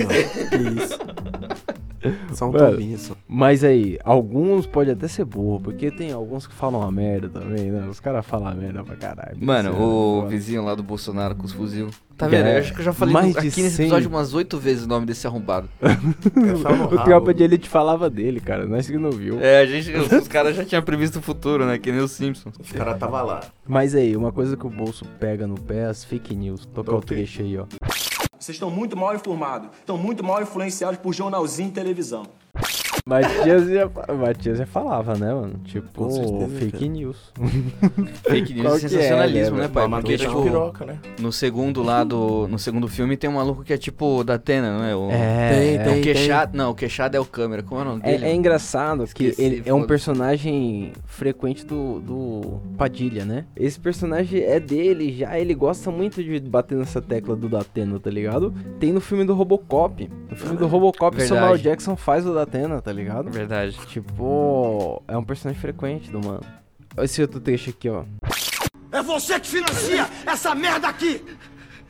isso. 0.81 0.97
Só 2.33 2.49
um 2.49 2.51
tombinho 2.51 2.97
só. 2.97 3.15
Mas 3.27 3.63
aí, 3.63 3.97
alguns 4.03 4.65
pode 4.65 4.89
até 4.91 5.07
ser 5.07 5.25
burro, 5.25 5.59
porque 5.59 5.91
tem 5.91 6.11
alguns 6.11 6.47
que 6.47 6.53
falam 6.53 6.81
uma 6.81 6.91
merda 6.91 7.29
também, 7.29 7.69
né? 7.71 7.85
Os 7.89 7.99
caras 7.99 8.25
falam 8.25 8.53
merda 8.55 8.83
pra 8.83 8.95
caralho. 8.95 9.37
Mano, 9.39 9.69
é 9.69 9.71
o 9.71 10.25
vizinho 10.27 10.63
lá 10.63 10.73
do 10.75 10.83
Bolsonaro 10.83 11.35
com 11.35 11.45
os 11.45 11.51
fuzil. 11.51 11.89
Tá 12.17 12.27
É, 12.27 12.29
vendo? 12.29 12.47
Eu 12.47 12.59
acho 12.59 12.73
que 12.73 12.79
eu 12.81 12.85
já 12.85 12.93
falei 12.93 13.13
mais 13.13 13.27
no- 13.27 13.41
de 13.41 13.47
aqui 13.47 13.61
nesse 13.63 13.75
100. 13.77 13.85
episódio 13.85 14.09
umas 14.09 14.33
oito 14.33 14.59
vezes 14.59 14.85
o 14.85 14.87
nome 14.87 15.05
desse 15.07 15.25
arrombado. 15.25 15.67
É 15.81 16.95
O. 17.01 17.03
Tropa 17.03 17.33
de 17.33 17.43
Elite 17.43 17.67
falava 17.69 18.09
dele, 18.09 18.39
cara. 18.39 18.65
Nós 18.67 18.87
que 18.87 18.97
não 18.97 19.11
viu. 19.11 19.39
É, 19.41 19.61
a 19.61 19.65
gente, 19.65 19.91
os, 19.95 20.11
os 20.11 20.27
caras 20.27 20.55
já 20.55 20.63
tinham 20.63 20.81
previsto 20.83 21.19
o 21.19 21.21
futuro, 21.21 21.65
né? 21.65 21.77
Que 21.79 21.91
nem 21.91 22.01
os 22.01 22.11
Simpsons. 22.11 22.53
Os 22.59 22.71
caras 22.71 22.97
tava 22.99 23.21
lá. 23.21 23.41
Mas 23.67 23.95
aí, 23.95 24.15
uma 24.15 24.31
coisa 24.31 24.55
que 24.55 24.65
o 24.67 24.69
bolso 24.69 25.05
pega 25.19 25.47
no 25.47 25.55
pé 25.55 25.79
é 25.79 25.85
as 25.85 26.03
fake 26.03 26.35
news. 26.35 26.65
Tocar 26.67 26.95
o 26.95 27.01
trecho 27.01 27.41
aí, 27.41 27.57
ó. 27.57 27.65
Vocês 28.41 28.55
estão 28.55 28.71
muito 28.71 28.97
mal 28.97 29.13
informados, 29.13 29.69
estão 29.77 29.99
muito 29.99 30.23
mal 30.23 30.41
influenciados 30.41 30.99
por 30.99 31.13
jornalzinho 31.13 31.69
e 31.69 31.71
televisão. 31.71 32.25
Matias 33.11 33.69
já, 33.69 33.89
Matias 34.15 34.57
já 34.57 34.65
falava, 34.65 35.15
né, 35.15 35.33
mano? 35.33 35.59
Tipo, 35.65 36.09
certeza, 36.09 36.47
fake 36.47 36.71
cara. 36.71 36.85
news. 36.85 37.17
Fake 38.23 38.53
news 38.53 38.65
Qual 38.65 38.77
e 38.77 38.79
que 38.79 38.85
é, 38.85 38.89
sensacionalismo, 38.89 39.57
né, 39.57 39.63
né, 39.63 39.67
pai? 39.67 39.89
Porque, 39.89 40.17
tipo, 40.17 40.43
piroca, 40.43 40.85
né? 40.85 40.99
no 41.19 41.31
segundo 41.31 41.83
lá 41.83 42.03
do. 42.03 42.47
No 42.47 42.57
segundo 42.57 42.87
filme 42.87 43.17
tem 43.17 43.29
um 43.29 43.33
maluco 43.33 43.63
que 43.63 43.73
é 43.73 43.77
tipo 43.77 44.23
da 44.23 44.35
Atena, 44.35 44.77
não 44.77 44.85
é? 44.85 44.95
O, 44.95 45.09
É, 45.11 45.49
Tem, 45.49 45.75
é 45.75 45.83
tem, 45.83 45.99
o 45.99 46.03
queixado. 46.03 46.57
Não, 46.57 46.71
o 46.71 46.75
queixado 46.75 47.17
é 47.17 47.19
o 47.19 47.25
câmera. 47.25 47.61
Como 47.63 47.81
é 47.81 47.83
o 47.83 47.87
nome 47.87 48.01
É, 48.03 48.11
dele? 48.11 48.25
é 48.25 48.33
engraçado 48.35 49.03
que 49.13 49.25
Esqueci, 49.25 49.41
ele 49.41 49.63
é 49.65 49.73
um 49.73 49.83
personagem 49.83 50.93
frequente 51.05 51.65
do, 51.65 51.99
do 51.99 52.61
Padilha, 52.77 53.25
né? 53.25 53.45
Esse 53.55 53.79
personagem 53.79 54.41
é 54.41 54.59
dele 54.59 55.11
já, 55.17 55.37
ele 55.37 55.53
gosta 55.53 55.91
muito 55.91 56.23
de 56.23 56.39
bater 56.39 56.77
nessa 56.77 57.01
tecla 57.01 57.35
do 57.35 57.49
Datena, 57.49 57.99
tá 57.99 58.09
ligado? 58.09 58.53
Tem 58.79 58.91
no 58.91 59.01
filme 59.01 59.25
do 59.25 59.33
Robocop. 59.33 60.09
No 60.29 60.35
filme 60.35 60.57
do 60.57 60.67
Robocop, 60.67 61.17
o. 61.17 61.27
Samuel 61.27 61.57
Jackson 61.57 61.95
faz 61.95 62.25
o 62.25 62.33
Datena, 62.33 62.81
tá 62.81 62.91
ligado? 62.91 63.00
Verdade. 63.31 63.77
Tipo, 63.87 65.01
é 65.07 65.17
um 65.17 65.23
personagem 65.23 65.59
frequente 65.59 66.09
do 66.11 66.19
mano. 66.19 66.43
Olha 66.97 67.05
esse 67.05 67.21
outro 67.21 67.39
trecho 67.39 67.69
aqui, 67.69 67.89
ó. 67.89 68.03
É 68.91 69.01
você 69.01 69.39
que 69.39 69.47
financia 69.47 70.09
essa 70.25 70.53
merda 70.53 70.89
aqui! 70.89 71.23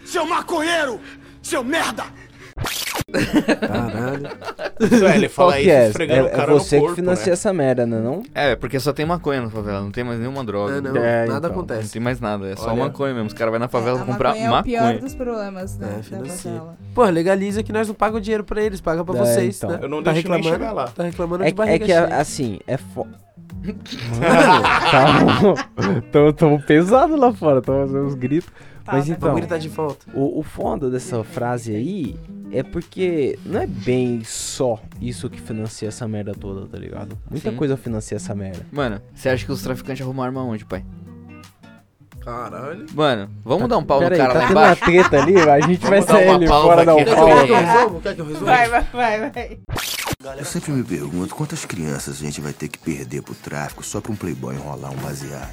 Seu 0.05 0.25
maconheiro! 0.25 0.99
Seu 1.41 1.63
merda! 1.63 2.03
Caralho. 3.59 4.29
É, 4.81 5.15
ele 5.15 5.29
fala 5.29 5.59
isso 5.59 5.69
é? 5.69 5.87
esfregando 5.87 6.19
É, 6.19 6.23
o 6.23 6.27
é 6.27 6.29
cara 6.29 6.53
você 6.53 6.75
no 6.75 6.81
corpo, 6.81 6.95
que 6.95 7.01
financia 7.01 7.25
né? 7.27 7.33
essa 7.33 7.53
merda, 7.53 7.85
né 7.85 7.99
não? 7.99 8.23
É, 8.33 8.55
porque 8.55 8.79
só 8.79 8.91
tem 8.93 9.05
maconha 9.05 9.41
na 9.41 9.49
favela, 9.49 9.81
não 9.81 9.91
tem 9.91 10.03
mais 10.03 10.19
nenhuma 10.19 10.43
droga. 10.43 10.77
É, 10.77 10.81
não, 10.81 10.95
É, 10.97 11.25
nada 11.25 11.37
então. 11.37 11.39
Não 11.41 11.49
acontece. 11.49 11.91
tem 11.93 12.01
mais 12.01 12.19
nada, 12.19 12.47
é 12.49 12.55
só 12.55 12.69
Olha. 12.71 12.83
maconha 12.85 13.13
mesmo. 13.13 13.27
Os 13.27 13.33
caras 13.33 13.51
vão 13.51 13.59
na 13.59 13.67
favela 13.67 14.01
a 14.01 14.05
comprar 14.05 14.29
maconha 14.29 14.45
é 14.45 14.59
o 14.59 14.63
pior 14.63 14.81
maconha. 14.83 14.99
dos 15.01 15.15
problemas 15.15 15.75
da, 15.77 15.87
É, 15.87 15.89
da 15.89 16.25
favela. 16.25 16.77
Pô, 16.95 17.05
legaliza 17.05 17.63
que 17.63 17.71
nós 17.73 17.87
não 17.87 17.95
pagamos 17.95 18.21
dinheiro 18.23 18.43
pra 18.43 18.61
eles, 18.61 18.81
paga 18.81 19.03
pra 19.03 19.15
É, 19.15 19.19
vocês, 19.25 19.57
então. 19.57 19.69
né? 19.71 19.79
Eu 19.81 19.89
não 19.89 20.01
tá 20.03 20.11
deixo 20.11 20.27
reclamando, 20.27 20.49
chegar 20.57 20.71
lá. 20.71 20.87
Tá 20.87 21.03
reclamando 21.03 21.43
É, 21.43 21.47
de 21.47 21.53
que- 21.53 21.61
é 21.61 21.65
barriga 21.65 21.85
que, 21.85 21.91
cheia. 21.91 22.15
assim, 22.19 22.59
é 22.67 22.77
fo... 22.77 23.07
Mano, 24.19 24.63
tá, 24.91 26.01
tão, 26.11 26.33
tão 26.33 26.59
pesado 26.59 27.15
lá 27.15 27.31
fora, 27.33 27.61
tão 27.61 27.81
fazendo 27.81 28.05
uns 28.05 28.15
gritos. 28.15 28.49
Mas 28.85 29.05
Vamos 29.05 29.09
então, 29.09 29.35
gritar 29.35 29.57
de 29.59 29.69
volta. 29.69 30.05
o, 30.13 30.39
o 30.39 30.43
foda 30.43 30.89
dessa 30.89 31.23
frase 31.23 31.75
aí 31.75 32.15
é 32.51 32.63
porque 32.63 33.37
não 33.45 33.61
é 33.61 33.67
bem 33.67 34.23
só 34.23 34.79
isso 34.99 35.29
que 35.29 35.39
financia 35.39 35.87
essa 35.87 36.07
merda 36.07 36.33
toda, 36.33 36.67
tá 36.67 36.77
ligado? 36.77 37.17
Muita 37.29 37.49
Sim. 37.51 37.55
coisa 37.55 37.77
financia 37.77 38.15
essa 38.17 38.35
merda. 38.35 38.65
Mano, 38.71 39.01
você 39.13 39.29
acha 39.29 39.45
que 39.45 39.51
os 39.51 39.61
traficantes 39.61 40.01
arrumam 40.03 40.23
arma 40.25 40.43
onde, 40.43 40.65
pai? 40.65 40.83
Caralho. 42.19 42.85
Mano, 42.93 43.29
vamos 43.43 43.67
dar 43.67 43.77
um 43.79 43.83
pau 43.83 43.99
no 43.99 44.07
aí, 44.07 44.15
cara 44.15 44.33
tá 44.33 44.39
lá 44.39 44.47
tendo 44.47 44.57
uma 44.57 44.61
embaixo. 44.63 44.85
treta 44.85 45.21
ali, 45.21 45.37
a 45.39 45.59
gente 45.61 45.79
vai 45.81 46.01
Vamos 46.01 46.05
dar 46.05 46.13
sair 46.13 46.25
uma 46.27 46.35
ali 46.35 46.47
pausa 46.47 46.67
fora 46.67 46.85
dar 46.85 46.91
aqui. 46.93 47.01
um 47.01 47.05
Quer 47.05 47.15
pau. 47.15 47.25
Quer 47.25 47.45
que 47.45 47.51
eu 47.51 47.55
aqui. 47.55 47.65
resolva? 47.65 47.99
Quer 48.01 48.15
que 48.15 48.21
eu 48.21 48.25
resolva? 48.25 48.45
Vai, 48.45 48.69
vai, 48.69 48.83
vai, 48.91 49.29
vai. 49.31 49.59
Eu 50.37 50.45
sempre 50.45 50.71
me 50.71 50.83
pergunto 50.83 51.33
quantas 51.33 51.65
crianças 51.65 52.21
a 52.21 52.23
gente 52.23 52.39
vai 52.39 52.53
ter 52.53 52.67
que 52.67 52.77
perder 52.77 53.23
pro 53.23 53.33
tráfico 53.33 53.83
só 53.83 53.99
pra 53.99 54.11
um 54.11 54.15
playboy 54.15 54.53
enrolar 54.55 54.91
um 54.91 54.97
baseado. 54.97 55.49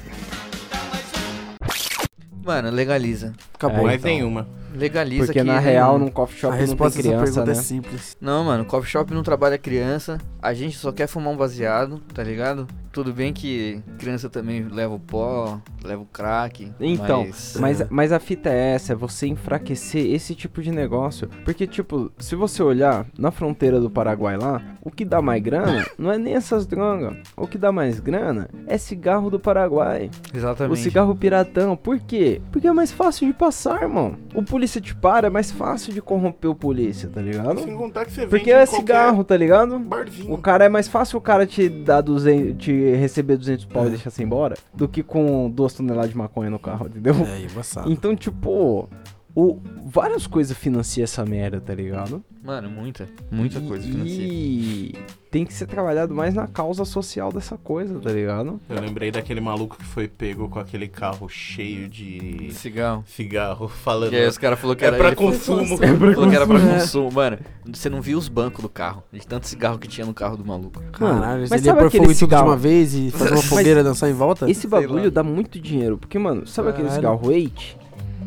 Mano, 2.49 2.71
legaliza. 2.71 3.35
Acabou. 3.53 3.81
É, 3.81 3.83
Mais 3.83 3.99
então. 3.99 4.11
nenhuma. 4.11 4.47
Legaliza 4.73 5.25
Porque 5.27 5.39
que 5.39 5.45
na 5.45 5.59
real, 5.59 5.99
num 5.99 6.09
coffee 6.09 6.39
shop 6.39 6.51
A 6.51 6.57
não 6.57 6.65
resposta 6.65 6.93
tem 6.99 7.11
criança, 7.11 7.23
pergunta 7.25 7.45
né? 7.45 7.51
é 7.51 7.61
simples. 7.61 8.17
Não, 8.19 8.43
mano, 8.43 8.65
coffee 8.65 8.89
shop 8.89 9.13
não 9.13 9.21
trabalha 9.21 9.55
criança. 9.55 10.17
A 10.41 10.51
gente 10.51 10.75
só 10.75 10.91
quer 10.91 11.05
fumar 11.05 11.31
um 11.31 11.37
baseado, 11.37 12.01
tá 12.11 12.23
ligado? 12.23 12.67
Tudo 12.91 13.13
bem 13.13 13.31
que 13.31 13.81
criança 13.97 14.29
também 14.29 14.63
leva 14.63 14.93
o 14.95 14.99
pó, 14.99 15.59
leva 15.83 16.01
o 16.01 16.05
crack. 16.05 16.71
Então, 16.79 17.25
mas... 17.25 17.57
mas, 17.59 17.89
mas 17.89 18.11
a 18.11 18.19
fita 18.19 18.49
é 18.49 18.73
essa, 18.73 18.93
é 18.93 18.95
você 18.95 19.27
enfraquecer 19.27 20.05
esse 20.13 20.33
tipo 20.33 20.61
de 20.61 20.71
negócio. 20.71 21.29
Porque, 21.45 21.67
tipo, 21.67 22.11
se 22.17 22.35
você 22.35 22.63
olhar 22.63 23.05
na 23.17 23.31
fronteira 23.31 23.79
do 23.79 23.89
Paraguai 23.89 24.37
lá, 24.37 24.61
o 24.81 24.89
que 24.89 25.05
dá 25.05 25.21
mais 25.21 25.41
grana 25.41 25.85
não 25.97 26.11
é 26.11 26.17
nem 26.17 26.33
essas 26.33 26.65
drogas. 26.65 27.17
O 27.37 27.47
que 27.47 27.57
dá 27.57 27.71
mais 27.71 27.99
grana 27.99 28.49
é 28.67 28.77
cigarro 28.77 29.29
do 29.29 29.39
Paraguai. 29.39 30.09
O 30.33 30.37
Exatamente. 30.37 30.79
cigarro 30.79 31.15
piratão. 31.15 31.75
Por 31.75 31.99
quê? 31.99 32.41
Porque 32.51 32.67
é 32.67 32.73
mais 32.73 32.91
fácil 32.91 33.27
de 33.27 33.33
passar, 33.33 33.83
irmão. 33.83 34.15
O 34.33 34.43
polícia 34.43 34.81
te 34.81 34.95
para, 34.95 35.27
é 35.27 35.29
mais 35.29 35.51
fácil 35.51 35.93
de 35.93 36.01
corromper 36.01 36.49
o 36.49 36.55
polícia, 36.55 37.09
tá 37.09 37.21
ligado? 37.21 37.59
Sem 37.61 37.75
contar 37.75 38.05
que 38.05 38.11
você 38.11 38.27
Porque 38.27 38.51
é 38.51 38.65
cigarro, 38.65 39.23
tá 39.23 39.37
ligado? 39.37 39.77
Barzinho. 39.79 40.33
O 40.33 40.37
cara 40.37 40.65
é 40.65 40.69
mais 40.69 40.87
fácil 40.87 41.17
o 41.17 41.21
cara 41.21 41.45
te 41.45 41.69
dar 41.69 42.01
200, 42.01 42.63
te 42.63 42.79
receber 42.95 43.37
200 43.37 43.65
pau 43.65 43.87
e 43.87 43.89
deixar 43.89 44.09
você 44.09 44.23
embora 44.23 44.55
do 44.73 44.87
que 44.87 45.03
com 45.03 45.49
duas 45.49 45.73
toneladas 45.73 46.11
de 46.11 46.17
maconha 46.17 46.49
no 46.49 46.59
carro, 46.59 46.87
entendeu? 46.87 47.15
É, 47.25 47.41
embaçado. 47.41 47.91
Então, 47.91 48.15
tipo, 48.15 48.89
o, 49.35 49.59
várias 49.85 50.25
coisas 50.27 50.57
financiam 50.57 51.03
essa 51.03 51.23
merda, 51.25 51.59
tá 51.61 51.73
ligado? 51.73 52.23
Mano, 52.43 52.69
muita. 52.69 53.07
Muita 53.31 53.59
coisa 53.61 53.85
financia. 53.85 54.23
E 54.27 54.95
tem 55.29 55.45
que 55.45 55.53
ser 55.53 55.67
trabalhado 55.67 56.15
mais 56.15 56.33
na 56.33 56.47
causa 56.47 56.83
social 56.85 57.31
dessa 57.31 57.57
coisa, 57.57 57.99
tá 57.99 58.11
ligado? 58.11 58.59
Eu 58.67 58.79
lembrei 58.81 59.11
daquele 59.11 59.39
maluco 59.41 59.77
que 59.77 59.83
foi 59.85 60.07
pego 60.07 60.47
com 60.49 60.57
aquele 60.57 60.87
carro 60.87 61.27
cheio 61.29 61.87
de 61.89 62.49
Cigarro. 62.53 63.03
cigarro, 63.05 63.67
falando. 63.67 64.13
E 64.13 64.15
aí 64.15 64.27
os 64.27 64.37
caras 64.37 64.57
falaram 64.57 64.77
que 64.79 64.85
É 64.85 64.87
era 64.87 64.97
pra 64.97 65.07
ele 65.07 65.15
falou- 65.15 65.31
consumo. 65.33 65.77
Falou 66.15 66.29
que 66.29 66.35
era 66.35 66.47
pra 66.47 66.55
consumo. 66.59 66.79
consumo. 66.79 67.11
Mano, 67.13 67.37
você 67.67 67.89
não 67.89 68.01
viu 68.01 68.17
os 68.17 68.27
bancos 68.29 68.61
do 68.63 68.69
carro. 68.69 69.03
De 69.11 69.27
tanto 69.27 69.45
cigarro 69.45 69.77
que 69.77 69.87
tinha 69.87 70.07
no 70.07 70.13
carro 70.13 70.37
do 70.37 70.45
maluco. 70.45 70.81
Caralho, 70.93 71.41
mas 71.41 71.51
ele 71.51 71.61
ia 71.61 71.65
sabe 71.65 71.79
pôr 71.79 71.87
aquele 71.87 71.89
fogo 71.89 71.93
em 71.97 71.99
tudo 71.99 72.13
de 72.13 72.15
cigarro? 72.19 72.47
uma 72.47 72.57
vez 72.57 72.93
e 72.95 73.11
fazer 73.11 73.33
uma 73.33 73.43
fogueira 73.43 73.81
e 73.81 73.83
dançar 73.83 74.09
em 74.09 74.13
volta? 74.13 74.49
Esse 74.49 74.65
bagulho 74.65 75.11
dá 75.11 75.21
muito 75.23 75.59
dinheiro, 75.59 75.97
porque, 75.97 76.17
mano, 76.17 76.47
sabe 76.47 76.69
aquele 76.69 76.87
Caralho. 76.87 77.01
cigarro 77.19 77.31
Eight? 77.31 77.77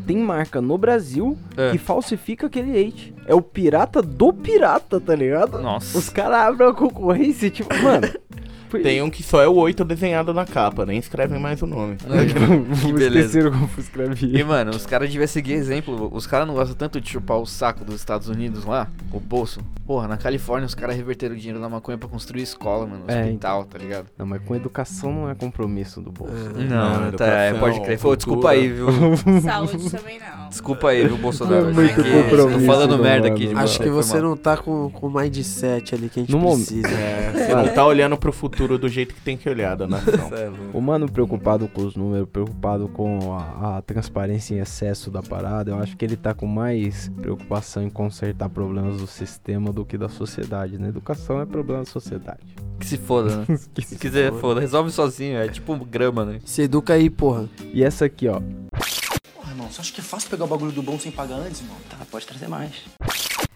Tem 0.05 0.17
marca 0.17 0.61
no 0.61 0.77
Brasil 0.77 1.37
É. 1.55 1.71
que 1.71 1.77
falsifica 1.77 2.47
aquele 2.47 2.75
Eight. 2.77 3.13
É 3.25 3.33
o 3.33 3.41
pirata 3.41 4.01
do 4.01 4.33
pirata, 4.33 4.99
tá 4.99 5.15
ligado? 5.15 5.59
Nossa. 5.61 5.97
Os 5.97 6.09
caras 6.09 6.39
abrem 6.49 6.67
a 6.69 6.73
concorrência, 6.73 7.49
tipo, 7.49 7.73
mano. 7.81 8.07
Tem 8.81 9.01
um 9.01 9.09
que 9.09 9.21
só 9.21 9.41
é 9.41 9.47
o 9.47 9.55
8 9.55 9.83
desenhado 9.85 10.33
na 10.33 10.45
capa, 10.45 10.85
nem 10.85 10.97
escrevem 10.97 11.39
mais 11.39 11.61
o 11.61 11.67
nome. 11.67 11.97
que 12.81 12.91
beleza. 12.93 13.39
Esqueceram 13.39 13.51
como. 13.51 13.69
E, 14.21 14.43
mano, 14.43 14.71
os 14.71 14.85
caras 14.85 15.09
deviam 15.09 15.27
seguir 15.27 15.53
exemplo. 15.53 16.09
Os 16.13 16.25
caras 16.25 16.47
não 16.47 16.53
gostam 16.53 16.75
tanto 16.75 16.99
de 17.01 17.09
chupar 17.09 17.37
o 17.37 17.45
saco 17.45 17.83
dos 17.85 17.95
Estados 17.95 18.27
Unidos 18.29 18.65
lá, 18.65 18.87
o 19.11 19.19
bolso. 19.19 19.59
Porra, 19.85 20.07
na 20.07 20.17
Califórnia 20.17 20.65
os 20.65 20.73
caras 20.73 20.95
reverteram 20.95 21.35
o 21.35 21.37
dinheiro 21.37 21.59
da 21.59 21.67
maconha 21.67 21.97
pra 21.97 22.07
construir 22.07 22.41
escola, 22.41 22.85
mano. 22.87 23.03
É, 23.07 23.23
Hospital, 23.23 23.65
tá 23.65 23.77
ligado? 23.77 24.05
Não, 24.17 24.25
mas 24.25 24.41
com 24.43 24.55
educação 24.55 25.11
não 25.11 25.29
é 25.29 25.35
compromisso 25.35 25.99
do 26.01 26.11
bolso. 26.11 26.33
É. 26.57 26.63
Não, 26.63 27.01
Não, 27.01 27.11
tá, 27.11 27.25
é, 27.27 27.53
pode 27.53 27.81
crer. 27.81 27.99
Pô, 27.99 28.15
desculpa 28.15 28.51
aí, 28.51 28.69
viu? 28.69 28.87
Saúde 29.41 29.89
também 29.89 30.19
não. 30.19 30.49
Desculpa 30.49 30.89
aí, 30.89 31.05
viu, 31.07 31.17
Bolsonaro? 31.17 31.63
Não 31.63 31.69
é 31.69 31.73
muito 31.73 31.95
que- 32.03 32.11
compromisso 32.23 32.59
Tô 32.59 32.65
falando 32.65 32.97
do 32.97 33.03
merda 33.03 33.23
mano, 33.29 33.35
aqui 33.35 33.47
de. 33.47 33.55
Acho 33.55 33.79
que 33.81 33.89
você 33.89 34.19
não 34.19 34.37
tá 34.37 34.55
com 34.55 34.89
com 34.89 35.07
o 35.07 35.13
mindset 35.13 35.95
ali 35.95 36.07
que 36.09 36.19
a 36.19 36.23
gente 36.23 36.31
No 36.31 36.39
momento- 36.39 36.67
precisa. 36.67 36.87
É, 36.87 37.31
você 37.47 37.55
não 37.55 37.67
tá 37.67 37.85
olhando 37.85 38.15
pro 38.17 38.31
futuro 38.31 38.62
do 38.67 38.89
jeito 38.89 39.13
que 39.13 39.21
tem 39.21 39.37
que 39.37 39.49
olhar 39.49 39.75
da 39.75 39.87
nação. 39.87 40.13
O 40.73 40.81
mano 40.81 41.09
preocupado 41.11 41.67
com 41.67 41.81
os 41.85 41.95
números, 41.95 42.27
preocupado 42.27 42.87
com 42.87 43.33
a, 43.33 43.77
a 43.77 43.81
transparência 43.81 44.55
em 44.55 44.59
excesso 44.59 45.11
da 45.11 45.21
parada, 45.21 45.71
eu 45.71 45.77
acho 45.77 45.95
que 45.95 46.03
ele 46.03 46.15
tá 46.15 46.33
com 46.33 46.47
mais 46.47 47.09
preocupação 47.09 47.83
em 47.83 47.89
consertar 47.89 48.49
problemas 48.49 48.97
do 48.97 49.07
sistema 49.07 49.71
do 49.71 49.85
que 49.85 49.97
da 49.97 50.09
sociedade, 50.09 50.77
né? 50.77 50.89
Educação 50.89 51.41
é 51.41 51.45
problema 51.45 51.83
da 51.83 51.89
sociedade. 51.89 52.55
Que 52.79 52.85
se 52.85 52.97
foda, 52.97 53.37
né? 53.37 53.45
Se 53.83 53.95
quiser, 53.97 54.31
foda. 54.33 54.59
Resolve 54.59 54.91
sozinho, 54.91 55.37
é 55.37 55.47
tipo 55.47 55.75
grama, 55.85 56.25
né? 56.25 56.39
Se 56.45 56.63
educa 56.63 56.93
aí, 56.93 57.09
porra. 57.09 57.49
E 57.73 57.83
essa 57.83 58.05
aqui, 58.05 58.27
ó. 58.27 58.41
Porra, 59.35 59.51
irmão, 59.51 59.69
você 59.69 59.81
acha 59.81 59.93
que 59.93 60.01
é 60.01 60.03
fácil 60.03 60.29
pegar 60.29 60.45
o 60.45 60.47
bagulho 60.47 60.71
do 60.71 60.81
bom 60.81 60.97
sem 60.97 61.11
pagar 61.11 61.35
antes, 61.35 61.61
irmão? 61.61 61.77
Tá, 61.89 61.97
pode 62.09 62.25
trazer 62.25 62.47
mais. 62.47 62.83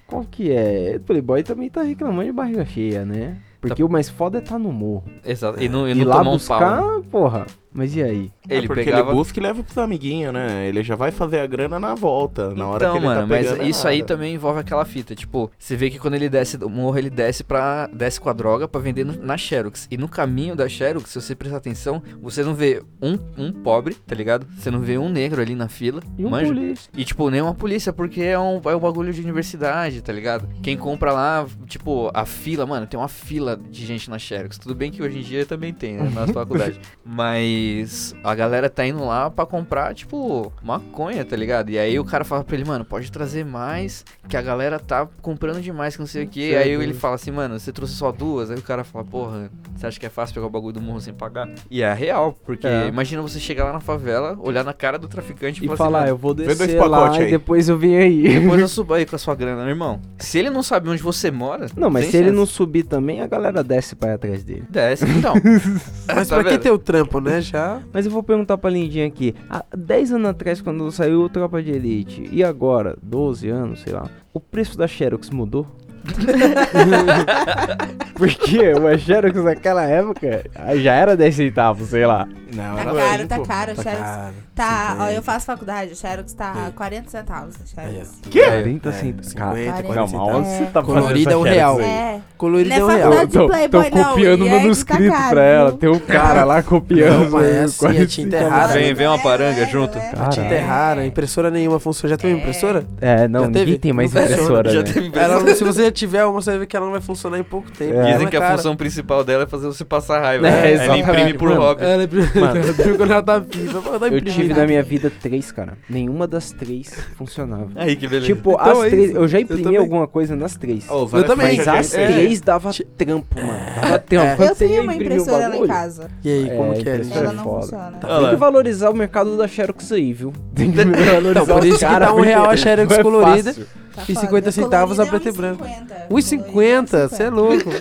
Qual 0.06 0.24
que 0.24 0.52
é? 0.52 0.96
O 0.96 1.02
Playboy 1.02 1.43
também 1.43 1.70
tá 1.70 1.82
reclamando 1.82 2.26
de 2.26 2.32
barriga 2.32 2.65
cheia, 2.65 3.06
né? 3.06 3.38
Porque 3.60 3.84
o 3.84 3.89
mais 3.89 4.10
foda 4.10 4.38
é 4.38 4.41
tá 4.41 4.58
no 4.58 4.72
morro. 4.72 5.04
Exato. 5.26 5.62
E 5.62 5.67
não, 5.70 5.88
e 5.88 5.91
E 5.91 5.96
não 5.96 6.06
lá 6.06 6.17
tomar 6.20 6.30
um 6.32 6.34
buscar, 6.34 6.60
pau. 6.82 6.98
né? 7.00 7.04
porra. 7.12 7.46
Mas 7.74 7.96
e 7.96 8.02
aí? 8.02 8.32
Ele 8.50 8.63
É 8.65 8.67
porque 8.67 8.86
pegava... 8.86 9.10
ele 9.12 9.17
busca 9.17 9.39
e 9.39 9.43
leva 9.43 9.62
pros 9.62 9.78
amiguinhos, 9.78 10.34
né? 10.34 10.67
Ele 10.67 10.82
já 10.82 10.96
vai 10.96 11.12
fazer 11.12 11.39
a 11.41 11.46
grana 11.46 11.80
na 11.80 11.93
volta, 11.93 12.50
na 12.56 12.65
hora 12.65 12.84
então, 12.86 12.93
que 12.93 12.98
ele 13.00 13.06
mano, 13.06 13.22
tá 13.22 13.28
mas 13.28 13.46
pegando. 13.46 13.62
é 13.62 13.70
isso 13.70 13.88
aí 13.88 14.02
também 14.02 14.34
envolve 14.34 14.60
aquela 14.60 14.84
fita. 14.84 15.13
Tipo, 15.13 15.52
você 15.60 15.76
vê 15.76 15.91
que 15.91 16.00
quando 16.00 16.15
ele 16.15 16.28
desce 16.28 16.58
do 16.58 16.67
morro, 16.70 16.98
ele 16.98 17.10
desce 17.12 17.43
pra. 17.43 17.88
desce 17.93 18.20
com 18.20 18.30
a 18.30 18.34
droga 18.34 18.67
pra 18.67 18.82
vender 18.82 19.06
no- 19.06 19.22
na 19.24 19.38
Xerox. 19.38 19.88
E 19.91 19.98
no 19.98 20.08
caminho 20.08 20.56
da 20.56 20.67
Xerox, 20.67 21.12
se 21.12 21.22
você 21.22 21.36
prestar 21.36 21.58
atenção, 21.58 22.02
você 22.20 22.41
não 22.43 22.56
vê 22.56 22.82
um, 23.00 23.15
um 23.38 23.52
pobre, 23.52 23.93
tá 23.93 24.15
ligado? 24.15 24.48
Você 24.58 24.72
não 24.72 24.80
vê 24.80 24.98
um 24.98 25.10
negro 25.10 25.39
ali 25.39 25.54
na 25.54 25.67
fila. 25.67 26.02
E 26.17 26.26
um 26.26 26.30
manja? 26.30 26.48
polícia. 26.48 26.89
E, 26.98 27.06
tipo, 27.06 27.30
nem 27.30 27.41
uma 27.41 27.54
polícia, 27.54 27.93
porque 27.93 28.22
é 28.24 28.39
um, 28.39 28.60
é 28.65 28.76
um 28.76 28.80
bagulho 28.80 29.13
de 29.13 29.22
universidade, 29.22 30.02
tá 30.02 30.12
ligado? 30.12 30.50
Quem 30.63 30.76
compra 30.78 31.12
lá, 31.12 31.46
tipo, 31.67 32.10
a 32.12 32.26
fila, 32.26 32.65
mano, 32.65 32.88
tem 32.88 33.00
uma 33.00 33.08
fila 33.10 33.47
de 33.56 33.86
gente 33.86 34.10
na 34.10 34.18
Xerox. 34.20 34.58
Tudo 34.58 34.76
bem 34.76 34.92
que 34.92 35.02
hoje 35.02 35.20
em 35.20 35.22
dia 35.22 35.46
também 35.46 35.74
tem, 35.74 35.96
né? 35.96 36.12
Na 36.14 36.28
faculdade. 36.34 36.80
Mas 37.06 38.16
a 38.24 38.34
galera 38.36 38.70
tá 38.70 38.86
indo 38.86 39.04
lá 39.06 39.30
pra 39.30 39.46
comprar, 39.46 39.94
tipo, 39.94 40.52
maconha, 40.64 41.24
tá 41.26 41.36
ligado? 41.36 41.70
E 41.70 41.78
aí 41.80 42.00
o 42.00 42.06
cara 42.06 42.24
fala 42.24 42.44
pra 42.44 42.56
ele, 42.56 42.66
mano, 42.66 42.84
pode 42.86 43.12
trazer 43.12 43.46
mais, 43.46 44.06
que 44.28 44.36
a 44.38 44.42
galera 44.42 44.80
tá 44.80 45.08
comprando 45.22 45.62
demais, 45.62 45.96
que 45.96 46.00
não 46.00 46.08
sei 46.08 46.26
o 46.26 46.28
quê. 46.28 46.56
Aí 46.60 46.72
ele 46.72 46.94
fala 46.94 47.16
assim, 47.16 47.32
mano, 47.32 47.60
você 47.60 47.72
trouxe 47.72 47.94
só 47.94 48.12
duas? 48.12 48.50
Aí 48.52 48.58
o 48.58 48.62
cara 48.62 48.84
fala, 48.84 49.04
porra, 49.06 49.50
você 49.76 49.88
acha 49.88 50.00
que 50.00 50.06
é 50.06 50.10
fácil 50.10 50.34
pegar 50.36 50.48
o 50.48 50.50
bagulho 50.50 50.74
do 50.74 50.82
morro 50.82 51.00
sem 51.02 51.14
pagar? 51.14 51.50
E 51.70 51.82
é 51.82 51.94
real, 51.94 52.34
porque 52.46 52.66
É. 52.68 52.88
imagina 52.88 53.22
você 53.22 53.40
chegar 53.40 53.66
lá 53.66 53.74
na 53.74 53.80
favela, 53.80 54.38
olhar 54.42 54.64
na 54.64 54.74
cara 54.74 54.98
do 54.98 55.08
traficante 55.08 55.62
e, 55.62 55.66
E 55.66 55.68
falar 55.68 55.78
falar, 55.78 56.00
assim, 56.02 56.10
eu 56.10 56.18
vou 56.18 56.34
descer 56.34 56.78
lá 56.80 56.90
pacotes 56.90 57.20
e 57.20 57.24
aí. 57.24 57.32
depois 57.32 57.70
eu 57.70 57.78
venho 57.78 58.00
aí. 58.02 58.40
depois 58.40 58.60
eu 58.62 58.68
subo 58.78 58.94
aí 58.94 59.06
com 59.06 59.16
a 59.16 59.20
sua 59.20 59.36
grana, 59.36 59.64
né, 59.64 59.70
irmão. 59.70 60.02
Se 60.20 60.38
ele 60.40 60.50
não 60.50 60.64
sabe 60.64 60.90
onde 60.90 61.02
você 61.02 61.30
mora. 61.32 61.68
Não, 61.76 61.90
mas 61.90 62.06
se 62.08 62.18
ele 62.18 62.32
não 62.32 62.46
subir 62.46 62.84
também, 62.84 63.22
a 63.22 63.28
galera 63.38 63.63
desce 63.63 63.95
pra 63.95 64.10
ir 64.10 64.13
atrás 64.13 64.43
dele. 64.43 64.63
Desce, 64.69 65.06
então. 65.06 65.34
Mas 66.08 66.28
Tá 66.28 66.36
pra 66.36 66.43
que 66.43 66.50
vendo? 66.52 66.62
ter 66.62 66.71
o 66.71 66.78
trampo, 66.78 67.19
né? 67.19 67.41
Já. 67.41 67.82
Mas 67.93 68.06
eu 68.06 68.12
vou 68.12 68.21
perguntar 68.23 68.58
pra 68.58 68.69
Lindinha 68.69 69.06
aqui. 69.08 69.34
Há 69.50 69.63
10 69.76 70.13
anos 70.13 70.30
atrás, 70.30 70.62
quando 70.62 70.91
saiu 70.91 71.21
o 71.21 71.30
Tropa 71.30 71.62
de 71.62 71.71
Elite, 71.71 72.28
e 72.32 72.43
agora, 72.43 72.97
12 73.02 73.50
anos, 73.50 73.82
sei 73.82 73.93
lá, 73.93 74.10
o 74.34 74.39
preço 74.39 74.78
da 74.78 74.88
Xerox 74.88 75.30
mudou? 75.30 75.65
Porque 78.15 78.74
uma 78.74 78.98
Xerox 78.98 79.43
naquela 79.43 79.84
época 79.84 80.43
já 80.78 80.93
era 80.93 81.15
10 81.15 81.36
centavos, 81.36 81.89
sei 81.89 82.06
lá. 82.06 82.28
Não, 82.54 82.76
Tá 82.76 82.82
era 82.82 82.93
caro, 82.93 83.17
bem, 83.17 83.28
tá 83.28 83.39
caro. 83.39 83.76
Tá 83.76 83.84
Xerox 83.84 84.00
caro. 84.02 84.34
Tá, 84.56 84.88
ó, 84.91 84.93
50. 85.02 85.13
eu 85.13 85.22
faço 85.22 85.46
faculdade, 85.46 85.91
o 85.91 85.96
Xerox 85.96 86.34
tá 86.34 86.54
É. 86.70 86.72
40 86.72 87.10
centavos. 87.12 87.56
Xerox. 87.65 87.78
Aí, 87.78 88.02
ó. 88.02 88.32
40 88.32 88.89
É, 88.89 88.91
centavos. 88.93 89.28
50, 89.28 89.72
Cara, 89.72 89.84
40 89.84 89.93
não, 89.93 90.08
mas 90.08 90.36
onde 90.36 90.48
É. 90.48 90.58
você 90.58 90.65
tá 90.65 90.82
fazendo 90.82 91.02
Colorida 91.02 91.32
é 91.32 91.38
um 91.38 91.43
Xerox 91.43 91.56
real. 91.56 91.78
aí? 91.78 91.84
É. 91.86 92.20
Colorido 92.38 92.70
Não 92.70 92.76
é 92.76 92.80
é 92.80 92.86
um 92.86 92.88
real. 93.12 93.12
não, 93.12 93.28
copiando 93.28 94.41
o 94.41 94.46
aí 94.46 94.50
que 94.50 94.50
tá 94.50 94.56
manuscrito 94.63 95.12
caro, 95.13 95.30
pra 95.30 95.43
ela. 95.43 95.72
Tem 95.74 95.89
um 95.89 96.00
cara 96.00 96.43
lá 96.46 96.63
copiando. 96.63 97.24
Não, 97.26 97.30
mas 97.32 97.46
é 97.48 97.63
assim, 97.63 97.98
é 98.02 98.06
tinta 98.06 98.36
errada. 98.38 98.74
Vem, 98.74 98.93
vem 98.96 99.08
uma 99.08 99.17
É, 99.17 99.22
paranga 99.24 99.62
é, 99.62 99.65
junto. 99.67 99.98
é. 99.98 100.02
Cara, 100.12 100.30
Tinta 100.30 100.54
é 100.56 100.60
rara, 100.60 101.06
impressora 101.06 101.52
nenhuma 101.52 101.80
funciona. 101.80 102.15
Já 102.15 102.17
teve 102.17 102.34
É. 102.34 102.38
impressora? 102.38 102.86
É, 103.02 103.28
não, 103.28 103.41
Já 103.41 103.46
ninguém 103.48 103.65
teve? 103.65 103.78
tem 103.78 103.93
mais 103.93 104.12
impressora, 104.15 104.72
Já 104.72 104.80
né? 104.82 104.91
teve 104.91 105.10
não- 105.12 105.56
se 105.56 105.63
você 105.63 105.91
tiver 105.98 106.24
uma, 106.26 106.34
você 106.42 106.52
vai 106.52 106.60
ver 106.60 106.66
que 106.68 106.76
ela 106.78 106.86
não 106.86 106.94
vai 106.94 107.02
funcionar 107.02 107.40
em 107.40 107.44
pouco 107.44 107.70
tempo. 107.72 107.94
É. 108.00 108.12
Dizem 108.14 108.28
é 108.28 108.30
que 108.30 108.38
a 108.38 108.40
cara. 108.40 108.56
função 108.58 108.76
principal 108.76 109.24
dela 109.24 109.44
é 109.44 109.48
fazer 109.48 109.68
você 109.68 109.84
passar 109.84 110.22
raiva. 110.22 110.48
É, 110.48 110.78
né? 110.78 110.86
Ela 110.86 110.98
imprime 110.98 111.34
por 111.34 111.50
mano. 111.50 111.62
hobby. 111.62 111.84
Ela 111.84 112.04
é 112.04 112.08
Mano. 112.40 112.62
quando 112.98 113.12
ela 113.12 113.24
tá 113.24 113.40
viva. 113.40 113.82
tá 113.82 113.90
Eu 114.08 114.18
imprimindo. 114.18 114.32
tive 114.32 114.54
na 114.54 114.66
minha 114.66 114.84
vida 114.84 115.12
três, 115.22 115.52
cara. 115.52 115.74
Nenhuma 115.90 116.28
das 116.28 116.52
três 116.52 116.92
funcionava. 117.18 117.68
Aí, 117.76 117.96
que 117.96 118.08
beleza. 118.08 118.28
Tipo, 118.28 118.52
Então 118.54 118.82
as 118.82 118.88
é 118.88 118.90
três. 118.90 119.10
isso. 119.10 119.18
Eu 119.18 119.28
já 119.28 119.38
Eu 119.40 119.42
imprimi 119.44 119.64
também. 119.64 119.80
alguma 119.80 120.08
coisa 120.08 120.36
nas 120.36 120.56
três. 120.56 120.90
Ô, 120.90 121.10
Eu 121.14 121.24
também. 121.24 121.58
Mas 121.58 121.68
as 121.68 121.90
de- 121.90 121.96
três 121.96 122.42
dava 122.42 122.72
trampo, 122.98 123.36
mano. 123.40 123.60
Dava 123.82 124.00
trampo. 124.00 124.44
Eu 124.44 124.56
tenho 124.56 124.84
uma 124.84 124.96
impressora 124.96 125.48
lá 125.48 125.58
em 125.58 125.68
casa. 125.68 126.08
E 126.24 126.30
aí, 126.30 126.50
como 126.56 126.74
É, 126.74 126.76
que 126.76 126.90
é? 126.90 127.02
Ela 127.18 127.34
não 127.34 127.44
funciona. 127.44 127.92
Tem 128.00 128.30
que 128.30 128.36
valorizar 128.36 128.90
o 128.90 128.94
mercado 128.96 129.38
da 129.38 129.48
Xerox 129.48 129.92
aí, 129.92 130.14
viu? 130.14 130.34
Tem 130.56 130.72
que 130.72 130.78
valorizar 130.86 131.30
Então, 131.44 131.46
por 131.58 131.66
isso 131.66 131.80
que 131.80 131.86
cara, 131.86 132.08
tá 132.08 132.14
um 132.14 132.22
real 132.22 132.50
a 132.50 132.56
Xerox 132.56 132.92
é 132.98 133.04
colorida. 133.04 133.56
Tá 133.98 134.04
E 134.08 134.14
foda. 134.14 134.28
50 134.28 134.52
centavos 134.52 135.00
a 135.00 135.06
Colorida 135.06 135.24
preto 135.24 135.26
e 135.26 135.30
é 135.30 135.42
branco. 135.42 135.64
1,50. 136.12 136.46
1,50, 136.46 137.10
você 137.10 137.24
é 137.24 137.30
louco. 137.30 137.70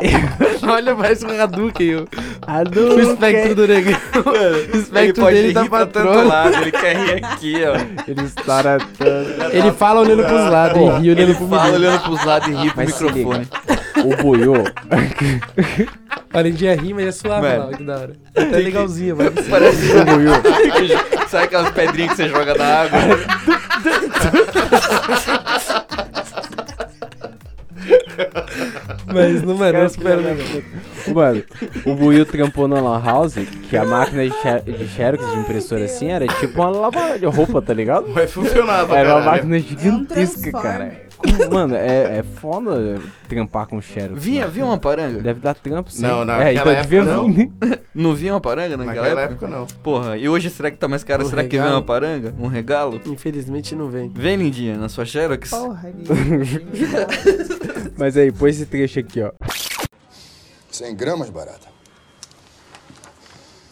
Olha, 0.66 0.94
parece 0.94 1.26
um 1.26 1.40
Hadouken. 1.40 1.96
o- 1.96 2.08
Hadouken. 2.46 2.94
O 2.94 3.00
espectro 3.12 3.54
do 3.54 3.66
negão. 3.66 3.92
O 4.24 4.30
ele 4.36 4.78
espectro 4.78 5.24
pode 5.24 5.36
dele 5.36 5.52
tá 5.54 5.64
pra 5.66 5.86
trás. 5.86 6.26
lado, 6.26 6.54
ele 6.62 6.70
quer 6.72 6.96
rir 6.96 7.24
aqui, 7.24 7.54
ó. 7.64 7.76
Ele 8.08 8.22
está 8.22 8.78
todo. 8.78 9.52
Ele 9.52 9.72
fala 9.72 10.00
olhando 10.00 10.24
pros 10.24 10.50
lados 10.50 10.76
e 10.76 10.80
ri 11.00 11.10
olhando 11.10 11.18
Ele 11.20 11.34
pro 11.34 11.48
fala 11.48 11.64
menino. 11.64 11.78
olhando 11.86 12.02
pros 12.02 12.24
lados 12.24 12.48
e 12.48 12.52
ri 12.54 12.70
pro 12.70 12.86
microfone. 12.86 13.48
O 14.04 14.16
Buiô. 14.22 14.54
Além 16.32 16.52
de 16.52 16.72
rir, 16.74 16.94
mas 16.94 17.06
é 17.06 17.12
suave 17.12 17.46
Mano. 17.48 17.70
lá, 17.70 17.76
que 17.76 17.82
da 17.82 17.98
hora. 17.98 18.12
É 18.34 18.40
legalzinho, 18.44 19.16
mano. 19.16 19.32
Parece 19.50 19.92
O 19.96 20.04
Buiô. 20.04 20.32
Sabe 21.28 21.44
aquelas 21.44 21.70
pedrinhas 21.70 22.10
que 22.12 22.16
você 22.16 22.28
joga 22.28 22.54
na 22.54 22.64
água? 22.82 22.98
Mas 29.12 29.42
não, 29.42 29.54
mano, 29.56 29.78
é 29.78 29.88
super 29.88 30.16
legal. 30.16 30.36
Mano, 31.14 31.42
o 31.86 31.94
Buiu 31.94 32.26
trampou 32.26 32.68
na 32.68 32.80
Lan 32.80 33.02
House, 33.02 33.34
que 33.68 33.76
a 33.76 33.84
máquina 33.84 34.24
de, 34.24 34.32
xe- 34.34 34.60
de 34.60 34.88
Xerox, 34.88 35.24
de 35.32 35.38
impressora 35.40 35.84
assim, 35.84 36.08
era 36.08 36.26
tipo 36.26 36.60
uma 36.60 36.70
lavadora 36.70 37.18
de 37.18 37.26
roupa, 37.26 37.62
tá 37.62 37.72
ligado? 37.72 38.08
Mas 38.08 38.30
funcionava, 38.32 38.96
Era 38.98 39.16
uma 39.16 39.24
máquina 39.32 39.58
gigantesca, 39.58 40.50
Transformer. 40.50 40.62
cara. 40.62 41.09
Como- 41.20 41.54
mano, 41.54 41.74
é, 41.74 42.18
é 42.18 42.22
foda 42.22 43.00
trampar 43.28 43.66
com 43.66 43.80
Xerox. 43.80 44.22
Vinha, 44.22 44.46
vinha 44.48 44.64
uma 44.64 44.78
paranga? 44.78 45.20
Deve 45.20 45.40
dar 45.40 45.54
trampo, 45.54 45.90
sim. 45.90 46.02
Não, 46.02 46.22
é, 46.22 46.24
naquela 46.24 46.52
então 46.72 46.82
devia 46.82 47.00
época, 47.00 47.16
não. 47.16 47.32
vir. 47.32 47.52
Não 47.94 48.14
vinha 48.14 48.34
uma 48.34 48.40
paranga 48.40 48.76
naquela, 48.76 49.02
Naquela 49.02 49.20
época? 49.22 49.46
época, 49.46 49.58
não. 49.58 49.66
Porra, 49.82 50.16
e 50.16 50.28
hoje 50.28 50.48
será 50.50 50.70
que 50.70 50.76
tá 50.78 50.88
mais 50.88 51.04
caro? 51.04 51.26
Um 51.26 51.28
será 51.28 51.42
que 51.42 51.50
vem 51.50 51.58
regalo? 51.60 51.76
uma 51.76 51.82
paranga? 51.82 52.34
Um 52.38 52.46
regalo? 52.46 53.00
Infelizmente 53.06 53.74
não 53.74 53.88
vem. 53.90 54.10
Vem, 54.14 54.36
lindinha, 54.36 54.78
na 54.78 54.88
sua 54.88 55.04
Xerox? 55.04 55.50
Porra, 55.50 55.92
Mas 57.98 58.16
aí, 58.16 58.32
põe 58.32 58.50
esse 58.50 58.64
trecho 58.66 59.00
aqui, 59.00 59.22
ó. 59.22 59.32
100 60.70 60.94
gramas, 60.96 61.28
barata. 61.30 61.68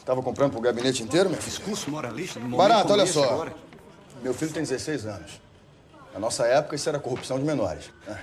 Tava 0.04 0.22
comprando 0.22 0.52
pro 0.52 0.61
gabinete 0.61 1.02
inteiro, 1.02 1.28
meu 1.30 1.38
filho? 1.38 1.50
Discurso 1.56 1.90
moralista 1.90 2.40
Barata, 2.40 2.92
olha 2.92 3.06
só. 3.06 3.24
agora. 3.24 3.52
Meu 4.22 4.34
filho 4.34 4.50
tem 4.50 4.62
16 4.62 5.06
anos. 5.06 5.40
Na 6.18 6.22
nossa 6.22 6.44
época, 6.48 6.74
isso 6.74 6.88
era 6.88 6.98
corrupção 6.98 7.38
de 7.38 7.44
menores. 7.44 7.92
né? 8.04 8.18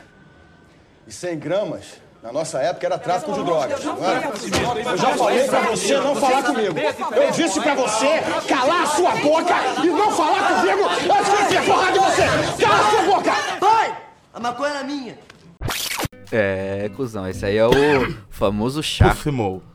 E 1.07 1.13
100 1.13 1.39
gramas, 1.39 1.85
na 2.21 2.29
nossa 2.29 2.59
época, 2.59 2.85
era 2.85 2.97
tráfico 2.97 3.31
de 3.31 3.41
drogas. 3.41 3.81
não 3.85 4.03
era? 4.05 4.27
Eu 4.91 4.97
já 4.97 5.13
falei 5.17 5.47
pra 5.47 5.61
você 5.61 5.97
não 5.97 6.13
falar 6.13 6.43
comigo. 6.43 6.75
Eu 6.77 7.31
disse 7.31 7.61
pra 7.61 7.73
você 7.75 8.19
calar 8.49 8.83
a 8.83 8.85
sua 8.87 9.11
boca 9.15 9.53
e 9.81 9.87
não 9.87 10.11
falar 10.11 10.55
comigo 10.55 10.83
antes 10.89 11.29
que 11.29 11.35
eu 11.35 11.41
enfie 11.45 11.57
a 11.57 11.63
porrada 11.63 11.91
de 11.93 11.99
você. 11.99 12.65
Cala 12.65 12.79
a 12.85 12.91
sua 12.91 13.01
boca! 13.03 13.31
Vai! 13.61 13.97
A 14.33 14.39
maconha 14.41 14.71
era 14.71 14.83
minha. 14.83 15.17
É, 16.31 16.89
cuzão, 16.95 17.27
esse 17.27 17.45
aí 17.45 17.57
é 17.57 17.65
o 17.67 17.71
famoso 18.29 18.81
chá. 18.83 19.15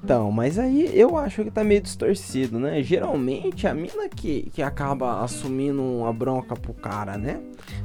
Então, 0.02 0.30
mas 0.32 0.58
aí 0.58 0.90
eu 0.94 1.16
acho 1.16 1.44
que 1.44 1.50
tá 1.50 1.62
meio 1.64 1.80
distorcido, 1.80 2.58
né? 2.58 2.82
Geralmente 2.82 3.66
a 3.66 3.74
mina 3.74 4.08
que, 4.08 4.50
que 4.54 4.62
acaba 4.62 5.22
assumindo 5.22 5.82
uma 5.82 6.12
bronca 6.12 6.54
pro 6.56 6.72
cara, 6.74 7.16
né? 7.16 7.40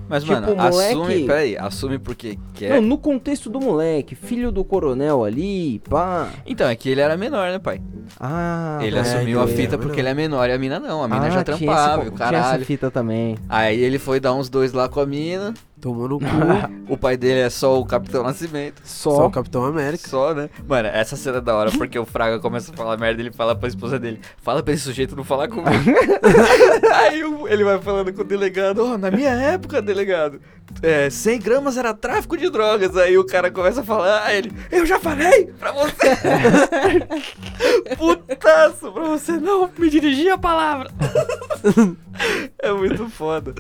Mas, 0.08 0.24
Tipo, 0.24 0.36
mano, 0.36 0.54
o 0.54 0.56
moleque- 0.56 0.92
assume, 0.94 1.26
peraí, 1.26 1.58
assume 1.58 2.00
porque 2.00 2.38
quer. 2.54 2.70
Não, 2.76 2.82
no 2.82 2.98
contexto 2.98 3.50
do 3.50 3.60
moleque, 3.60 4.16
filho 4.16 4.52
do 4.52 4.64
coronel 4.64 5.24
ali, 5.24 5.80
pá. 5.90 6.30
Então, 6.46 6.68
é 6.70 6.76
que 6.76 6.90
ele 6.90 7.02
era 7.02 7.18
menor, 7.18 7.52
né, 7.52 7.60
pai? 7.60 7.82
Ah, 8.20 8.80
ele 8.82 8.98
é, 8.98 9.00
assumiu 9.02 9.42
a 9.42 9.48
fita 9.48 9.76
é. 9.76 9.78
porque 9.78 10.00
ele 10.00 10.10
é 10.10 10.14
menor 10.14 10.48
e 10.50 10.54
a 10.54 10.58
mina 10.58 10.80
não. 10.80 11.04
A 11.04 11.08
mina 11.08 11.26
Ah, 11.26 11.30
já 11.30 11.44
tinha 11.44 11.58
trampava, 11.58 12.02
esse- 12.04 12.12
o 12.12 12.16
Tinha 12.16 12.26
essa 12.28 12.32
caralho. 12.42 12.66
fita 12.66 12.92
também. 12.92 13.36
Aí 13.50 13.80
ele 13.82 13.98
foi 14.00 14.20
dar 14.20 14.34
uns 14.34 14.48
dois 14.50 14.74
lá 14.74 14.88
com 14.88 15.00
a 15.00 15.06
mina. 15.06 15.54
Tomou 15.86 16.10
no 16.10 16.18
cu. 16.18 16.26
O 16.90 16.98
pai 16.98 17.16
dele 17.16 17.42
é 17.42 17.50
só 17.52 17.80
o 17.80 17.86
Capitão 17.86 18.24
Nascimento. 18.24 18.82
Só 18.84 19.28
o 19.28 19.30
Capitão 19.30 19.64
América. 19.64 20.10
Só, 20.10 20.34
né? 20.34 20.50
Mano, 20.68 20.88
essa 20.88 21.16
cena 21.16 21.38
é 21.38 21.42
da 21.42 21.56
hora, 21.56 21.70
porque 21.70 22.00
o 22.00 22.06
Fraga 22.08 22.40
começa 22.40 22.72
a 22.72 22.76
falar 22.76 22.98
merda, 22.98 23.22
ele 23.22 23.32
fala 23.32 23.56
pra 23.56 23.70
esposa 23.70 24.00
dele, 24.00 24.20
fala 24.42 24.64
pra 24.64 24.74
esse 24.74 24.82
sujeito 24.82 25.16
não 25.16 25.24
falar 25.24 25.48
comigo. 25.48 25.70
Aí 26.92 27.22
ele 27.50 27.64
vai 27.64 27.80
falando 27.80 28.12
com 28.12 28.22
o 28.22 28.24
delegado, 28.24 28.80
ó, 28.84 28.98
na 28.98 29.12
minha 29.12 29.30
época, 29.30 29.80
delegado, 29.80 30.42
é, 30.82 31.10
100 31.10 31.40
gramas 31.40 31.78
era 31.78 31.94
tráfico 31.94 32.38
de 32.38 32.50
drogas. 32.50 32.96
Aí 32.98 33.18
o 33.18 33.26
cara 33.26 33.50
começa 33.52 33.82
a 33.82 33.84
falar, 33.84 34.24
aí 34.24 34.38
ele, 34.38 34.52
eu 34.72 34.86
já 34.86 35.00
falei 35.00 35.48
pra 35.60 35.72
você. 35.72 35.96
Putaço, 37.98 38.92
pra 38.92 39.04
você 39.04 39.34
não 39.34 39.70
me 39.78 39.90
dirigir 39.90 40.32
a 40.32 40.38
palavra. 40.38 40.90
é 42.60 42.72
muito 42.72 43.10
foda. 43.10 43.54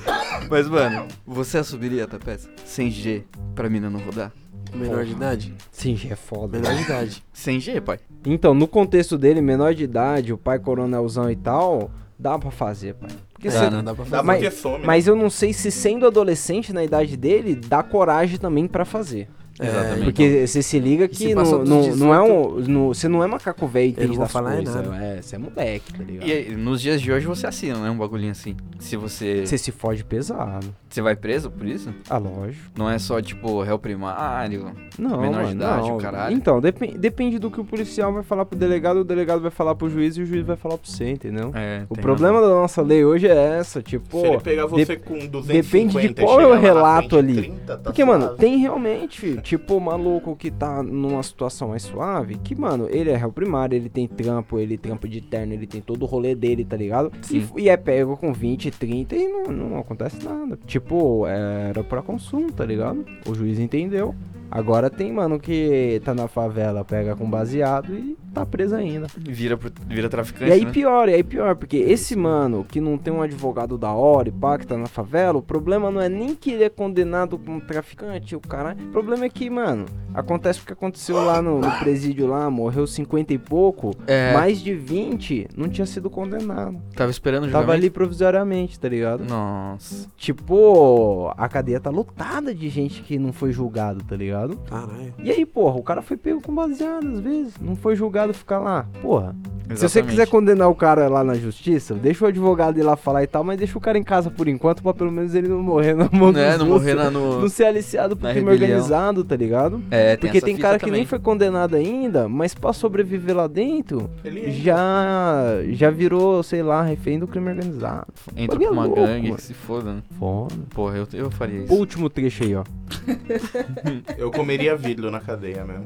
Mas, 0.49 0.67
mano, 0.67 1.07
você 1.25 1.59
assumiria, 1.59 2.07
Tapete? 2.07 2.49
Sem 2.65 2.89
G, 2.89 3.23
pra 3.53 3.69
mina 3.69 3.89
não 3.89 3.99
rodar? 3.99 4.31
Menor 4.73 5.05
de 5.05 5.11
idade? 5.11 5.53
Sim, 5.71 5.97
é 6.09 6.15
foda. 6.15 6.59
Menor 6.59 6.75
de 6.75 6.83
idade. 6.83 7.23
Sem 7.31 7.59
G, 7.59 7.79
pai. 7.79 7.99
Então, 8.25 8.53
no 8.53 8.67
contexto 8.67 9.17
dele, 9.17 9.39
menor 9.39 9.73
de 9.73 9.83
idade, 9.83 10.33
o 10.33 10.37
pai 10.37 10.59
coronelzão 10.59 11.31
e 11.31 11.35
tal, 11.35 11.91
Dá 12.17 12.39
pra 12.39 12.49
fazer, 12.49 12.95
pai. 12.95 13.09
Porque 13.45 13.57
Dá, 13.59 13.63
cê- 13.65 13.69
né? 13.69 13.81
Dá 13.83 13.93
pra 13.93 14.03
Dá 14.05 14.09
fazer. 14.09 14.23
mas, 14.23 14.37
porque 14.43 14.51
some, 14.55 14.77
né? 14.79 14.83
mas 14.85 15.07
eu 15.07 15.15
não 15.15 15.29
sei 15.29 15.53
se 15.53 15.69
sendo 15.71 16.07
adolescente 16.07 16.73
na 16.73 16.83
idade 16.83 17.15
dele, 17.15 17.55
dá 17.55 17.83
coragem 17.83 18.37
também 18.39 18.67
pra 18.67 18.83
fazer. 18.85 19.27
Exatamente. 19.59 20.03
Porque 20.03 20.47
você 20.47 20.61
se 20.61 20.79
liga 20.79 21.07
que 21.07 21.15
se 21.15 21.35
não, 21.35 21.43
não, 21.63 21.95
não 21.95 22.13
é 22.13 22.19
18? 22.21 22.25
um. 22.25 22.59
não- 22.73 22.87
Você 22.89 23.07
não 23.07 23.23
é 23.23 23.27
macaco 23.27 23.67
velho 23.67 23.93
e 23.97 24.07
não 24.07 24.15
das 24.17 24.31
falar 24.31 24.55
coisas. 24.55 24.75
nada. 24.75 24.95
É, 24.97 25.21
você 25.21 25.35
é 25.35 25.39
moleque, 25.39 25.93
tá 25.93 26.03
ligado? 26.03 26.27
E 26.27 26.31
aí, 26.31 26.55
nos 26.55 26.81
dias 26.81 27.01
de 27.01 27.11
hoje 27.11 27.25
você 27.25 27.47
assina, 27.47 27.79
né? 27.79 27.89
Um 27.89 27.97
bagulhinho 27.97 28.31
assim. 28.31 28.55
Se 28.79 28.97
você. 28.97 29.45
Você 29.45 29.57
se 29.57 29.71
fode 29.71 30.03
pesado. 30.03 30.67
Você 30.89 31.01
vai 31.01 31.15
preso 31.15 31.49
por 31.51 31.65
isso? 31.67 31.93
Ah, 32.09 32.17
lógico. 32.17 32.63
Não 32.77 32.89
é 32.89 32.97
só, 32.97 33.21
tipo, 33.21 33.61
réu 33.61 33.77
primário, 33.77 34.71
Não, 34.97 35.19
menor 35.19 35.31
mano, 35.43 35.47
de 35.49 35.53
idade, 35.55 35.87
não. 35.89 35.97
o 35.97 35.99
caralho. 35.99 36.35
Então, 36.35 36.61
depen- 36.61 36.93
depende 36.97 37.37
do 37.37 37.51
que 37.51 37.59
o 37.59 37.65
policial 37.65 38.13
vai 38.13 38.23
falar 38.23 38.45
pro 38.45 38.57
delegado, 38.57 38.97
o 38.99 39.03
delegado 39.03 39.41
vai 39.41 39.51
falar 39.51 39.75
pro 39.75 39.89
juiz 39.89 40.15
e 40.15 40.21
o 40.21 40.25
juiz 40.25 40.45
vai 40.45 40.55
falar 40.55 40.77
pro 40.77 40.89
você, 40.89 41.09
entendeu? 41.09 41.51
É, 41.53 41.83
O 41.89 41.95
problema 41.95 42.39
da 42.41 42.47
nossa 42.47 42.81
lei 42.81 43.03
hoje 43.03 43.27
é 43.27 43.57
essa, 43.59 43.81
tipo. 43.81 44.21
Se 44.21 44.25
ele 44.27 44.39
pegar 44.39 44.67
você 44.67 44.85
de- 44.85 44.97
com 44.97 45.25
250 45.27 45.43
Depende 45.53 46.13
de 46.13 46.21
qual 46.21 46.39
é 46.39 46.47
o 46.47 46.57
relato 46.57 47.17
ali. 47.17 47.35
30, 47.35 47.77
tá 47.77 47.83
Porque, 47.83 48.03
mano, 48.05 48.25
suave. 48.27 48.37
tem 48.39 48.57
realmente, 48.57 49.37
tipo, 49.45 49.79
maluco 49.79 50.35
que 50.35 50.49
tá 50.49 50.81
numa 50.81 51.21
situação 51.21 51.69
mais 51.69 51.83
suave, 51.83 52.35
que, 52.43 52.59
mano, 52.59 52.87
ele 52.89 53.11
é 53.11 53.15
réu 53.15 53.31
primário, 53.31 53.75
ele 53.75 53.89
tem 53.89 54.07
trampo, 54.07 54.57
ele 54.57 54.75
trampo 54.75 55.07
de 55.07 55.21
terno, 55.21 55.53
ele 55.53 55.67
tem 55.67 55.79
todo 55.79 56.01
o 56.01 56.05
rolê 56.07 56.33
dele, 56.33 56.65
tá 56.65 56.75
ligado? 56.75 57.11
E, 57.31 57.41
Sim. 57.41 57.49
e 57.55 57.69
é 57.69 57.77
pego 57.77 58.17
com 58.17 58.33
20, 58.33 58.71
30 58.71 59.15
e 59.15 59.27
não, 59.27 59.43
não 59.51 59.77
acontece 59.77 60.25
nada. 60.25 60.57
Tipo, 60.65 61.27
era 61.27 61.83
pra 61.83 62.01
consumo, 62.01 62.51
tá 62.51 62.65
ligado? 62.65 63.05
O 63.27 63.35
juiz 63.35 63.59
entendeu. 63.59 64.15
Agora 64.51 64.89
tem, 64.89 65.11
mano, 65.11 65.39
que 65.39 66.01
tá 66.05 66.13
na 66.13 66.27
favela, 66.27 66.85
pega 66.85 67.15
com 67.15 67.29
baseado 67.29 67.93
e 67.93 68.17
tá 68.33 68.45
preso 68.45 68.75
ainda. 68.75 69.07
Vira, 69.17 69.57
vira 69.87 70.07
traficante, 70.09 70.49
E 70.49 70.53
aí 70.53 70.65
né? 70.65 70.71
pior, 70.71 71.09
e 71.09 71.13
aí 71.13 71.23
pior, 71.23 71.55
porque 71.55 71.77
esse 71.77 72.15
mano 72.15 72.63
que 72.63 72.79
não 72.79 72.97
tem 72.97 73.11
um 73.13 73.21
advogado 73.21 73.77
da 73.77 73.91
hora 73.91 74.29
e 74.29 74.31
pá, 74.31 74.57
que 74.57 74.67
tá 74.67 74.77
na 74.77 74.87
favela, 74.87 75.37
o 75.37 75.41
problema 75.41 75.89
não 75.91 75.99
é 76.01 76.07
nem 76.09 76.35
que 76.35 76.51
ele 76.51 76.63
é 76.63 76.69
condenado 76.69 77.37
como 77.37 77.59
traficante, 77.61 78.35
o 78.35 78.39
cara. 78.39 78.75
O 78.79 78.91
problema 78.91 79.25
é 79.25 79.29
que, 79.29 79.49
mano, 79.49 79.85
acontece 80.13 80.61
o 80.61 80.65
que 80.65 80.73
aconteceu 80.73 81.17
lá 81.23 81.41
no, 81.41 81.59
no 81.59 81.71
presídio 81.79 82.27
lá, 82.27 82.49
morreu 82.49 82.85
50 82.87 83.33
e 83.33 83.37
pouco, 83.37 83.91
É. 84.07 84.33
mais 84.33 84.61
de 84.61 84.73
20 84.73 85.47
não 85.57 85.67
tinha 85.67 85.85
sido 85.85 86.09
condenado. 86.09 86.77
Tava 86.95 87.11
esperando 87.11 87.43
o 87.43 87.47
Tava 87.47 87.63
julgamento? 87.63 87.83
ali 87.83 87.89
provisoriamente, 87.89 88.79
tá 88.79 88.87
ligado? 88.87 89.23
Nossa. 89.25 90.07
Tipo, 90.17 91.33
a 91.37 91.47
cadeia 91.49 91.79
tá 91.79 91.89
lotada 91.89 92.53
de 92.53 92.69
gente 92.69 93.01
que 93.01 93.17
não 93.17 93.33
foi 93.33 93.51
julgado, 93.51 94.03
tá 94.03 94.15
ligado? 94.15 94.34
Caralho. 94.67 95.13
E 95.19 95.31
aí, 95.31 95.45
porra, 95.45 95.77
o 95.77 95.83
cara 95.83 96.01
foi 96.01 96.17
pego 96.17 96.41
com 96.41 96.53
baseado 96.53 97.07
às 97.07 97.19
vezes, 97.19 97.57
não 97.59 97.75
foi 97.75 97.95
julgado 97.95 98.33
ficar 98.33 98.59
lá. 98.59 98.87
Porra, 99.01 99.35
se 99.69 99.75
você 99.77 99.85
Exatamente. 99.85 100.09
quiser 100.11 100.27
condenar 100.27 100.69
o 100.69 100.75
cara 100.75 101.07
lá 101.07 101.23
na 101.23 101.33
justiça, 101.35 101.93
deixa 101.95 102.25
o 102.25 102.27
advogado 102.27 102.77
ir 102.79 102.83
lá 102.83 102.95
falar 102.95 103.23
e 103.23 103.27
tal, 103.27 103.43
mas 103.43 103.57
deixa 103.57 103.77
o 103.77 103.81
cara 103.81 103.97
em 103.97 104.03
casa 104.03 104.29
por 104.29 104.47
enquanto 104.47 104.81
pra 104.83 104.93
pelo 104.93 105.11
menos 105.11 105.33
ele 105.35 105.47
não 105.47 105.61
morrer 105.61 105.93
na 105.95 106.09
mão 106.11 106.31
dos 106.31 106.57
não 106.59 106.67
morrer 106.67 106.93
na- 106.93 107.09
no- 107.09 107.41
Não 107.41 107.49
ser 107.49 107.65
aliciado 107.65 108.15
por 108.15 108.29
crime 108.29 108.49
rebelião. 108.51 108.69
organizado, 108.77 109.23
tá 109.23 109.35
ligado? 109.35 109.81
É, 109.89 110.15
tem 110.15 110.17
Porque 110.29 110.37
essa 110.37 110.45
tem 110.45 110.55
fita 110.55 110.67
cara 110.67 110.79
que 110.79 110.85
também. 110.85 110.99
nem 111.01 111.07
foi 111.07 111.19
condenado 111.19 111.75
ainda, 111.75 112.27
mas 112.29 112.53
pra 112.53 112.71
sobreviver 112.73 113.35
lá 113.35 113.47
dentro, 113.47 114.09
Ele 114.23 114.39
entra. 114.41 114.51
já 114.51 115.35
já 115.69 115.89
virou, 115.89 116.43
sei 116.43 116.61
lá, 116.61 116.81
refém 116.83 117.17
do 117.19 117.27
crime 117.27 117.49
organizado. 117.49 118.07
Entra 118.35 118.59
pra 118.59 118.71
uma 118.71 118.85
louco, 118.85 119.01
gangue 119.01 119.23
mano. 119.23 119.35
que 119.35 119.41
se 119.43 119.53
foda, 119.53 119.93
né? 119.93 120.01
Foda. 120.19 120.55
Porra, 120.73 120.97
eu, 120.97 121.07
eu 121.13 121.31
faria 121.31 121.63
isso. 121.63 121.73
Último 121.73 122.09
trecho 122.09 122.43
aí, 122.43 122.55
ó. 122.55 122.63
Eu 124.17 124.31
comeria 124.31 124.75
vidro 124.75 125.09
na 125.11 125.19
cadeia 125.19 125.65
mesmo. 125.65 125.85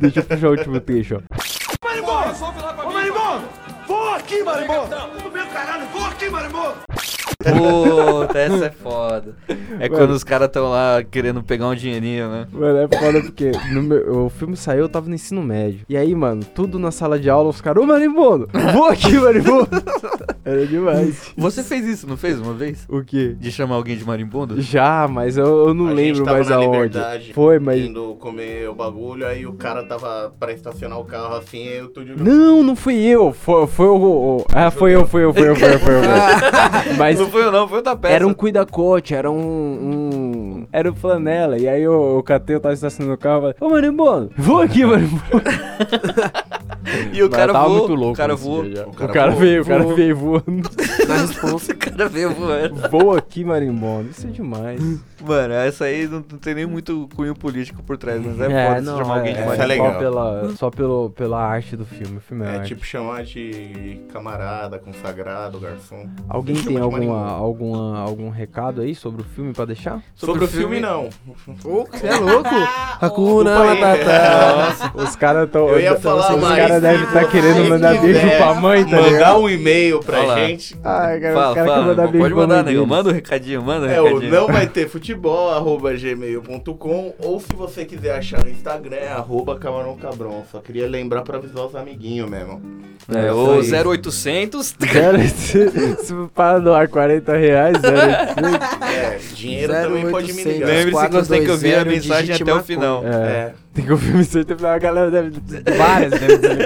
Deixa 0.00 0.20
eu 0.20 0.24
puxar 0.24 0.48
o 0.48 0.50
último 0.50 0.80
trecho, 0.80 1.16
ó. 1.16 1.36
Marimbondo! 1.82 2.44
Ô, 2.84 2.92
Marimbondo! 2.92 3.48
Voa 3.86 4.16
aqui, 4.16 4.42
Marimbondo! 4.42 4.96
Do 5.22 5.30
meu 5.30 5.46
caralho, 5.48 5.86
voa 5.86 6.08
aqui, 6.08 6.28
Marimbondo! 6.28 6.76
Puta, 7.52 8.38
essa 8.38 8.66
é 8.66 8.70
foda. 8.70 9.34
É 9.78 9.88
Mano. 9.88 9.90
quando 10.00 10.10
os 10.10 10.24
caras 10.24 10.48
tão 10.50 10.70
lá 10.70 11.02
querendo 11.08 11.42
pegar 11.42 11.68
um 11.68 11.74
dinheirinho, 11.74 12.28
né? 12.30 12.46
Mano, 12.52 12.78
é 12.78 12.88
foda 12.98 13.20
porque 13.22 13.52
no 13.72 13.82
meu- 13.82 14.24
o 14.26 14.30
filme 14.30 14.56
saiu, 14.56 14.80
eu 14.80 14.88
tava 14.88 15.08
no 15.08 15.14
ensino 15.14 15.42
médio. 15.42 15.80
E 15.88 15.96
aí, 15.96 16.14
mano, 16.14 16.42
tudo 16.54 16.78
na 16.78 16.90
sala 16.90 17.18
de 17.18 17.28
aula, 17.30 17.48
os 17.50 17.60
caras, 17.60 17.82
ô 17.82 17.86
marimbondo, 17.86 18.48
vou 18.72 18.86
aqui, 18.86 19.12
marimbondo. 19.18 19.68
Era 20.44 20.66
demais. 20.66 21.32
Você 21.36 21.62
fez 21.62 21.84
isso, 21.86 22.06
não 22.08 22.16
fez 22.16 22.40
uma 22.40 22.52
vez? 22.54 22.86
O 22.88 23.02
quê? 23.02 23.34
De 23.38 23.50
chamar 23.50 23.74
alguém 23.76 23.96
de 23.96 24.04
marimbondo? 24.04 24.60
Já, 24.60 25.08
mas 25.08 25.36
eu, 25.36 25.68
eu 25.68 25.74
não 25.74 25.86
A 25.86 25.88
gente 25.90 25.96
lembro 25.98 26.24
tava 26.24 26.36
mais 26.36 26.48
na 26.48 26.56
aonde. 26.56 26.76
Liberdade, 26.76 27.32
Foi, 27.32 27.58
mas. 27.58 27.80
Indo 27.84 28.14
comer 28.20 28.68
o 28.68 28.74
bagulho, 28.74 29.26
aí 29.26 29.46
o 29.46 29.54
cara 29.54 29.82
tava 29.84 30.32
pra 30.38 30.52
estacionar 30.52 30.98
o 31.00 31.04
carro 31.04 31.34
assim, 31.36 31.66
aí 31.68 31.78
eu 31.78 31.88
tô 31.88 32.02
de 32.04 32.14
Não, 32.16 32.62
não 32.62 32.76
fui 32.76 32.94
eu. 33.04 33.32
Foi, 33.32 33.66
foi 33.66 33.86
o, 33.86 33.96
o- 33.96 34.44
Ah, 34.54 34.70
foi 34.70 34.94
eu, 34.94 35.06
foi 35.06 35.24
eu, 35.24 35.34
foi 35.34 35.48
eu, 35.48 35.56
foi 35.56 35.74
eu, 35.74 35.78
foi 35.80 35.94
eu. 35.96 36.02
Foi 36.02 36.10
eu. 36.10 36.96
Mas 36.96 37.18
Não 37.18 37.28
foi 37.36 37.44
eu 37.46 37.52
não, 37.52 37.68
foi 37.68 37.76
outra 37.78 37.94
peça. 37.96 38.14
era 38.14 38.26
um 38.26 38.32
cuida-cote, 38.32 39.14
era 39.14 39.30
um, 39.30 39.36
um- 39.38 40.66
Era 40.72 40.90
o 40.90 40.94
flanela. 40.94 41.58
E 41.58 41.68
aí 41.68 41.82
eu, 41.82 42.16
eu 42.16 42.22
catei, 42.22 42.56
eu 42.56 42.60
tava 42.60 42.72
estacionando 42.74 43.14
o 43.14 43.18
carro 43.18 43.50
e 43.50 43.54
falei, 43.54 43.54
ô 43.60 43.68
marimbondo, 43.70 44.30
vou 44.38 44.60
aqui, 44.62 44.84
marimbondo. 44.84 45.20
E 47.12 47.22
o 47.22 47.30
cara 47.30 47.52
voou, 47.52 47.78
muito 47.78 47.94
louco 47.94 48.12
o 48.12 48.16
cara 48.16 48.34
voou. 48.36 48.62
dia 48.64 48.76
já. 48.76 48.86
O 48.86 48.90
O 48.90 48.94
cara 48.94 49.12
cara, 49.12 49.30
voou, 49.30 49.40
veio, 49.40 49.62
o 49.62 49.66
cara 49.66 49.82
voou. 49.82 49.94
veio 49.96 50.16
voando. 50.16 50.70
Na 51.08 51.14
resposta. 51.16 51.72
O 51.72 51.76
cara 51.76 52.08
veio 52.08 52.30
voando. 52.34 52.88
Voa 52.90 53.18
aqui, 53.18 53.44
marimbondo. 53.44 54.10
Isso 54.10 54.26
é 54.26 54.30
demais. 54.30 54.80
Mano, 55.24 55.54
essa 55.54 55.84
aí 55.86 56.06
não, 56.06 56.18
não 56.30 56.38
tem 56.38 56.54
nem 56.54 56.66
muito 56.66 57.08
cunho 57.16 57.34
político 57.34 57.82
por 57.82 57.96
trás, 57.96 58.22
mas 58.24 58.38
é, 58.40 58.68
foda 58.68 58.80
se 58.92 58.98
chamar 58.98 59.16
alguém 59.18 59.34
de 59.34 59.40
é. 59.40 59.44
marimbondo. 59.46 59.68
legal. 59.68 59.92
Só, 59.92 59.98
pela, 59.98 60.50
só 60.56 60.70
pelo, 60.70 61.10
pela 61.10 61.42
arte 61.42 61.76
do 61.76 61.84
filme. 61.86 62.18
O 62.18 62.20
filme 62.20 62.44
é, 62.46 62.56
É 62.56 62.60
tipo 62.60 62.84
chamar 62.84 63.24
de 63.24 64.00
camarada, 64.12 64.78
consagrado, 64.78 65.58
garçom. 65.58 66.06
Alguém 66.28 66.56
tem 66.56 66.76
alguma, 66.78 66.98
marimbondo. 66.98 67.30
alguma, 67.34 67.98
algum 67.98 68.30
recado 68.30 68.80
aí 68.82 68.94
sobre 68.94 69.22
o 69.22 69.24
filme 69.24 69.52
pra 69.52 69.64
deixar? 69.64 70.02
Sobre, 70.14 70.44
o 70.44 70.48
filme, 70.48 70.80
não. 70.80 71.08
Você 71.46 72.06
é 72.06 72.16
louco? 72.16 72.50
Hakuna. 73.00 73.64
Matata. 73.64 74.92
Os 75.02 75.16
caras 75.16 75.50
tão. 75.50 75.68
Eu 75.68 75.80
ia 75.80 75.96
falar, 75.96 76.34
Os 76.34 76.40
mas 76.80 76.82
caras 76.82 76.98
devem 77.00 77.06
estar 77.06 77.24
se 77.24 77.30
querendo 77.30 77.68
mandar 77.68 78.00
beijo 78.00 78.20
quiser 78.20 78.36
pra 78.38 78.54
mãe, 78.54 78.84
tá 78.84 78.96
Mandar 78.96 79.08
ligado? 79.10 79.38
um 79.40 79.48
e-mail 79.48 80.00
pra 80.00 80.18
Olha 80.18 80.26
lá. 80.28 80.36
gente. 80.46 80.76
Ai, 80.84 81.20
cara, 81.20 81.34
Fala, 81.34 81.48
os 81.48 81.54
caras 81.54 81.70
fala, 81.70 81.74
querem 81.74 81.86
mandar 81.88 82.02
beijo 82.08 82.18
pode 82.18 82.34
pra 82.34 82.42
mandar, 82.42 82.64
mãe 82.64 82.74
nego. 82.74 82.86
Manda 82.86 83.08
um 83.10 83.12
recadinho, 83.12 83.62
manda 83.62 83.86
um 83.86 83.90
É, 83.90 84.00
o 84.00 84.04
recadinho. 84.06 84.32
não 84.32 84.46
vai 84.46 84.66
ter 84.66 84.88
futebol, 84.88 85.50
arroba 85.50 85.92
gmail.com 85.94 87.14
ou 87.18 87.40
se 87.40 87.54
você 87.54 87.84
quiser 87.84 88.16
achar 88.16 88.42
no 88.44 88.50
Instagram, 88.50 88.96
é 88.96 89.08
arroba 89.08 89.58
camarão 89.58 89.96
cabrão. 89.96 90.42
Só 90.50 90.58
queria 90.60 90.88
lembrar 90.88 91.22
pra 91.22 91.38
avisar 91.38 91.66
os 91.66 91.74
amiguinhos 91.74 92.28
mesmo. 92.28 92.60
É, 93.14 93.26
É, 93.28 93.32
o 93.32 93.52
aí. 93.52 93.70
0800. 93.86 94.74
Zero, 94.92 95.18
se, 95.28 95.70
se 96.04 96.14
para 96.34 96.58
doar 96.58 96.88
40 96.88 97.36
reais, 97.36 97.76
zero. 97.80 97.96
É, 97.96 99.18
dinheiro 99.34 99.72
também 99.72 100.06
pode 100.10 100.32
me 100.32 100.42
0800. 100.42 100.52
ligar. 100.52 100.66
Lembre-se 100.66 101.06
que 101.08 101.12
você 101.14 101.34
tem 101.36 101.44
que 101.44 101.50
ouvir 101.50 101.74
a 101.74 101.84
420 101.84 102.08
mensagem 102.08 102.34
até 102.34 102.54
o 102.54 102.62
final. 102.62 103.04
É, 103.06 103.08
É. 103.10 103.52
tem 103.74 103.84
que 103.84 103.92
ouvir 103.92 104.20
isso 104.20 104.38
aí, 104.38 104.44
tem 104.44 104.56
que- 104.56 104.66
a 104.66 104.78
galera 104.78 105.10
deve. 105.10 105.30
Várias 105.76 106.12
antes. 106.14 106.36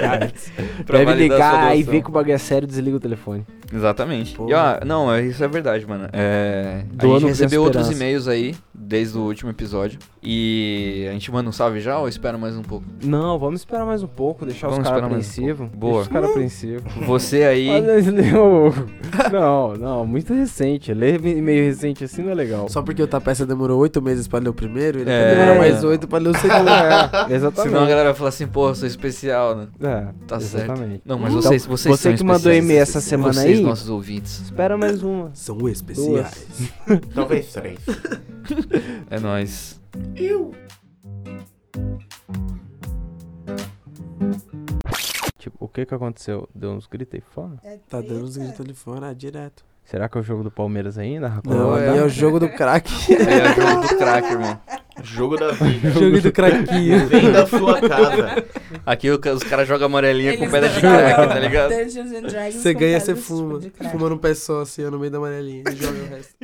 deve 0.85 1.13
ligar 1.15 1.77
e 1.77 1.83
ver 1.83 2.01
que 2.01 2.09
o 2.09 2.11
bagulho 2.11 2.33
é 2.33 2.37
sério, 2.37 2.67
desliga 2.67 2.97
o 2.97 2.99
telefone. 2.99 3.45
Exatamente. 3.73 4.35
Pô. 4.35 4.49
E 4.49 4.53
ó, 4.53 4.79
não, 4.85 5.13
é- 5.13 5.23
isso 5.25 5.43
é 5.43 5.47
verdade, 5.47 5.85
mano. 5.87 6.07
É, 6.13 6.83
a 6.97 7.05
gente 7.05 7.25
recebeu 7.25 7.63
outros 7.63 7.89
e-mails 7.91 8.27
aí, 8.27 8.55
desde 8.73 9.17
o 9.17 9.21
último 9.21 9.49
episódio. 9.49 9.99
E 10.23 11.07
a 11.09 11.13
gente 11.13 11.31
manda 11.31 11.49
um 11.49 11.51
salve 11.51 11.79
já 11.79 11.97
ou 11.97 12.07
espera 12.07 12.37
mais 12.37 12.55
um 12.55 12.61
pouco? 12.61 12.85
Não, 13.03 13.39
vamos 13.39 13.61
esperar 13.61 13.85
mais 13.85 14.03
um 14.03 14.07
pouco, 14.07 14.45
deixar 14.45 14.67
Vamos 14.67 14.83
os 14.83 14.87
caras 14.87 15.01
mais 15.01 15.13
um 15.13 15.15
apreensivos. 15.17 15.57
pouco. 15.69 15.77
Boa. 15.77 15.93
Deixa 15.93 16.07
os 16.09 16.13
caras 16.13 16.29
apreensivos. 16.29 16.93
Você 17.07 17.43
aí. 17.43 17.69
Olha, 17.69 17.97
esse 17.97 18.11
leu- 18.11 18.73
Não, 19.31 19.73
não, 19.73 20.05
muito 20.05 20.33
recente. 20.33 20.93
Ler 20.93 21.19
meio 21.19 21.65
recente 21.65 22.03
assim 22.03 22.21
não 22.21 22.31
é 22.31 22.35
legal. 22.35 22.69
Só 22.69 22.81
porque 22.83 23.01
o 23.01 23.07
Tapeça 23.07 23.45
demorou 23.45 23.79
oito 23.79 24.01
meses 24.01 24.27
pra 24.27 24.39
ler 24.39 24.49
o 24.49 24.53
primeiro, 24.53 24.99
ele 24.99 25.09
É. 25.09 25.19
quer 25.23 25.29
demorar 25.35 25.55
É. 25.55 25.59
mais 25.59 25.83
oito 25.83 26.07
pra 26.07 26.19
ler 26.19 26.29
o 26.29 26.37
segundo. 26.37 26.51
É, 27.31 27.33
exatamente. 27.33 27.71
Senão 27.71 27.83
a 27.83 27.87
galera 27.89 28.09
vai 28.09 28.13
falar 28.13 28.29
assim, 28.29 28.47
pô, 28.47 28.69
eu 28.69 28.75
sou 28.75 28.87
especial, 28.87 29.55
né? 29.55 29.67
É, 29.81 30.05
Tá 30.27 30.39
certo. 30.39 30.65
exatamente. 30.71 31.01
Não, 31.05 31.17
mas 31.17 31.29
Então, 31.31 31.41
vocês, 31.41 31.65
vocês 31.65 31.97
você 31.97 32.09
são 32.09 32.15
que 32.17 32.23
mandou 32.23 32.53
e-mail 32.53 32.79
essa 32.81 33.01
semana 33.01 33.33
vocês, 33.33 33.59
nossos 33.63 33.89
ouvintes. 33.89 34.41
espera 34.41 34.77
mais 34.77 35.03
uma. 35.03 35.31
São 35.33 35.67
especiais. 35.67 36.45
Talvez 37.13 37.51
três. 37.53 37.79
É 39.09 39.19
nóis. 39.19 39.79
Eu. 40.15 40.51
Tipo, 45.37 45.65
o 45.65 45.67
que 45.67 45.85
que 45.85 45.93
aconteceu? 45.93 46.47
Deu 46.53 46.71
uns 46.71 46.85
gritos 46.87 47.15
aí 47.15 47.21
fora? 47.21 47.55
Tá 47.89 48.01
dando 48.01 48.23
uns 48.25 48.37
gritos 48.37 48.59
ali 48.61 48.73
fora, 48.73 49.13
direto. 49.13 49.63
Será 49.83 50.07
que 50.07 50.17
é 50.17 50.21
o 50.21 50.23
jogo 50.23 50.43
do 50.43 50.51
Palmeiras 50.51 50.97
ainda? 50.97 51.41
Não, 51.45 51.75
é 51.77 52.01
o 52.03 52.09
jogo 52.09 52.39
do 52.39 52.47
crack. 52.49 52.89
É 53.13 53.51
o 53.51 53.55
jogo 53.61 53.87
do 53.87 53.97
crack, 53.97 54.31
irmão. 54.31 54.61
Jogo 55.03 55.37
da 55.37 55.51
vida. 55.51 55.89
jogo 55.91 56.21
do 56.21 56.31
craquinho. 56.31 57.07
Vem 57.07 57.31
da 57.31 57.47
sua 57.47 57.81
casa. 57.81 58.45
Aqui 58.85 59.09
o 59.09 59.15
os 59.15 59.43
caras 59.43 59.67
jogam 59.67 59.87
amarelinha 59.87 60.37
com 60.37 60.43
Eles 60.43 60.51
pedra 60.51 60.69
de 60.69 60.79
crack, 60.79 61.27
tá 61.27 61.39
ligado? 61.39 61.69
Dungeons 61.69 62.11
and 62.11 62.21
Dragons 62.23 62.55
Você 62.55 62.73
com 62.73 62.79
ganha, 62.79 62.99
você 62.99 63.13
tipo 63.13 63.25
fuma. 63.25 63.59
crack. 63.59 63.91
Fuma 63.91 64.09
num 64.09 64.17
pé 64.17 64.33
só, 64.33 64.61
assim, 64.61 64.85
ó, 64.85 64.91
no 64.91 64.99
meio 64.99 65.11
da 65.11 65.17
amarelinha. 65.17 65.63
E 65.69 65.75
joga 65.75 65.97
o 65.99 66.07
resto. 66.07 66.35